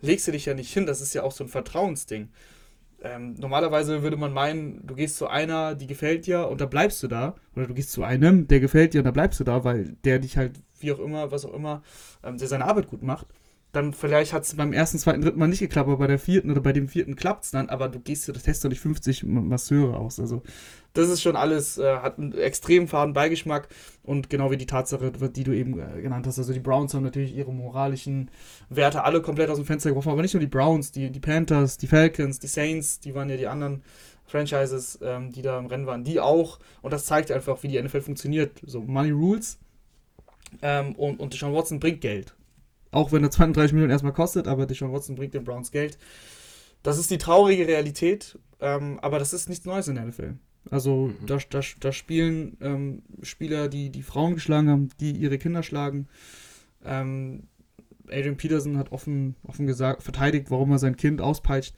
Legst 0.00 0.26
du 0.28 0.32
dich 0.32 0.46
ja 0.46 0.54
nicht 0.54 0.72
hin. 0.72 0.86
Das 0.86 1.00
ist 1.00 1.14
ja 1.14 1.22
auch 1.22 1.32
so 1.32 1.44
ein 1.44 1.48
Vertrauensding. 1.48 2.28
Ähm, 3.00 3.34
normalerweise 3.34 4.02
würde 4.02 4.16
man 4.16 4.32
meinen, 4.32 4.86
du 4.86 4.94
gehst 4.94 5.16
zu 5.16 5.28
einer, 5.28 5.74
die 5.74 5.86
gefällt 5.86 6.26
dir 6.26 6.48
und 6.48 6.60
da 6.60 6.66
bleibst 6.66 7.02
du 7.02 7.08
da. 7.08 7.36
Oder 7.54 7.66
du 7.66 7.74
gehst 7.74 7.92
zu 7.92 8.02
einem, 8.02 8.48
der 8.48 8.60
gefällt 8.60 8.94
dir 8.94 8.98
und 8.98 9.04
da 9.04 9.12
bleibst 9.12 9.38
du 9.40 9.44
da, 9.44 9.64
weil 9.64 9.96
der 10.04 10.18
dich 10.18 10.36
halt, 10.36 10.60
wie 10.80 10.92
auch 10.92 10.98
immer, 10.98 11.30
was 11.30 11.44
auch 11.44 11.54
immer, 11.54 11.82
ähm, 12.24 12.38
der 12.38 12.48
seine 12.48 12.64
Arbeit 12.64 12.88
gut 12.88 13.02
macht 13.02 13.26
dann 13.72 13.92
vielleicht 13.92 14.32
hat 14.32 14.44
es 14.44 14.54
beim 14.54 14.72
ersten, 14.72 14.98
zweiten, 14.98 15.20
dritten 15.20 15.38
Mal 15.38 15.48
nicht 15.48 15.58
geklappt, 15.58 15.88
aber 15.88 15.98
bei 15.98 16.06
der 16.06 16.18
vierten 16.18 16.50
oder 16.50 16.62
bei 16.62 16.72
dem 16.72 16.88
vierten 16.88 17.16
klappt 17.16 17.44
es 17.44 17.50
dann, 17.50 17.68
aber 17.68 17.88
du 17.88 18.00
gehst 18.00 18.26
das 18.28 18.36
testest 18.36 18.64
doch 18.64 18.70
nicht 18.70 18.80
50 18.80 19.24
Masseure 19.24 19.96
aus. 19.98 20.18
Also, 20.18 20.42
das 20.94 21.10
ist 21.10 21.20
schon 21.20 21.36
alles, 21.36 21.76
äh, 21.76 21.98
hat 21.98 22.18
einen 22.18 22.32
extrem 22.32 22.88
faden 22.88 23.12
Beigeschmack 23.12 23.68
und 24.02 24.30
genau 24.30 24.50
wie 24.50 24.56
die 24.56 24.66
Tatsache, 24.66 25.12
die 25.12 25.44
du 25.44 25.52
eben 25.52 25.78
äh, 25.78 26.00
genannt 26.00 26.26
hast. 26.26 26.38
Also, 26.38 26.54
die 26.54 26.60
Browns 26.60 26.94
haben 26.94 27.04
natürlich 27.04 27.36
ihre 27.36 27.52
moralischen 27.52 28.30
Werte 28.70 29.04
alle 29.04 29.20
komplett 29.20 29.50
aus 29.50 29.58
dem 29.58 29.66
Fenster 29.66 29.90
geworfen, 29.90 30.10
aber 30.10 30.22
nicht 30.22 30.34
nur 30.34 30.40
die 30.40 30.46
Browns, 30.46 30.90
die, 30.90 31.10
die 31.10 31.20
Panthers, 31.20 31.76
die 31.76 31.88
Falcons, 31.88 32.38
die 32.38 32.46
Saints, 32.46 33.00
die 33.00 33.14
waren 33.14 33.28
ja 33.28 33.36
die 33.36 33.48
anderen 33.48 33.82
Franchises, 34.24 34.98
ähm, 35.02 35.30
die 35.30 35.42
da 35.42 35.58
im 35.58 35.66
Rennen 35.66 35.86
waren, 35.86 36.04
die 36.04 36.20
auch. 36.20 36.58
Und 36.80 36.92
das 36.92 37.04
zeigt 37.04 37.30
einfach, 37.30 37.62
wie 37.62 37.68
die 37.68 37.82
NFL 37.82 38.00
funktioniert. 38.00 38.60
So, 38.64 38.80
Money 38.80 39.10
Rules. 39.10 39.58
Ähm, 40.62 40.94
und, 40.96 41.20
und 41.20 41.34
Deshaun 41.34 41.52
Watson 41.52 41.80
bringt 41.80 42.00
Geld. 42.00 42.34
Auch 42.90 43.12
wenn 43.12 43.22
er 43.22 43.30
32 43.30 43.72
Millionen 43.72 43.92
erstmal 43.92 44.12
kostet, 44.12 44.48
aber 44.48 44.66
Deshaun 44.66 44.92
Watson 44.92 45.16
bringt 45.16 45.34
den 45.34 45.44
Browns 45.44 45.70
Geld. 45.70 45.98
Das 46.82 46.98
ist 46.98 47.10
die 47.10 47.18
traurige 47.18 47.66
Realität, 47.66 48.38
ähm, 48.60 48.98
aber 49.00 49.18
das 49.18 49.32
ist 49.32 49.48
nichts 49.48 49.66
Neues 49.66 49.88
in 49.88 49.96
der 49.96 50.06
NFL. 50.06 50.34
Also 50.70 51.08
mhm. 51.08 51.26
da, 51.26 51.38
da, 51.50 51.60
da 51.80 51.92
spielen 51.92 52.56
ähm, 52.60 53.02
Spieler, 53.22 53.68
die 53.68 53.90
die 53.90 54.02
Frauen 54.02 54.34
geschlagen 54.34 54.70
haben, 54.70 54.88
die 55.00 55.12
ihre 55.12 55.38
Kinder 55.38 55.62
schlagen. 55.62 56.08
Ähm, 56.84 57.44
Adrian 58.06 58.36
Peterson 58.36 58.78
hat 58.78 58.92
offen, 58.92 59.36
offen 59.42 59.66
gesagt, 59.66 60.02
verteidigt, 60.02 60.50
warum 60.50 60.70
er 60.72 60.78
sein 60.78 60.96
Kind 60.96 61.20
auspeitscht. 61.20 61.74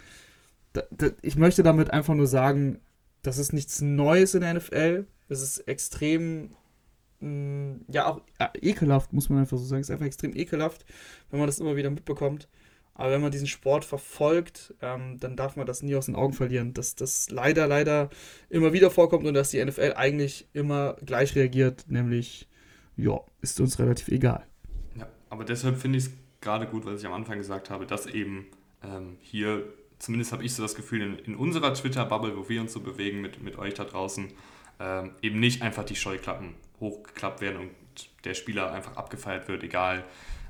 Da, 0.73 0.83
ich 1.23 1.37
möchte 1.37 1.63
damit 1.63 1.91
einfach 1.91 2.15
nur 2.15 2.29
sagen, 2.29 2.79
das 3.23 3.39
ist 3.39 3.53
nichts 3.53 3.81
Neues 3.81 4.35
in 4.35 4.43
der 4.43 4.55
NFL. 4.55 5.07
Es 5.29 5.43
ist 5.43 5.59
extrem 5.61 6.55
Mm, 7.21 7.83
ja 7.89 8.07
auch 8.07 8.21
ja, 8.39 8.51
ekelhaft, 8.61 9.13
muss 9.13 9.29
man 9.29 9.41
einfach 9.41 9.59
so 9.59 9.65
sagen. 9.65 9.81
Es 9.81 9.89
ist 9.89 9.93
einfach 9.93 10.07
extrem 10.07 10.35
ekelhaft, 10.35 10.85
wenn 11.31 11.39
man 11.39 11.47
das 11.47 11.61
immer 11.61 11.77
wieder 11.77 11.91
mitbekommt. 11.91 12.49
Aber 12.95 13.13
wenn 13.13 13.23
man 13.23 13.31
diesen 13.31 13.47
Sport 13.47 13.85
verfolgt, 13.85 14.75
ähm, 14.83 15.19
dann 15.19 15.37
darf 15.37 15.57
man 15.57 15.67
das 15.67 15.83
nie 15.83 15.97
aus 15.97 16.07
den 16.07 16.17
Augen 16.17 16.35
verlieren, 16.35 16.75
dass 16.75 16.97
das 16.97 17.31
leider, 17.31 17.67
leider 17.67 18.11
immer 18.51 18.75
wieder 18.75 18.91
vorkommt 18.91 19.27
und 19.27 19.33
dass 19.33 19.51
die 19.51 19.65
NFL 19.65 19.95
eigentlich 19.97 20.49
immer 20.53 20.97
gleich 21.07 21.35
reagiert, 21.35 21.87
nämlich, 21.89 22.47
ja, 22.97 23.19
ist 23.41 23.59
uns 23.61 23.79
relativ 23.79 24.09
egal. 24.09 24.45
Ja, 24.99 25.09
aber 25.31 25.45
deshalb 25.45 25.79
finde 25.79 25.99
ich 25.99 26.07
es 26.07 26.11
gerade 26.43 26.67
gut, 26.67 26.85
was 26.85 27.01
ich 27.01 27.07
am 27.07 27.15
Anfang 27.15 27.39
gesagt 27.39 27.71
habe, 27.71 27.87
dass 27.87 28.07
eben 28.07 28.47
ähm, 28.83 29.17
hier, 29.21 29.65
zumindest 29.99 30.33
habe 30.33 30.45
ich 30.45 30.55
so 30.55 30.63
das 30.63 30.75
Gefühl, 30.75 31.01
in, 31.01 31.19
in 31.21 31.37
unserer 31.37 31.73
Twitter-Bubble, 31.73 32.37
wo 32.37 32.49
wir 32.51 32.61
uns 32.61 32.73
so 32.73 32.81
bewegen 32.81 33.23
mit, 33.23 33.43
mit 33.43 33.57
euch 33.57 33.75
da 33.75 33.85
draußen, 33.85 34.29
ähm, 34.79 35.13
eben 35.23 35.41
nicht 35.41 35.63
einfach 35.63 35.85
die 35.85 35.97
Scheuklappen 35.97 36.55
hochgeklappt 36.81 37.41
werden 37.41 37.59
und 37.59 37.71
der 38.25 38.35
Spieler 38.35 38.73
einfach 38.73 38.97
abgefeiert 38.97 39.49
wird, 39.49 39.63
egal 39.63 40.05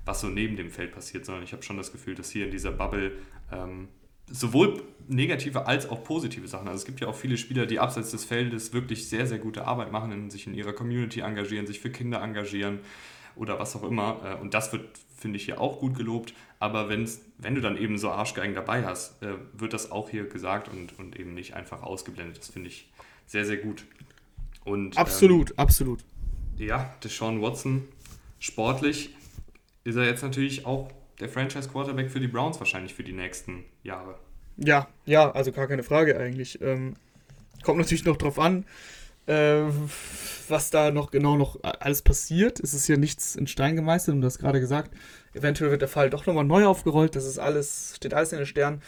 was 0.04 0.20
so 0.20 0.28
neben 0.28 0.56
dem 0.56 0.70
Feld 0.70 0.92
passiert, 0.92 1.24
sondern 1.24 1.44
ich 1.44 1.52
habe 1.52 1.62
schon 1.62 1.76
das 1.76 1.92
Gefühl, 1.92 2.14
dass 2.14 2.30
hier 2.30 2.46
in 2.46 2.50
dieser 2.50 2.72
Bubble 2.72 3.12
ähm, 3.52 3.88
sowohl 4.30 4.82
negative 5.08 5.66
als 5.66 5.88
auch 5.88 6.04
positive 6.04 6.46
Sachen. 6.46 6.68
Also 6.68 6.80
es 6.80 6.84
gibt 6.86 7.00
ja 7.00 7.08
auch 7.08 7.16
viele 7.16 7.36
Spieler, 7.36 7.66
die 7.66 7.78
abseits 7.78 8.12
des 8.12 8.24
Feldes 8.24 8.72
wirklich 8.72 9.08
sehr, 9.08 9.26
sehr 9.26 9.38
gute 9.38 9.66
Arbeit 9.66 9.92
machen, 9.92 10.30
sich 10.30 10.46
in 10.46 10.54
ihrer 10.54 10.72
Community 10.72 11.20
engagieren, 11.20 11.66
sich 11.66 11.80
für 11.80 11.90
Kinder 11.90 12.22
engagieren 12.22 12.80
oder 13.36 13.58
was 13.58 13.74
auch 13.76 13.82
immer. 13.82 14.20
Äh, 14.24 14.40
und 14.40 14.54
das 14.54 14.72
wird, 14.72 14.88
finde 15.16 15.36
ich, 15.36 15.46
hier 15.46 15.60
auch 15.60 15.80
gut 15.80 15.96
gelobt. 15.96 16.34
Aber 16.58 16.88
wenn's, 16.88 17.20
wenn 17.38 17.54
du 17.54 17.60
dann 17.60 17.76
eben 17.76 17.98
so 17.98 18.10
Arschgeigen 18.10 18.54
dabei 18.54 18.84
hast, 18.84 19.22
äh, 19.22 19.34
wird 19.52 19.72
das 19.72 19.90
auch 19.90 20.10
hier 20.10 20.24
gesagt 20.24 20.68
und, 20.68 20.98
und 20.98 21.18
eben 21.18 21.34
nicht 21.34 21.54
einfach 21.54 21.82
ausgeblendet. 21.82 22.38
Das 22.38 22.50
finde 22.50 22.68
ich 22.68 22.88
sehr, 23.26 23.44
sehr 23.44 23.56
gut. 23.56 23.84
Und, 24.64 24.96
absolut, 24.96 25.50
ähm, 25.50 25.58
absolut 25.58 26.00
ja, 26.66 26.94
Deshaun 27.02 27.42
Watson, 27.42 27.88
sportlich 28.38 29.14
ist 29.84 29.96
er 29.96 30.04
jetzt 30.04 30.22
natürlich 30.22 30.66
auch 30.66 30.90
der 31.20 31.28
Franchise-Quarterback 31.28 32.10
für 32.10 32.20
die 32.20 32.28
Browns 32.28 32.58
wahrscheinlich 32.58 32.94
für 32.94 33.02
die 33.02 33.12
nächsten 33.12 33.64
Jahre. 33.82 34.18
Ja, 34.56 34.88
ja, 35.06 35.30
also 35.30 35.52
gar 35.52 35.66
keine 35.68 35.82
Frage 35.82 36.18
eigentlich. 36.18 36.60
Ähm, 36.60 36.96
kommt 37.62 37.78
natürlich 37.78 38.04
noch 38.04 38.16
drauf 38.16 38.38
an, 38.38 38.64
äh, 39.26 39.62
was 40.48 40.70
da 40.70 40.90
noch 40.90 41.10
genau 41.10 41.36
noch 41.36 41.58
alles 41.62 42.02
passiert. 42.02 42.60
Es 42.60 42.74
ist 42.74 42.88
ja 42.88 42.96
nichts 42.96 43.36
in 43.36 43.46
Stein 43.46 43.76
gemeißelt 43.76 44.14
und 44.14 44.20
du 44.20 44.26
hast 44.26 44.38
gerade 44.38 44.60
gesagt, 44.60 44.90
eventuell 45.34 45.70
wird 45.70 45.82
der 45.82 45.88
Fall 45.88 46.10
doch 46.10 46.26
nochmal 46.26 46.44
neu 46.44 46.66
aufgerollt. 46.66 47.16
Das 47.16 47.24
ist 47.24 47.38
alles, 47.38 47.94
steht 47.96 48.14
alles 48.14 48.32
in 48.32 48.38
den 48.38 48.46
Sternen. 48.46 48.82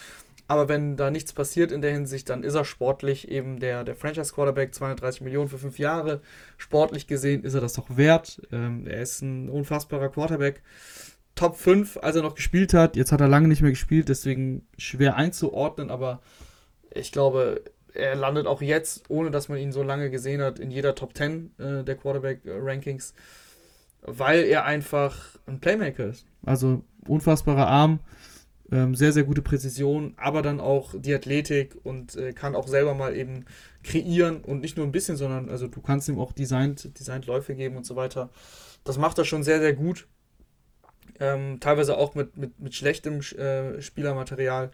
Aber 0.48 0.68
wenn 0.68 0.96
da 0.96 1.10
nichts 1.10 1.32
passiert 1.32 1.72
in 1.72 1.82
der 1.82 1.92
Hinsicht, 1.92 2.28
dann 2.28 2.42
ist 2.42 2.54
er 2.54 2.64
sportlich 2.64 3.28
eben 3.30 3.60
der, 3.60 3.84
der 3.84 3.96
Franchise-Quarterback, 3.96 4.74
230 4.74 5.22
Millionen 5.22 5.48
für 5.48 5.58
fünf 5.58 5.78
Jahre. 5.78 6.20
Sportlich 6.58 7.06
gesehen 7.06 7.44
ist 7.44 7.54
er 7.54 7.60
das 7.60 7.74
doch 7.74 7.96
wert. 7.96 8.42
Ähm, 8.52 8.86
er 8.86 9.00
ist 9.00 9.22
ein 9.22 9.48
unfassbarer 9.48 10.10
Quarterback. 10.10 10.62
Top 11.34 11.56
5, 11.56 11.98
als 12.02 12.16
er 12.16 12.22
noch 12.22 12.34
gespielt 12.34 12.74
hat. 12.74 12.96
Jetzt 12.96 13.12
hat 13.12 13.20
er 13.20 13.28
lange 13.28 13.48
nicht 13.48 13.62
mehr 13.62 13.70
gespielt, 13.70 14.08
deswegen 14.08 14.66
schwer 14.76 15.16
einzuordnen, 15.16 15.90
aber 15.90 16.20
ich 16.90 17.12
glaube, 17.12 17.62
er 17.94 18.14
landet 18.14 18.46
auch 18.46 18.60
jetzt, 18.60 19.08
ohne 19.08 19.30
dass 19.30 19.48
man 19.48 19.58
ihn 19.58 19.72
so 19.72 19.82
lange 19.82 20.10
gesehen 20.10 20.42
hat, 20.42 20.58
in 20.58 20.70
jeder 20.70 20.94
Top 20.94 21.16
10 21.16 21.52
äh, 21.58 21.84
der 21.84 21.96
Quarterback-Rankings, 21.96 23.14
weil 24.02 24.44
er 24.44 24.64
einfach 24.64 25.38
ein 25.46 25.60
Playmaker 25.60 26.06
ist. 26.06 26.26
Also 26.44 26.84
unfassbarer 27.06 27.66
Arm 27.66 28.00
ähm, 28.72 28.94
sehr, 28.94 29.12
sehr 29.12 29.24
gute 29.24 29.42
Präzision, 29.42 30.14
aber 30.16 30.40
dann 30.40 30.58
auch 30.58 30.94
die 30.98 31.14
Athletik 31.14 31.76
und 31.84 32.16
äh, 32.16 32.32
kann 32.32 32.56
auch 32.56 32.66
selber 32.66 32.94
mal 32.94 33.14
eben 33.14 33.44
kreieren 33.84 34.42
und 34.42 34.60
nicht 34.60 34.78
nur 34.78 34.86
ein 34.86 34.92
bisschen, 34.92 35.16
sondern 35.16 35.50
also 35.50 35.68
du 35.68 35.82
kannst 35.82 36.08
ihm 36.08 36.18
auch 36.18 36.32
designt, 36.32 36.98
designt 36.98 37.26
Läufe 37.26 37.54
geben 37.54 37.76
und 37.76 37.84
so 37.84 37.96
weiter. 37.96 38.30
Das 38.82 38.96
macht 38.96 39.18
er 39.18 39.26
schon 39.26 39.42
sehr, 39.42 39.60
sehr 39.60 39.74
gut. 39.74 40.08
Ähm, 41.20 41.60
teilweise 41.60 41.98
auch 41.98 42.14
mit, 42.14 42.38
mit, 42.38 42.58
mit 42.58 42.74
schlechtem 42.74 43.20
äh, 43.20 43.82
Spielermaterial, 43.82 44.70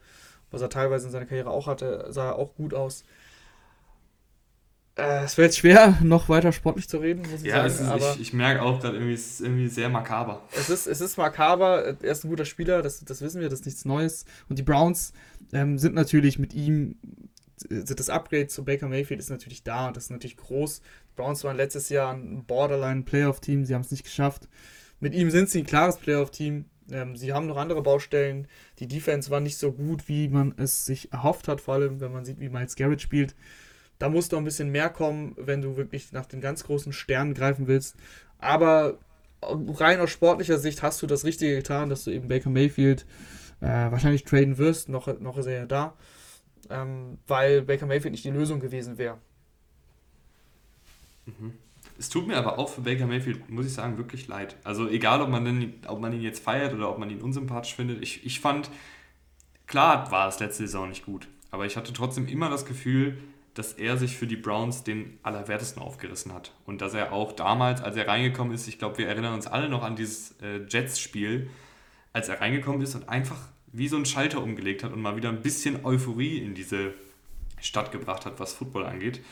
was 0.53 0.63
er 0.63 0.71
teilweise 0.71 1.07
in 1.07 1.13
seiner 1.13 1.27
Karriere 1.27 1.51
auch 1.51 1.67
hatte, 1.67 2.07
sah 2.11 2.29
er 2.29 2.37
auch 2.37 2.55
gut 2.55 2.75
aus. 2.75 3.05
Äh, 4.99 5.25
es 5.25 5.39
wäre 5.39 5.47
jetzt 5.47 5.59
schwer, 5.59 5.97
noch 6.03 6.29
weiter 6.29 6.51
sportlich 6.51 6.89
zu 6.89 6.99
reden, 6.99 7.23
muss 7.31 7.43
ich 7.43 7.47
ja, 7.47 7.69
sagen. 7.69 8.01
Ja, 8.01 8.15
ich, 8.15 8.21
ich 8.21 8.33
merke 8.33 8.63
auch 8.63 8.81
gerade 8.81 8.97
irgendwie, 8.97 9.15
es 9.15 9.35
ist 9.35 9.41
irgendwie 9.41 9.69
sehr 9.69 9.89
makaber. 9.89 10.43
Es 10.57 10.69
ist, 10.69 10.87
es 10.89 11.01
ist 11.01 11.17
makaber. 11.17 11.97
Er 12.03 12.11
ist 12.11 12.25
ein 12.25 12.31
guter 12.31 12.45
Spieler, 12.45 12.83
das, 12.83 13.05
das 13.05 13.23
wissen 13.23 13.41
wir, 13.41 13.49
das 13.49 13.61
ist 13.61 13.67
nichts 13.67 13.85
Neues. 13.85 14.25
Und 14.49 14.59
die 14.59 14.65
Browns 14.65 15.13
ähm, 15.53 15.79
sind 15.79 15.95
natürlich 15.95 16.41
mit 16.41 16.53
ihm, 16.53 16.97
das 17.69 18.11
Upgrade 18.11 18.49
zu 18.49 18.65
Baker 18.65 18.89
Mayfield 18.89 19.21
ist 19.21 19.31
natürlich 19.31 19.63
da. 19.63 19.93
Das 19.93 20.05
ist 20.05 20.11
natürlich 20.11 20.37
groß. 20.37 20.81
Die 20.81 21.15
Browns 21.17 21.45
waren 21.45 21.57
letztes 21.57 21.89
Jahr 21.91 22.13
ein 22.13 22.45
Borderline-Playoff-Team, 22.45 23.65
sie 23.65 23.75
haben 23.75 23.83
es 23.83 23.93
nicht 23.93 24.05
geschafft. 24.05 24.49
Mit 24.99 25.15
ihm 25.15 25.31
sind 25.31 25.49
sie 25.49 25.61
ein 25.61 25.67
klares 25.67 25.97
Playoff-Team. 25.99 26.65
Ähm, 26.91 27.15
sie 27.15 27.33
haben 27.33 27.47
noch 27.47 27.57
andere 27.57 27.83
Baustellen. 27.83 28.49
Die 28.81 28.89
Defense 28.89 29.31
war 29.31 29.39
nicht 29.39 29.59
so 29.59 29.71
gut, 29.71 30.09
wie 30.09 30.29
man 30.29 30.55
es 30.57 30.87
sich 30.87 31.13
erhofft 31.13 31.47
hat, 31.47 31.61
vor 31.61 31.75
allem 31.75 32.01
wenn 32.01 32.13
man 32.13 32.25
sieht, 32.25 32.41
wie 32.41 32.49
Miles 32.49 32.75
Garrett 32.75 33.01
spielt. 33.01 33.37
Da 33.99 34.09
muss 34.09 34.29
doch 34.29 34.39
ein 34.39 34.45
bisschen 34.45 34.71
mehr 34.71 34.91
kommen, 34.91 35.35
wenn 35.37 35.61
du 35.61 35.77
wirklich 35.77 36.13
nach 36.13 36.27
den 36.27 36.41
ganz 36.41 36.65
großen 36.65 36.93
Sternen 36.93 37.35
greifen 37.35 37.67
willst. 37.67 37.97
Aber 38.39 38.99
rein 39.43 40.01
aus 40.01 40.11
sportlicher 40.11 40.59
Sicht 40.59 40.83
hast 40.83 41.03
du 41.03 41.07
das 41.07 41.25
Richtige 41.25 41.57
getan, 41.57 41.89
dass 41.89 42.05
du 42.05 42.11
eben 42.11 42.29
Baker 42.29 42.51
Mayfield 42.51 43.07
äh, 43.61 43.67
wahrscheinlich 43.67 44.25
traden 44.25 44.59
wirst. 44.59 44.89
Noch, 44.89 45.21
noch 45.21 45.37
ist 45.39 45.47
er 45.47 45.53
ja 45.53 45.67
da. 45.67 45.95
Ähm, 46.71 47.19
weil 47.27 47.63
Baker 47.63 47.87
Mayfield 47.87 48.13
nicht 48.13 48.25
die 48.25 48.31
Lösung 48.31 48.61
gewesen 48.61 48.99
wäre. 48.99 49.19
Mhm. 51.27 51.55
Es 51.99 52.09
tut 52.09 52.29
mir 52.29 52.37
aber 52.37 52.59
auch 52.59 52.69
für 52.69 52.83
Baker 52.83 53.07
Mayfield, 53.07 53.51
muss 53.51 53.67
ich 53.67 53.73
sagen, 53.73 53.99
wirklich 53.99 54.29
leid. 54.29 54.57
Also 54.63 54.89
egal, 54.89 55.21
ob 55.21 55.31
man, 55.31 55.45
denn, 55.45 55.75
ob 55.89 56.01
man 56.01 56.13
ihn 56.13 56.21
jetzt 56.21 56.43
feiert 56.43 56.73
oder 56.73 56.91
ob 56.91 56.99
man 56.99 57.11
ihn 57.11 57.21
unsympathisch 57.21 57.75
findet. 57.75 58.03
Ich, 58.03 58.25
ich 58.25 58.39
fand, 58.39 58.71
klar 59.67 60.11
war 60.13 60.29
es 60.29 60.39
letzte 60.39 60.65
Saison 60.65 60.89
nicht 60.89 61.05
gut. 61.05 61.27
Aber 61.51 61.67
ich 61.67 61.77
hatte 61.77 61.93
trotzdem 61.93 62.29
immer 62.29 62.51
das 62.51 62.67
Gefühl, 62.67 63.19
dass 63.59 63.73
er 63.73 63.97
sich 63.97 64.17
für 64.17 64.29
die 64.29 64.37
Browns 64.37 64.85
den 64.85 65.19
Allerwertesten 65.25 65.83
aufgerissen 65.83 66.33
hat. 66.33 66.53
Und 66.65 66.81
dass 66.81 66.95
er 66.95 67.13
auch 67.13 67.33
damals, 67.33 67.83
als 67.83 67.97
er 67.97 68.07
reingekommen 68.07 68.55
ist, 68.55 68.69
ich 68.69 68.79
glaube, 68.79 68.99
wir 68.99 69.09
erinnern 69.09 69.35
uns 69.35 69.49
alle 69.49 69.69
noch 69.69 69.83
an 69.83 69.97
dieses 69.97 70.37
äh, 70.41 70.61
Jets-Spiel, 70.69 71.51
als 72.13 72.29
er 72.29 72.41
reingekommen 72.41 72.81
ist 72.83 72.95
und 72.95 73.09
einfach 73.09 73.39
wie 73.73 73.89
so 73.89 73.97
ein 73.97 74.07
Schalter 74.07 74.43
umgelegt 74.43 74.85
hat 74.85 74.93
und 74.93 75.03
mal 75.03 75.17
wieder 75.17 75.29
ein 75.29 75.43
bisschen 75.43 75.85
Euphorie 75.85 76.39
in 76.39 76.55
diese 76.55 76.95
Stadt 77.61 77.91
gebracht 77.91 78.27
hat, 78.27 78.39
was 78.39 78.53
Football 78.53 78.87
angeht. 78.87 79.25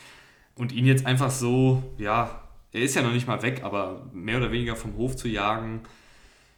Und 0.55 0.73
ihn 0.73 0.85
jetzt 0.85 1.05
einfach 1.05 1.31
so, 1.31 1.83
ja, 1.97 2.43
er 2.73 2.81
ist 2.81 2.95
ja 2.95 3.03
noch 3.03 3.13
nicht 3.13 3.27
mal 3.27 3.41
weg, 3.43 3.63
aber 3.63 4.09
mehr 4.11 4.37
oder 4.37 4.51
weniger 4.51 4.75
vom 4.75 4.97
Hof 4.97 5.15
zu 5.15 5.29
jagen, 5.29 5.83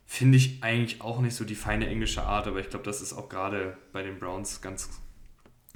finde 0.08 0.38
ich 0.38 0.64
eigentlich 0.64 1.02
auch 1.02 1.22
nicht 1.22 1.36
so 1.36 1.46
die 1.46 1.54
feine 1.54 1.88
englische 1.88 2.24
Art, 2.24 2.48
aber 2.48 2.60
ich 2.60 2.70
glaube, 2.70 2.86
das 2.86 3.00
ist 3.00 3.14
auch 3.14 3.30
gerade 3.30 3.78
bei 3.94 4.02
den 4.02 4.18
Browns 4.18 4.60
ganz, 4.60 4.90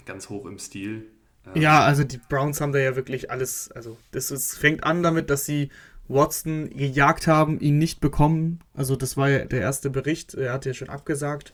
ganz 0.06 0.30
hoch 0.30 0.48
im 0.48 0.58
Stil. 0.58 1.13
Ja, 1.56 1.82
also 1.82 2.04
die 2.04 2.20
Browns 2.30 2.62
haben 2.62 2.72
da 2.72 2.80
ja 2.80 2.96
wirklich 2.96 3.30
alles, 3.30 3.72
also 3.72 3.98
das 4.12 4.32
ist, 4.32 4.58
fängt 4.58 4.84
an 4.84 5.04
damit, 5.04 5.30
dass 5.30 5.46
sie 5.46 5.70
Watson 6.08 6.70
gejagt 6.70 7.28
haben, 7.28 7.60
ihn 7.60 7.78
nicht 7.78 8.00
bekommen. 8.00 8.60
Also 8.74 8.96
das 8.96 9.18
war 9.18 9.30
ja 9.30 9.46
der 9.46 9.62
erste 9.62 9.90
Bericht, 9.90 10.34
er 10.34 10.54
hat 10.54 10.66
ja 10.66 10.74
schon 10.74 10.90
abgesagt. 10.90 11.54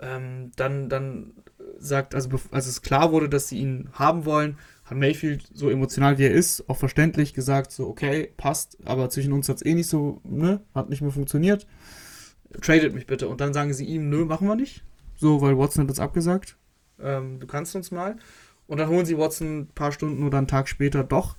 Ähm, 0.00 0.52
dann, 0.56 0.88
dann 0.88 1.32
sagt, 1.78 2.14
also 2.14 2.28
als 2.50 2.66
es 2.66 2.82
klar 2.82 3.12
wurde, 3.12 3.28
dass 3.28 3.48
sie 3.48 3.58
ihn 3.58 3.88
haben 3.92 4.24
wollen, 4.24 4.58
hat 4.84 4.98
Mayfield, 4.98 5.48
so 5.54 5.70
emotional 5.70 6.18
wie 6.18 6.24
er 6.24 6.32
ist, 6.32 6.68
auch 6.68 6.76
verständlich 6.76 7.32
gesagt, 7.32 7.72
so, 7.72 7.88
okay, 7.88 8.32
passt, 8.36 8.76
aber 8.84 9.08
zwischen 9.08 9.32
uns 9.32 9.48
hat 9.48 9.56
es 9.56 9.64
eh 9.64 9.74
nicht 9.74 9.88
so, 9.88 10.20
ne, 10.24 10.60
hat 10.74 10.90
nicht 10.90 11.00
mehr 11.00 11.10
funktioniert. 11.10 11.66
Tradet 12.60 12.94
mich 12.94 13.06
bitte. 13.06 13.28
Und 13.28 13.40
dann 13.40 13.54
sagen 13.54 13.72
sie 13.72 13.84
ihm, 13.84 14.10
nö, 14.10 14.24
machen 14.24 14.46
wir 14.46 14.56
nicht. 14.56 14.84
So, 15.16 15.40
weil 15.40 15.58
Watson 15.58 15.84
hat 15.84 15.90
das 15.90 16.00
abgesagt. 16.00 16.56
Ähm, 17.00 17.40
du 17.40 17.46
kannst 17.46 17.74
uns 17.74 17.90
mal. 17.90 18.16
Und 18.66 18.78
dann 18.78 18.88
holen 18.88 19.06
sie 19.06 19.18
Watson 19.18 19.60
ein 19.60 19.66
paar 19.68 19.92
Stunden 19.92 20.26
oder 20.26 20.38
einen 20.38 20.48
Tag 20.48 20.68
später 20.68 21.04
doch. 21.04 21.36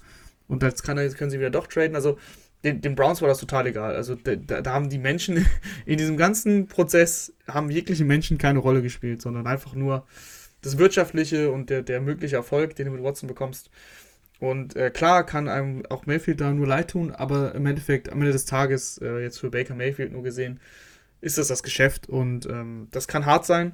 Und 0.48 0.64
jetzt, 0.64 0.84
kann 0.84 0.98
jetzt 0.98 1.18
können 1.18 1.32
sie 1.32 1.40
wieder 1.40 1.50
doch 1.50 1.68
traden. 1.68 1.96
Also 1.96 2.18
den, 2.64 2.82
den 2.82 2.96
Browns 2.96 3.22
war 3.22 3.28
das 3.28 3.40
total 3.40 3.68
egal. 3.68 3.96
Also 3.96 4.16
da, 4.16 4.36
da, 4.36 4.72
haben 4.72 4.90
die 4.90 4.98
Menschen 4.98 5.46
in 5.86 5.98
diesem 5.98 6.18
ganzen 6.18 6.68
Prozess, 6.68 7.34
haben 7.48 7.70
jegliche 7.70 8.06
Menschen 8.06 8.38
keine 8.38 8.60
Rolle 8.60 8.82
gespielt, 8.82 9.22
sondern 9.22 9.48
einfach 9.48 9.76
nur 9.76 10.06
das 10.62 10.78
Wirtschaftliche 10.78 11.52
und 11.52 11.70
der, 11.70 11.84
der 11.84 12.02
mögliche 12.02 12.36
Erfolg, 12.36 12.76
den 12.76 12.88
du 12.88 12.92
mit 12.92 13.04
Watson 13.04 13.28
bekommst. 13.28 13.70
Und 14.40 14.76
äh, 14.76 14.90
klar 14.90 15.26
kann 15.26 15.48
einem 15.48 15.86
auch 15.90 16.06
Mayfield 16.08 16.42
da 16.42 16.52
nur 16.52 16.68
leid 16.68 16.92
tun, 16.92 17.12
aber 17.12 17.56
im 17.56 17.66
Endeffekt 17.66 18.12
am 18.12 18.20
Ende 18.20 18.34
des 18.34 18.46
Tages, 18.46 18.98
äh, 18.98 19.20
jetzt 19.20 19.40
für 19.40 19.50
Baker 19.50 19.76
Mayfield 19.76 20.12
nur 20.12 20.24
gesehen, 20.24 20.60
ist 21.22 21.38
das 21.38 21.48
das 21.48 21.64
Geschäft 21.64 22.10
und 22.10 22.46
ähm, 22.48 22.88
das 22.92 23.08
kann 23.08 23.26
hart 23.26 23.46
sein, 23.46 23.74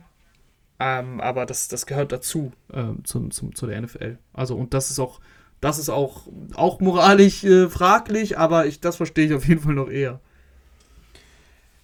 ähm, 0.84 1.22
aber 1.22 1.46
das, 1.46 1.68
das 1.68 1.86
gehört 1.86 2.12
dazu 2.12 2.54
ähm, 2.74 3.06
zum, 3.06 3.30
zum, 3.30 3.54
zu 3.54 3.68
der 3.68 3.80
NFL. 3.80 4.18
Also 4.34 4.56
und 4.56 4.74
das 4.74 4.90
ist 4.90 4.98
auch, 4.98 5.20
das 5.60 5.78
ist 5.78 5.90
auch, 5.90 6.28
auch 6.56 6.80
moralisch 6.80 7.44
äh, 7.44 7.70
fraglich, 7.70 8.40
aber 8.40 8.66
ich, 8.66 8.80
das 8.80 8.96
verstehe 8.96 9.28
ich 9.28 9.34
auf 9.36 9.48
jeden 9.48 9.62
Fall 9.62 9.76
noch 9.76 9.92
eher. 9.92 10.20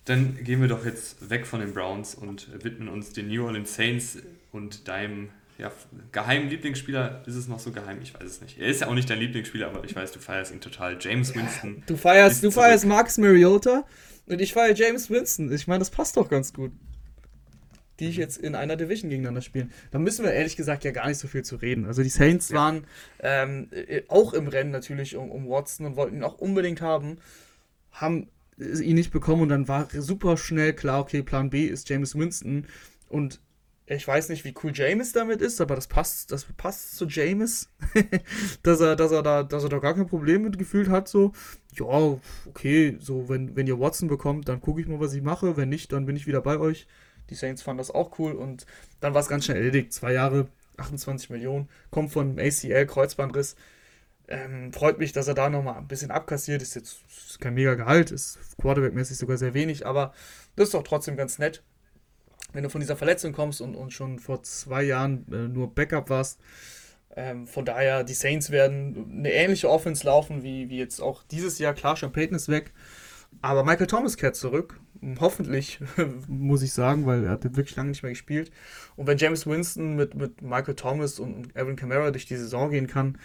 Dann 0.05 0.43
gehen 0.43 0.61
wir 0.61 0.67
doch 0.67 0.83
jetzt 0.83 1.29
weg 1.29 1.45
von 1.45 1.59
den 1.59 1.75
Browns 1.75 2.15
und 2.15 2.63
widmen 2.63 2.87
uns 2.87 3.13
den 3.13 3.27
New 3.27 3.45
Orleans 3.45 3.75
Saints 3.75 4.17
und 4.51 4.87
deinem 4.87 5.29
ja, 5.59 5.71
geheimen 6.11 6.49
Lieblingsspieler. 6.49 7.21
Ist 7.27 7.35
es 7.35 7.47
noch 7.47 7.59
so 7.59 7.71
geheim? 7.71 7.99
Ich 8.01 8.15
weiß 8.15 8.23
es 8.23 8.41
nicht. 8.41 8.57
Er 8.57 8.67
ist 8.67 8.81
ja 8.81 8.87
auch 8.87 8.95
nicht 8.95 9.11
dein 9.11 9.19
Lieblingsspieler, 9.19 9.67
aber 9.67 9.83
ich 9.83 9.95
weiß, 9.95 10.11
du 10.11 10.19
feierst 10.19 10.51
ihn 10.51 10.61
total. 10.61 10.97
James 10.99 11.35
Winston. 11.35 11.83
Du 11.85 11.97
feierst, 11.97 12.43
du 12.43 12.49
feierst 12.49 12.85
Marcus 12.85 13.19
Mariota 13.19 13.85
und 14.25 14.41
ich 14.41 14.53
feiere 14.53 14.73
James 14.73 15.11
Winston. 15.11 15.51
Ich 15.51 15.67
meine, 15.67 15.79
das 15.79 15.91
passt 15.91 16.17
doch 16.17 16.29
ganz 16.29 16.51
gut. 16.51 16.71
Die 17.99 18.07
ich 18.07 18.17
jetzt 18.17 18.37
in 18.37 18.55
einer 18.55 18.75
Division 18.75 19.09
gegeneinander 19.09 19.41
spielen. 19.41 19.71
Da 19.91 19.99
müssen 19.99 20.23
wir 20.23 20.31
ehrlich 20.31 20.55
gesagt 20.55 20.83
ja 20.83 20.91
gar 20.91 21.07
nicht 21.07 21.17
so 21.17 21.27
viel 21.27 21.43
zu 21.43 21.55
reden. 21.55 21.85
Also 21.85 22.03
die 22.03 22.09
Saints 22.09 22.49
ja. 22.49 22.57
waren 22.57 22.87
ähm, 23.19 23.69
auch 24.07 24.33
im 24.33 24.47
Rennen 24.47 24.71
natürlich 24.71 25.15
um, 25.15 25.31
um 25.31 25.49
Watson 25.49 25.85
und 25.85 25.95
wollten 25.95 26.17
ihn 26.17 26.23
auch 26.23 26.37
unbedingt 26.37 26.81
haben. 26.81 27.17
Haben 27.91 28.29
ihn 28.59 28.95
nicht 28.95 29.11
bekommen 29.11 29.43
und 29.43 29.49
dann 29.49 29.67
war 29.67 29.87
super 29.91 30.37
schnell 30.37 30.73
klar, 30.73 31.01
okay, 31.01 31.21
Plan 31.23 31.49
B 31.49 31.65
ist 31.65 31.89
James 31.89 32.15
Winston 32.15 32.65
und 33.09 33.39
ich 33.89 34.05
weiß 34.05 34.27
nicht, 34.29 34.43
wie 34.43 34.53
cool 34.63 34.71
James 34.73 35.13
damit 35.13 35.41
ist, 35.41 35.61
aber 35.61 35.75
das 35.75 35.87
passt, 35.87 36.31
das 36.33 36.45
passt 36.57 36.97
zu 36.97 37.05
James, 37.07 37.69
dass 38.63 38.81
er, 38.81 38.97
dass 38.97 39.13
er 39.13 39.23
da, 39.23 39.43
dass 39.43 39.63
er 39.63 39.69
da 39.69 39.79
gar 39.79 39.93
kein 39.93 40.07
Problem 40.07 40.41
mit 40.41 40.57
gefühlt 40.57 40.89
hat, 40.89 41.07
so, 41.07 41.31
ja, 41.73 42.19
okay, 42.45 42.97
so, 42.99 43.29
wenn, 43.29 43.55
wenn 43.55 43.65
ihr 43.65 43.79
Watson 43.79 44.09
bekommt, 44.09 44.49
dann 44.49 44.59
gucke 44.59 44.81
ich 44.81 44.87
mal, 44.87 44.99
was 44.99 45.13
ich 45.13 45.21
mache, 45.21 45.55
wenn 45.55 45.69
nicht, 45.69 45.93
dann 45.93 46.05
bin 46.05 46.17
ich 46.17 46.27
wieder 46.27 46.41
bei 46.41 46.59
euch. 46.59 46.85
Die 47.29 47.35
Saints 47.35 47.61
fanden 47.61 47.79
das 47.79 47.91
auch 47.91 48.17
cool 48.19 48.33
und 48.33 48.65
dann 48.99 49.13
war 49.13 49.21
es 49.21 49.27
ganz 49.27 49.45
schnell 49.45 49.57
erledigt. 49.57 49.93
Zwei 49.93 50.13
Jahre, 50.13 50.47
28 50.77 51.29
Millionen, 51.29 51.69
kommt 51.89 52.11
von 52.11 52.39
ACL, 52.39 52.85
Kreuzbandriss, 52.85 53.55
ähm, 54.29 54.73
freut 54.73 54.99
mich, 54.99 55.13
dass 55.13 55.27
er 55.27 55.33
da 55.33 55.49
nochmal 55.49 55.77
ein 55.77 55.87
bisschen 55.87 56.11
abkassiert. 56.11 56.61
Ist 56.61 56.75
jetzt 56.75 56.99
ist 57.27 57.39
kein 57.39 57.53
mega 57.53 57.75
Gehalt, 57.75 58.11
ist 58.11 58.39
Quarterback-mäßig 58.57 59.17
sogar 59.17 59.37
sehr 59.37 59.53
wenig, 59.53 59.85
aber 59.85 60.13
das 60.55 60.67
ist 60.67 60.73
doch 60.73 60.83
trotzdem 60.83 61.15
ganz 61.15 61.39
nett. 61.39 61.63
Wenn 62.53 62.63
du 62.63 62.69
von 62.69 62.81
dieser 62.81 62.97
Verletzung 62.97 63.33
kommst 63.33 63.61
und, 63.61 63.75
und 63.75 63.91
schon 63.93 64.19
vor 64.19 64.43
zwei 64.43 64.83
Jahren 64.83 65.25
äh, 65.31 65.47
nur 65.47 65.73
Backup 65.73 66.09
warst. 66.09 66.39
Ähm, 67.15 67.47
von 67.47 67.65
daher, 67.65 68.03
die 68.03 68.13
Saints 68.13 68.51
werden 68.51 69.17
eine 69.19 69.31
ähnliche 69.31 69.69
Offense 69.69 70.05
laufen 70.05 70.43
wie, 70.43 70.69
wie 70.69 70.77
jetzt 70.77 71.01
auch 71.01 71.23
dieses 71.23 71.59
Jahr. 71.59 71.73
Klar, 71.73 71.95
Sean 71.95 72.11
Payton 72.11 72.35
ist 72.35 72.47
weg. 72.49 72.73
Aber 73.41 73.63
Michael 73.63 73.87
Thomas 73.87 74.17
kehrt 74.17 74.35
zurück. 74.35 74.79
Hoffentlich, 75.19 75.79
muss 76.27 76.61
ich 76.61 76.73
sagen, 76.73 77.05
weil 77.05 77.25
er 77.25 77.31
hat 77.31 77.43
wirklich 77.43 77.75
lange 77.75 77.89
nicht 77.89 78.03
mehr 78.03 78.11
gespielt. 78.11 78.51
Und 78.95 79.07
wenn 79.07 79.17
James 79.17 79.45
Winston 79.45 79.95
mit, 79.95 80.15
mit 80.15 80.41
Michael 80.41 80.75
Thomas 80.75 81.19
und 81.19 81.55
Evan 81.55 81.75
Kamara 81.75 82.11
durch 82.11 82.25
die 82.25 82.37
Saison 82.37 82.69
gehen 82.71 82.87
kann, 82.87 83.17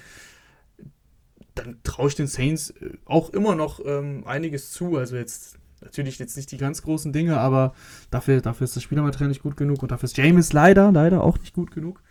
dann 1.55 1.79
traue 1.83 2.09
ich 2.09 2.15
den 2.15 2.27
Saints 2.27 2.71
äh, 2.71 2.91
auch 3.05 3.31
immer 3.31 3.55
noch 3.55 3.81
ähm, 3.85 4.25
einiges 4.27 4.71
zu. 4.71 4.97
Also 4.97 5.17
jetzt 5.17 5.59
natürlich 5.81 6.19
jetzt 6.19 6.37
nicht 6.37 6.51
die 6.51 6.57
ganz 6.57 6.83
großen 6.83 7.13
Dinge, 7.13 7.39
aber 7.39 7.75
dafür, 8.11 8.41
dafür 8.41 8.65
ist 8.65 8.77
das 8.77 8.83
Spielermaterial 8.83 9.29
nicht 9.29 9.43
gut 9.43 9.57
genug 9.57 9.83
und 9.83 9.91
dafür 9.91 10.07
ist 10.07 10.17
James 10.17 10.53
leider, 10.53 10.93
leider 10.93 11.23
auch 11.23 11.39
nicht 11.39 11.55
gut 11.55 11.71
genug. 11.73 12.03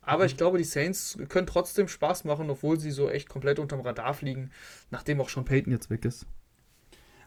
Aber 0.00 0.24
ich 0.24 0.36
glaube, 0.36 0.58
die 0.58 0.64
Saints 0.64 1.18
können 1.28 1.48
trotzdem 1.48 1.88
Spaß 1.88 2.24
machen, 2.24 2.48
obwohl 2.48 2.78
sie 2.78 2.92
so 2.92 3.10
echt 3.10 3.28
komplett 3.28 3.58
unterm 3.58 3.80
Radar 3.80 4.14
fliegen, 4.14 4.50
nachdem 4.90 5.20
auch 5.20 5.28
schon 5.28 5.44
Peyton 5.44 5.72
jetzt 5.72 5.90
weg 5.90 6.04
ist. 6.04 6.26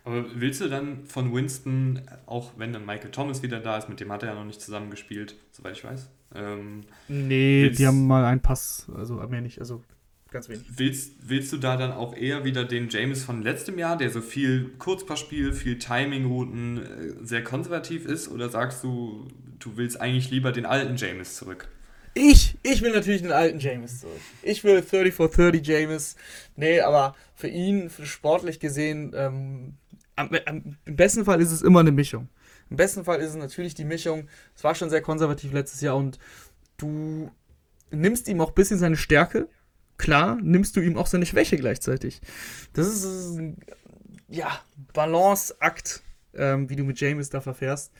Aber 0.03 0.25
willst 0.33 0.61
du 0.61 0.69
dann 0.69 1.05
von 1.05 1.33
Winston, 1.33 2.01
auch 2.25 2.51
wenn 2.57 2.73
dann 2.73 2.85
Michael 2.85 3.11
Thomas 3.11 3.43
wieder 3.43 3.59
da 3.59 3.77
ist, 3.77 3.89
mit 3.89 3.99
dem 3.99 4.11
hat 4.11 4.23
er 4.23 4.29
ja 4.29 4.35
noch 4.35 4.45
nicht 4.45 4.61
zusammengespielt, 4.61 5.35
soweit 5.51 5.77
ich 5.77 5.83
weiß? 5.83 6.09
Ähm, 6.35 6.81
nee, 7.07 7.69
die 7.69 7.87
haben 7.87 8.07
mal 8.07 8.23
einen 8.25 8.41
Pass, 8.41 8.87
also 8.95 9.15
mehr 9.15 9.41
nicht, 9.41 9.59
also 9.59 9.83
Ganz 10.31 10.47
wenig. 10.47 10.63
Willst, 10.75 11.13
willst 11.23 11.51
du 11.53 11.57
da 11.57 11.75
dann 11.75 11.91
auch 11.91 12.15
eher 12.15 12.43
wieder 12.43 12.63
den 12.63 12.89
James 12.89 13.23
von 13.23 13.41
letztem 13.41 13.79
Jahr, 13.79 13.97
der 13.97 14.11
so 14.11 14.21
viel 14.21 14.69
Kurzpassspiel, 14.77 15.53
viel 15.53 15.79
Timing-Routen, 15.79 16.77
äh, 16.77 17.25
sehr 17.25 17.43
konservativ 17.43 18.05
ist? 18.05 18.27
Oder 18.29 18.49
sagst 18.49 18.83
du, 18.83 19.27
du 19.57 19.75
willst 19.75 19.99
eigentlich 19.99 20.29
lieber 20.29 20.51
den 20.51 20.67
alten 20.67 20.97
James 20.97 21.35
zurück? 21.35 21.67
Ich, 22.13 22.57
ich 22.63 22.81
will 22.81 22.91
natürlich 22.91 23.21
den 23.21 23.31
alten 23.31 23.59
James 23.59 24.01
zurück. 24.01 24.19
Ich 24.43 24.63
will 24.63 24.81
30 24.81 25.13
for 25.13 25.29
30 25.29 25.65
James. 25.65 26.15
Nee, 26.55 26.81
aber 26.81 27.15
für 27.35 27.47
ihn, 27.47 27.89
für 27.89 28.05
sportlich 28.05 28.59
gesehen, 28.59 29.13
ähm, 29.15 29.73
am, 30.20 30.30
am, 30.45 30.78
im 30.86 30.95
besten 30.95 31.26
Fall 31.26 31.41
ist 31.41 31.51
es 31.51 31.61
immer 31.61 31.80
eine 31.80 31.91
Mischung. 31.91 32.30
Im 32.70 32.78
besten 32.78 33.05
Fall 33.05 33.20
ist 33.20 33.30
es 33.30 33.36
natürlich 33.36 33.74
die 33.74 33.86
Mischung. 33.86 34.28
Es 34.55 34.63
war 34.63 34.76
schon 34.76 34.89
sehr 34.89 35.01
konservativ 35.01 35.53
letztes 35.53 35.82
Jahr 35.82 35.95
und 35.95 36.20
du 36.78 37.32
nimmst 37.89 38.28
ihm 38.28 38.41
auch 38.41 38.49
ein 38.49 38.55
bisschen 38.55 38.78
seine 38.78 38.97
Stärke, 38.97 39.47
klar 39.97 40.38
nimmst 40.41 40.76
du 40.76 40.82
ihm 40.82 40.97
auch 40.97 41.07
seine 41.07 41.26
Schwäche 41.26 41.57
gleichzeitig. 41.57 42.22
Das 42.74 42.88
ist 42.88 43.38
ein 43.38 43.57
ja, 44.28 44.59
Balanceakt, 44.93 46.03
ähm, 46.36 46.70
wie 46.70 46.76
du 46.76 46.84
mit 46.84 46.99
James 46.99 47.30
da 47.30 47.41
verfährst. 47.41 47.91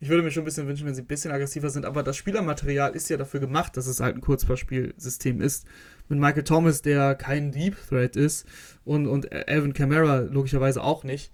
Ich 0.00 0.08
würde 0.08 0.22
mir 0.22 0.30
schon 0.30 0.42
ein 0.42 0.46
bisschen 0.46 0.66
wünschen, 0.66 0.86
wenn 0.86 0.94
sie 0.94 1.02
ein 1.02 1.06
bisschen 1.06 1.30
aggressiver 1.30 1.70
sind, 1.70 1.86
aber 1.86 2.02
das 2.02 2.16
Spielermaterial 2.16 2.94
ist 2.94 3.08
ja 3.08 3.16
dafür 3.16 3.40
gemacht, 3.40 3.76
dass 3.76 3.86
es 3.86 4.00
halt 4.00 4.16
ein 4.16 4.20
Kurzpassspielsystem 4.20 5.40
ist. 5.40 5.66
Mit 6.08 6.18
Michael 6.18 6.44
Thomas, 6.44 6.82
der 6.82 7.14
kein 7.14 7.52
Deep 7.52 7.76
Threat 7.88 8.16
ist 8.16 8.46
und, 8.84 9.06
und 9.06 9.32
Alvin 9.32 9.72
Kamara 9.72 10.20
logischerweise 10.20 10.82
auch 10.82 11.04
nicht. 11.04 11.32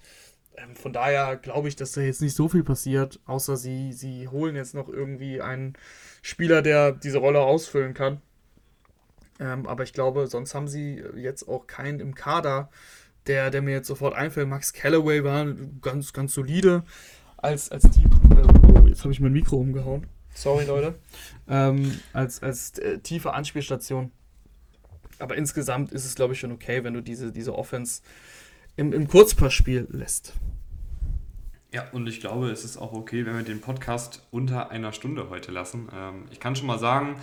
Ähm, 0.63 0.77
von 0.77 0.93
daher 0.93 1.37
glaube 1.37 1.69
ich, 1.69 1.77
dass 1.77 1.93
da 1.93 2.01
jetzt 2.01 2.23
nicht 2.23 2.35
so 2.35 2.49
viel 2.49 2.65
passiert, 2.65 3.21
außer 3.27 3.57
sie, 3.57 3.93
sie 3.93 4.29
holen 4.29 4.57
jetzt 4.57 4.75
noch 4.75 4.89
irgendwie 4.89 5.41
einen 5.41 5.75
Spieler, 6.23 6.63
der 6.63 6.93
diese 6.93 7.19
Rolle 7.19 7.41
ausfüllen 7.41 7.95
kann. 7.95 8.21
Ähm, 9.39 9.67
aber 9.67 9.85
ich 9.85 9.93
glaube, 9.93 10.27
sonst 10.27 10.55
haben 10.55 10.69
sie 10.69 11.03
jetzt 11.17 11.49
auch 11.49 11.67
keinen 11.67 12.01
im 12.01 12.15
Kader, 12.15 12.71
der, 13.27 13.51
der 13.51 13.63
mir 13.63 13.73
jetzt 13.73 13.87
sofort 13.87 14.15
einfällt. 14.15 14.49
Max 14.49 14.73
Callaway 14.73 15.25
war 15.25 15.47
ganz, 15.81 16.13
ganz 16.13 16.35
solide 16.35 16.85
als, 17.39 17.71
als 17.71 17.85
die. 17.91 18.03
Äh, 18.03 18.79
oh, 18.79 18.87
jetzt 18.87 19.03
habe 19.03 19.13
ich 19.13 19.21
mein 19.21 19.33
Mikro 19.33 19.57
umgehauen. 19.57 20.07
Sorry, 20.35 20.65
Leute. 20.65 20.95
Ähm, 21.49 21.99
als 22.13 22.43
als 22.43 22.79
äh, 22.79 22.99
tiefe 22.99 23.33
Anspielstation. 23.33 24.13
Aber 25.19 25.37
insgesamt 25.37 25.93
ist 25.93 26.05
es, 26.05 26.15
glaube 26.15 26.35
ich, 26.35 26.41
schon 26.41 26.53
okay, 26.53 26.85
wenn 26.85 26.95
du 26.95 27.03
diese, 27.03 27.33
diese 27.33 27.55
Offense 27.55 28.03
im, 28.77 28.93
im 28.93 29.09
Kurzpassspiel 29.09 29.87
lässt. 29.91 30.35
Ja, 31.73 31.89
und 31.93 32.09
ich 32.09 32.21
glaube, 32.21 32.51
es 32.51 32.65
ist 32.65 32.77
auch 32.77 32.93
okay, 32.93 33.25
wenn 33.27 33.37
wir 33.37 33.45
den 33.45 33.61
Podcast 33.61 34.27
unter 34.31 34.71
einer 34.71 34.93
Stunde 34.93 35.31
heute 35.31 35.53
lassen. 35.53 35.89
Ähm, 35.95 36.25
ich 36.33 36.41
kann 36.41 36.57
schon 36.57 36.67
mal 36.67 36.79
sagen, 36.79 37.17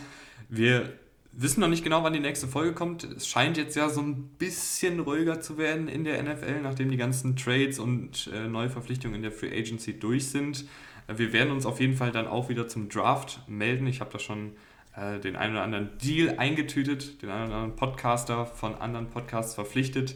wir 0.47 0.93
wissen 1.33 1.59
noch 1.59 1.67
nicht 1.67 1.83
genau, 1.83 2.03
wann 2.03 2.13
die 2.13 2.19
nächste 2.19 2.47
Folge 2.47 2.73
kommt. 2.73 3.03
Es 3.03 3.27
scheint 3.27 3.57
jetzt 3.57 3.75
ja 3.75 3.89
so 3.89 4.01
ein 4.01 4.29
bisschen 4.39 5.01
ruhiger 5.01 5.41
zu 5.41 5.57
werden 5.57 5.87
in 5.87 6.03
der 6.03 6.21
NFL, 6.23 6.61
nachdem 6.61 6.89
die 6.89 6.97
ganzen 6.97 7.35
Trades 7.35 7.77
und 7.77 8.29
äh, 8.33 8.47
Neuverpflichtungen 8.47 9.15
in 9.15 9.21
der 9.21 9.31
Free 9.31 9.51
Agency 9.51 9.99
durch 9.99 10.29
sind. 10.29 10.65
Äh, 11.07 11.17
wir 11.17 11.33
werden 11.33 11.51
uns 11.51 11.65
auf 11.65 11.79
jeden 11.79 11.95
Fall 11.95 12.11
dann 12.11 12.27
auch 12.27 12.49
wieder 12.49 12.67
zum 12.67 12.89
Draft 12.89 13.41
melden. 13.47 13.85
Ich 13.85 13.99
habe 13.99 14.11
da 14.11 14.19
schon 14.19 14.53
äh, 14.95 15.19
den 15.19 15.35
einen 15.35 15.53
oder 15.53 15.63
anderen 15.63 15.97
Deal 15.99 16.37
eingetütet, 16.37 17.21
den 17.21 17.29
einen 17.29 17.47
oder 17.47 17.55
anderen 17.55 17.75
Podcaster 17.75 18.45
von 18.45 18.75
anderen 18.75 19.09
Podcasts 19.09 19.53
verpflichtet, 19.53 20.15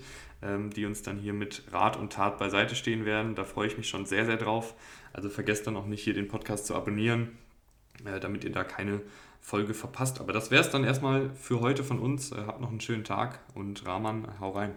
die 0.74 0.86
uns 0.86 1.04
dann 1.04 1.18
hier 1.18 1.34
mit 1.34 1.64
Rat 1.72 1.98
und 1.98 2.14
Tat 2.14 2.40
beiseite 2.40 2.76
stehen 2.76 3.06
werden. 3.06 3.36
Da 3.36 3.44
freue 3.44 3.68
ich 3.68 3.78
mich 3.78 3.88
schon 3.88 4.06
sehr, 4.06 4.26
sehr 4.26 4.38
drauf. 4.38 4.74
Also 5.14 5.30
vergesst 5.30 5.68
dann 5.68 5.78
auch 5.78 5.86
nicht, 5.86 6.04
hier 6.04 6.14
den 6.14 6.28
Podcast 6.28 6.66
zu 6.66 6.76
abonnieren, 6.76 7.38
äh, 8.06 8.20
damit 8.20 8.44
ihr 8.44 8.52
da 8.52 8.64
keine 8.64 9.02
Folge 9.40 9.74
verpasst. 9.74 10.20
Aber 10.20 10.34
das 10.34 10.52
wäre 10.52 10.62
es 10.62 10.70
dann 10.70 10.84
erstmal 10.84 11.32
für 11.36 11.60
heute 11.60 11.84
von 11.84 12.00
uns. 12.00 12.32
Äh, 12.32 12.38
habt 12.48 12.62
noch 12.62 12.70
einen 12.70 12.82
schönen 12.82 13.04
Tag 13.04 13.40
und 13.54 13.86
Rahman, 13.86 14.28
hau 14.40 14.52
rein. 14.52 14.72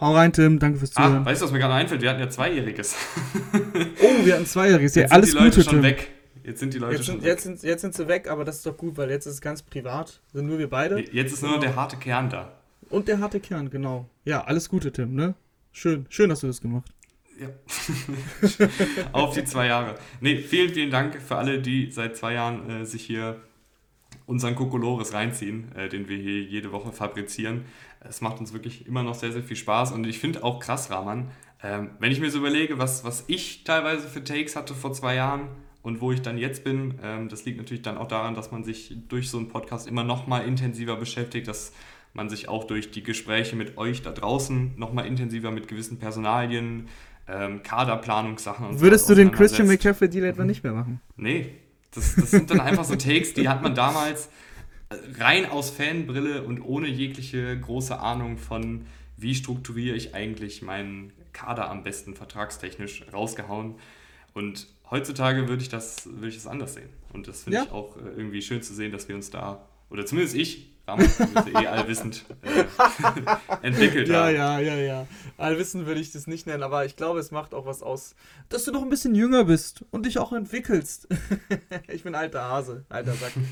Hau 0.00 0.12
rein, 0.14 0.32
Tim. 0.32 0.58
Danke 0.58 0.78
fürs 0.78 0.90
Zuhören. 0.90 1.18
Ah, 1.18 1.24
weißt 1.24 1.40
du, 1.40 1.44
was 1.46 1.52
mir 1.52 1.60
gerade 1.60 1.74
einfällt? 1.74 2.02
Wir 2.02 2.10
hatten 2.10 2.20
ja 2.20 2.28
Zweijähriges. 2.28 2.96
oh, 4.02 4.24
wir 4.24 4.34
hatten 4.34 4.46
Zweijähriges. 4.46 4.96
Ja, 4.96 5.02
jetzt 5.02 5.12
alles 5.12 5.30
sind 5.30 5.38
die 5.38 5.44
Leute 5.44 5.56
Gute, 5.56 5.70
schon 5.70 5.74
Tim. 5.74 5.82
weg. 5.84 6.10
Jetzt 6.42 6.60
sind 6.60 6.74
die 6.74 6.78
Leute 6.78 6.96
jetzt 6.96 7.06
schon 7.06 7.14
sind, 7.14 7.22
weg. 7.22 7.30
Jetzt 7.30 7.42
sind, 7.44 7.62
jetzt 7.62 7.80
sind 7.82 7.94
sie 7.94 8.08
weg, 8.08 8.28
aber 8.28 8.44
das 8.44 8.56
ist 8.56 8.66
doch 8.66 8.76
gut, 8.76 8.96
weil 8.96 9.10
jetzt 9.10 9.26
ist 9.26 9.34
es 9.34 9.40
ganz 9.40 9.62
privat. 9.62 10.20
Sind 10.32 10.46
nur 10.46 10.58
wir 10.58 10.68
beide. 10.68 11.00
Jetzt 11.12 11.32
ist 11.32 11.42
nur 11.42 11.52
noch 11.52 11.60
der 11.60 11.76
harte 11.76 11.96
Kern 11.96 12.28
da. 12.28 12.52
Und 12.94 13.08
der 13.08 13.18
harte 13.18 13.40
Kern, 13.40 13.70
genau. 13.70 14.08
Ja, 14.24 14.44
alles 14.44 14.68
Gute, 14.68 14.92
Tim, 14.92 15.16
ne? 15.16 15.34
Schön, 15.72 16.06
schön 16.10 16.30
hast 16.30 16.44
du 16.44 16.46
das 16.46 16.60
gemacht. 16.60 16.92
Ja. 17.40 17.48
Auf 19.12 19.34
die 19.34 19.44
zwei 19.44 19.66
Jahre. 19.66 19.96
Nee, 20.20 20.36
vielen, 20.36 20.72
vielen 20.72 20.92
Dank 20.92 21.20
für 21.20 21.34
alle, 21.34 21.60
die 21.60 21.90
seit 21.90 22.16
zwei 22.16 22.34
Jahren 22.34 22.70
äh, 22.70 22.86
sich 22.86 23.02
hier 23.02 23.40
unseren 24.26 24.54
Kokolores 24.54 25.12
reinziehen, 25.12 25.72
äh, 25.74 25.88
den 25.88 26.08
wir 26.08 26.18
hier 26.18 26.40
jede 26.42 26.70
Woche 26.70 26.92
fabrizieren. 26.92 27.64
Es 27.98 28.20
macht 28.20 28.38
uns 28.38 28.52
wirklich 28.52 28.86
immer 28.86 29.02
noch 29.02 29.16
sehr, 29.16 29.32
sehr 29.32 29.42
viel 29.42 29.56
Spaß 29.56 29.90
und 29.90 30.06
ich 30.06 30.20
finde 30.20 30.44
auch 30.44 30.60
krass, 30.60 30.88
Rahman, 30.88 31.32
ähm, 31.64 31.90
wenn 31.98 32.12
ich 32.12 32.20
mir 32.20 32.30
so 32.30 32.38
überlege, 32.38 32.78
was, 32.78 33.02
was 33.02 33.24
ich 33.26 33.64
teilweise 33.64 34.06
für 34.06 34.22
Takes 34.22 34.54
hatte 34.54 34.72
vor 34.72 34.92
zwei 34.92 35.16
Jahren 35.16 35.48
und 35.82 36.00
wo 36.00 36.12
ich 36.12 36.22
dann 36.22 36.38
jetzt 36.38 36.62
bin, 36.62 36.94
ähm, 37.02 37.28
das 37.28 37.44
liegt 37.44 37.58
natürlich 37.58 37.82
dann 37.82 37.98
auch 37.98 38.06
daran, 38.06 38.36
dass 38.36 38.52
man 38.52 38.62
sich 38.62 38.94
durch 39.08 39.30
so 39.30 39.38
einen 39.38 39.48
Podcast 39.48 39.88
immer 39.88 40.04
noch 40.04 40.28
mal 40.28 40.46
intensiver 40.46 40.94
beschäftigt, 40.94 41.48
dass 41.48 41.72
man 42.14 42.30
sich 42.30 42.48
auch 42.48 42.64
durch 42.64 42.90
die 42.90 43.02
Gespräche 43.02 43.56
mit 43.56 43.76
euch 43.76 44.02
da 44.02 44.12
draußen 44.12 44.72
noch 44.76 44.92
mal 44.92 45.02
intensiver 45.02 45.50
mit 45.50 45.68
gewissen 45.68 45.98
Personalien, 45.98 46.88
ähm, 47.28 47.62
Kaderplanungssachen 47.62 48.66
und 48.66 48.80
Würdest 48.80 49.06
so 49.06 49.14
du 49.14 49.20
den 49.20 49.32
Christian 49.32 49.66
McCaffrey 49.66 50.08
Deal 50.08 50.24
etwa 50.24 50.44
nicht 50.44 50.62
mehr 50.62 50.72
machen? 50.72 51.00
Nee, 51.16 51.50
das, 51.92 52.14
das 52.14 52.30
sind 52.30 52.50
dann 52.50 52.60
einfach 52.60 52.84
so 52.84 52.96
Takes, 52.96 53.34
die 53.34 53.48
hat 53.48 53.62
man 53.62 53.74
damals 53.74 54.28
rein 55.18 55.46
aus 55.46 55.70
Fanbrille 55.70 56.42
und 56.42 56.60
ohne 56.60 56.88
jegliche 56.88 57.58
große 57.58 57.98
Ahnung 57.98 58.38
von, 58.38 58.86
wie 59.16 59.34
strukturiere 59.34 59.96
ich 59.96 60.14
eigentlich 60.14 60.62
meinen 60.62 61.12
Kader 61.32 61.70
am 61.70 61.82
besten 61.82 62.14
vertragstechnisch 62.14 63.04
rausgehauen. 63.12 63.76
Und 64.34 64.68
heutzutage 64.90 65.48
würde 65.48 65.62
ich 65.62 65.68
das, 65.68 66.06
würde 66.06 66.28
ich 66.28 66.36
das 66.36 66.46
anders 66.46 66.74
sehen. 66.74 66.88
Und 67.12 67.28
das 67.28 67.44
finde 67.44 67.58
ja. 67.58 67.64
ich 67.64 67.70
auch 67.70 67.96
äh, 67.96 68.00
irgendwie 68.16 68.42
schön 68.42 68.62
zu 68.62 68.74
sehen, 68.74 68.92
dass 68.92 69.08
wir 69.08 69.14
uns 69.14 69.30
da, 69.30 69.68
oder 69.90 70.06
zumindest 70.06 70.36
ich, 70.36 70.73
damals 70.86 71.18
eh 71.20 71.66
allwissend 71.66 72.24
äh, 72.42 72.64
entwickelt 73.62 74.08
ja. 74.08 74.28
Ja, 74.30 74.58
ja, 74.58 74.76
ja. 74.76 75.06
Allwissend 75.36 75.86
würde 75.86 76.00
ich 76.00 76.12
das 76.12 76.26
nicht 76.26 76.46
nennen, 76.46 76.62
aber 76.62 76.84
ich 76.84 76.96
glaube, 76.96 77.18
es 77.20 77.30
macht 77.30 77.54
auch 77.54 77.66
was 77.66 77.82
aus, 77.82 78.14
dass 78.48 78.64
du 78.64 78.72
noch 78.72 78.82
ein 78.82 78.90
bisschen 78.90 79.14
jünger 79.14 79.44
bist 79.44 79.84
und 79.90 80.06
dich 80.06 80.18
auch 80.18 80.32
entwickelst. 80.32 81.08
ich 81.88 82.04
bin 82.04 82.14
alter 82.14 82.48
Hase, 82.48 82.84
alter 82.88 83.14
Sack. 83.14 83.32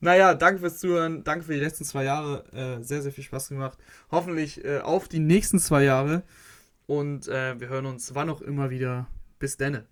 Naja, 0.00 0.34
danke 0.34 0.60
fürs 0.60 0.78
Zuhören. 0.78 1.24
Danke 1.24 1.44
für 1.46 1.54
die 1.54 1.58
letzten 1.58 1.84
zwei 1.84 2.04
Jahre. 2.04 2.44
Äh, 2.52 2.84
sehr, 2.84 3.02
sehr 3.02 3.10
viel 3.10 3.24
Spaß 3.24 3.48
gemacht. 3.48 3.78
Hoffentlich 4.12 4.64
äh, 4.64 4.78
auf 4.78 5.08
die 5.08 5.18
nächsten 5.18 5.58
zwei 5.58 5.82
Jahre. 5.82 6.22
Und 6.86 7.26
äh, 7.26 7.58
wir 7.58 7.68
hören 7.68 7.84
uns 7.84 8.14
wann 8.14 8.30
auch 8.30 8.40
immer 8.40 8.70
wieder. 8.70 9.08
Bis 9.40 9.56
denne. 9.56 9.86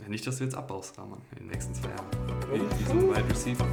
Ja, 0.00 0.08
nicht, 0.08 0.26
dass 0.26 0.38
du 0.38 0.44
jetzt 0.44 0.54
abbaust, 0.54 0.98
Rahman, 0.98 1.20
in 1.32 1.38
den 1.38 1.48
nächsten 1.48 1.74
zwei 1.74 1.90
Jahren. 1.90 2.06
Wie, 2.50 2.60
wie 2.60 2.84
so 2.84 2.92
ein 2.92 3.10
Wide 3.10 3.28
Receiver. 3.28 3.66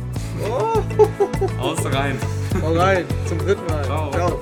Oh. 0.49 1.61
Aus 1.61 1.85
rein. 1.85 2.19
Hau 2.61 2.73
rein. 2.73 3.05
Zum 3.25 3.37
dritten 3.39 3.65
Mal. 3.67 3.85
Ciao. 3.85 4.11
Ciao. 4.11 4.39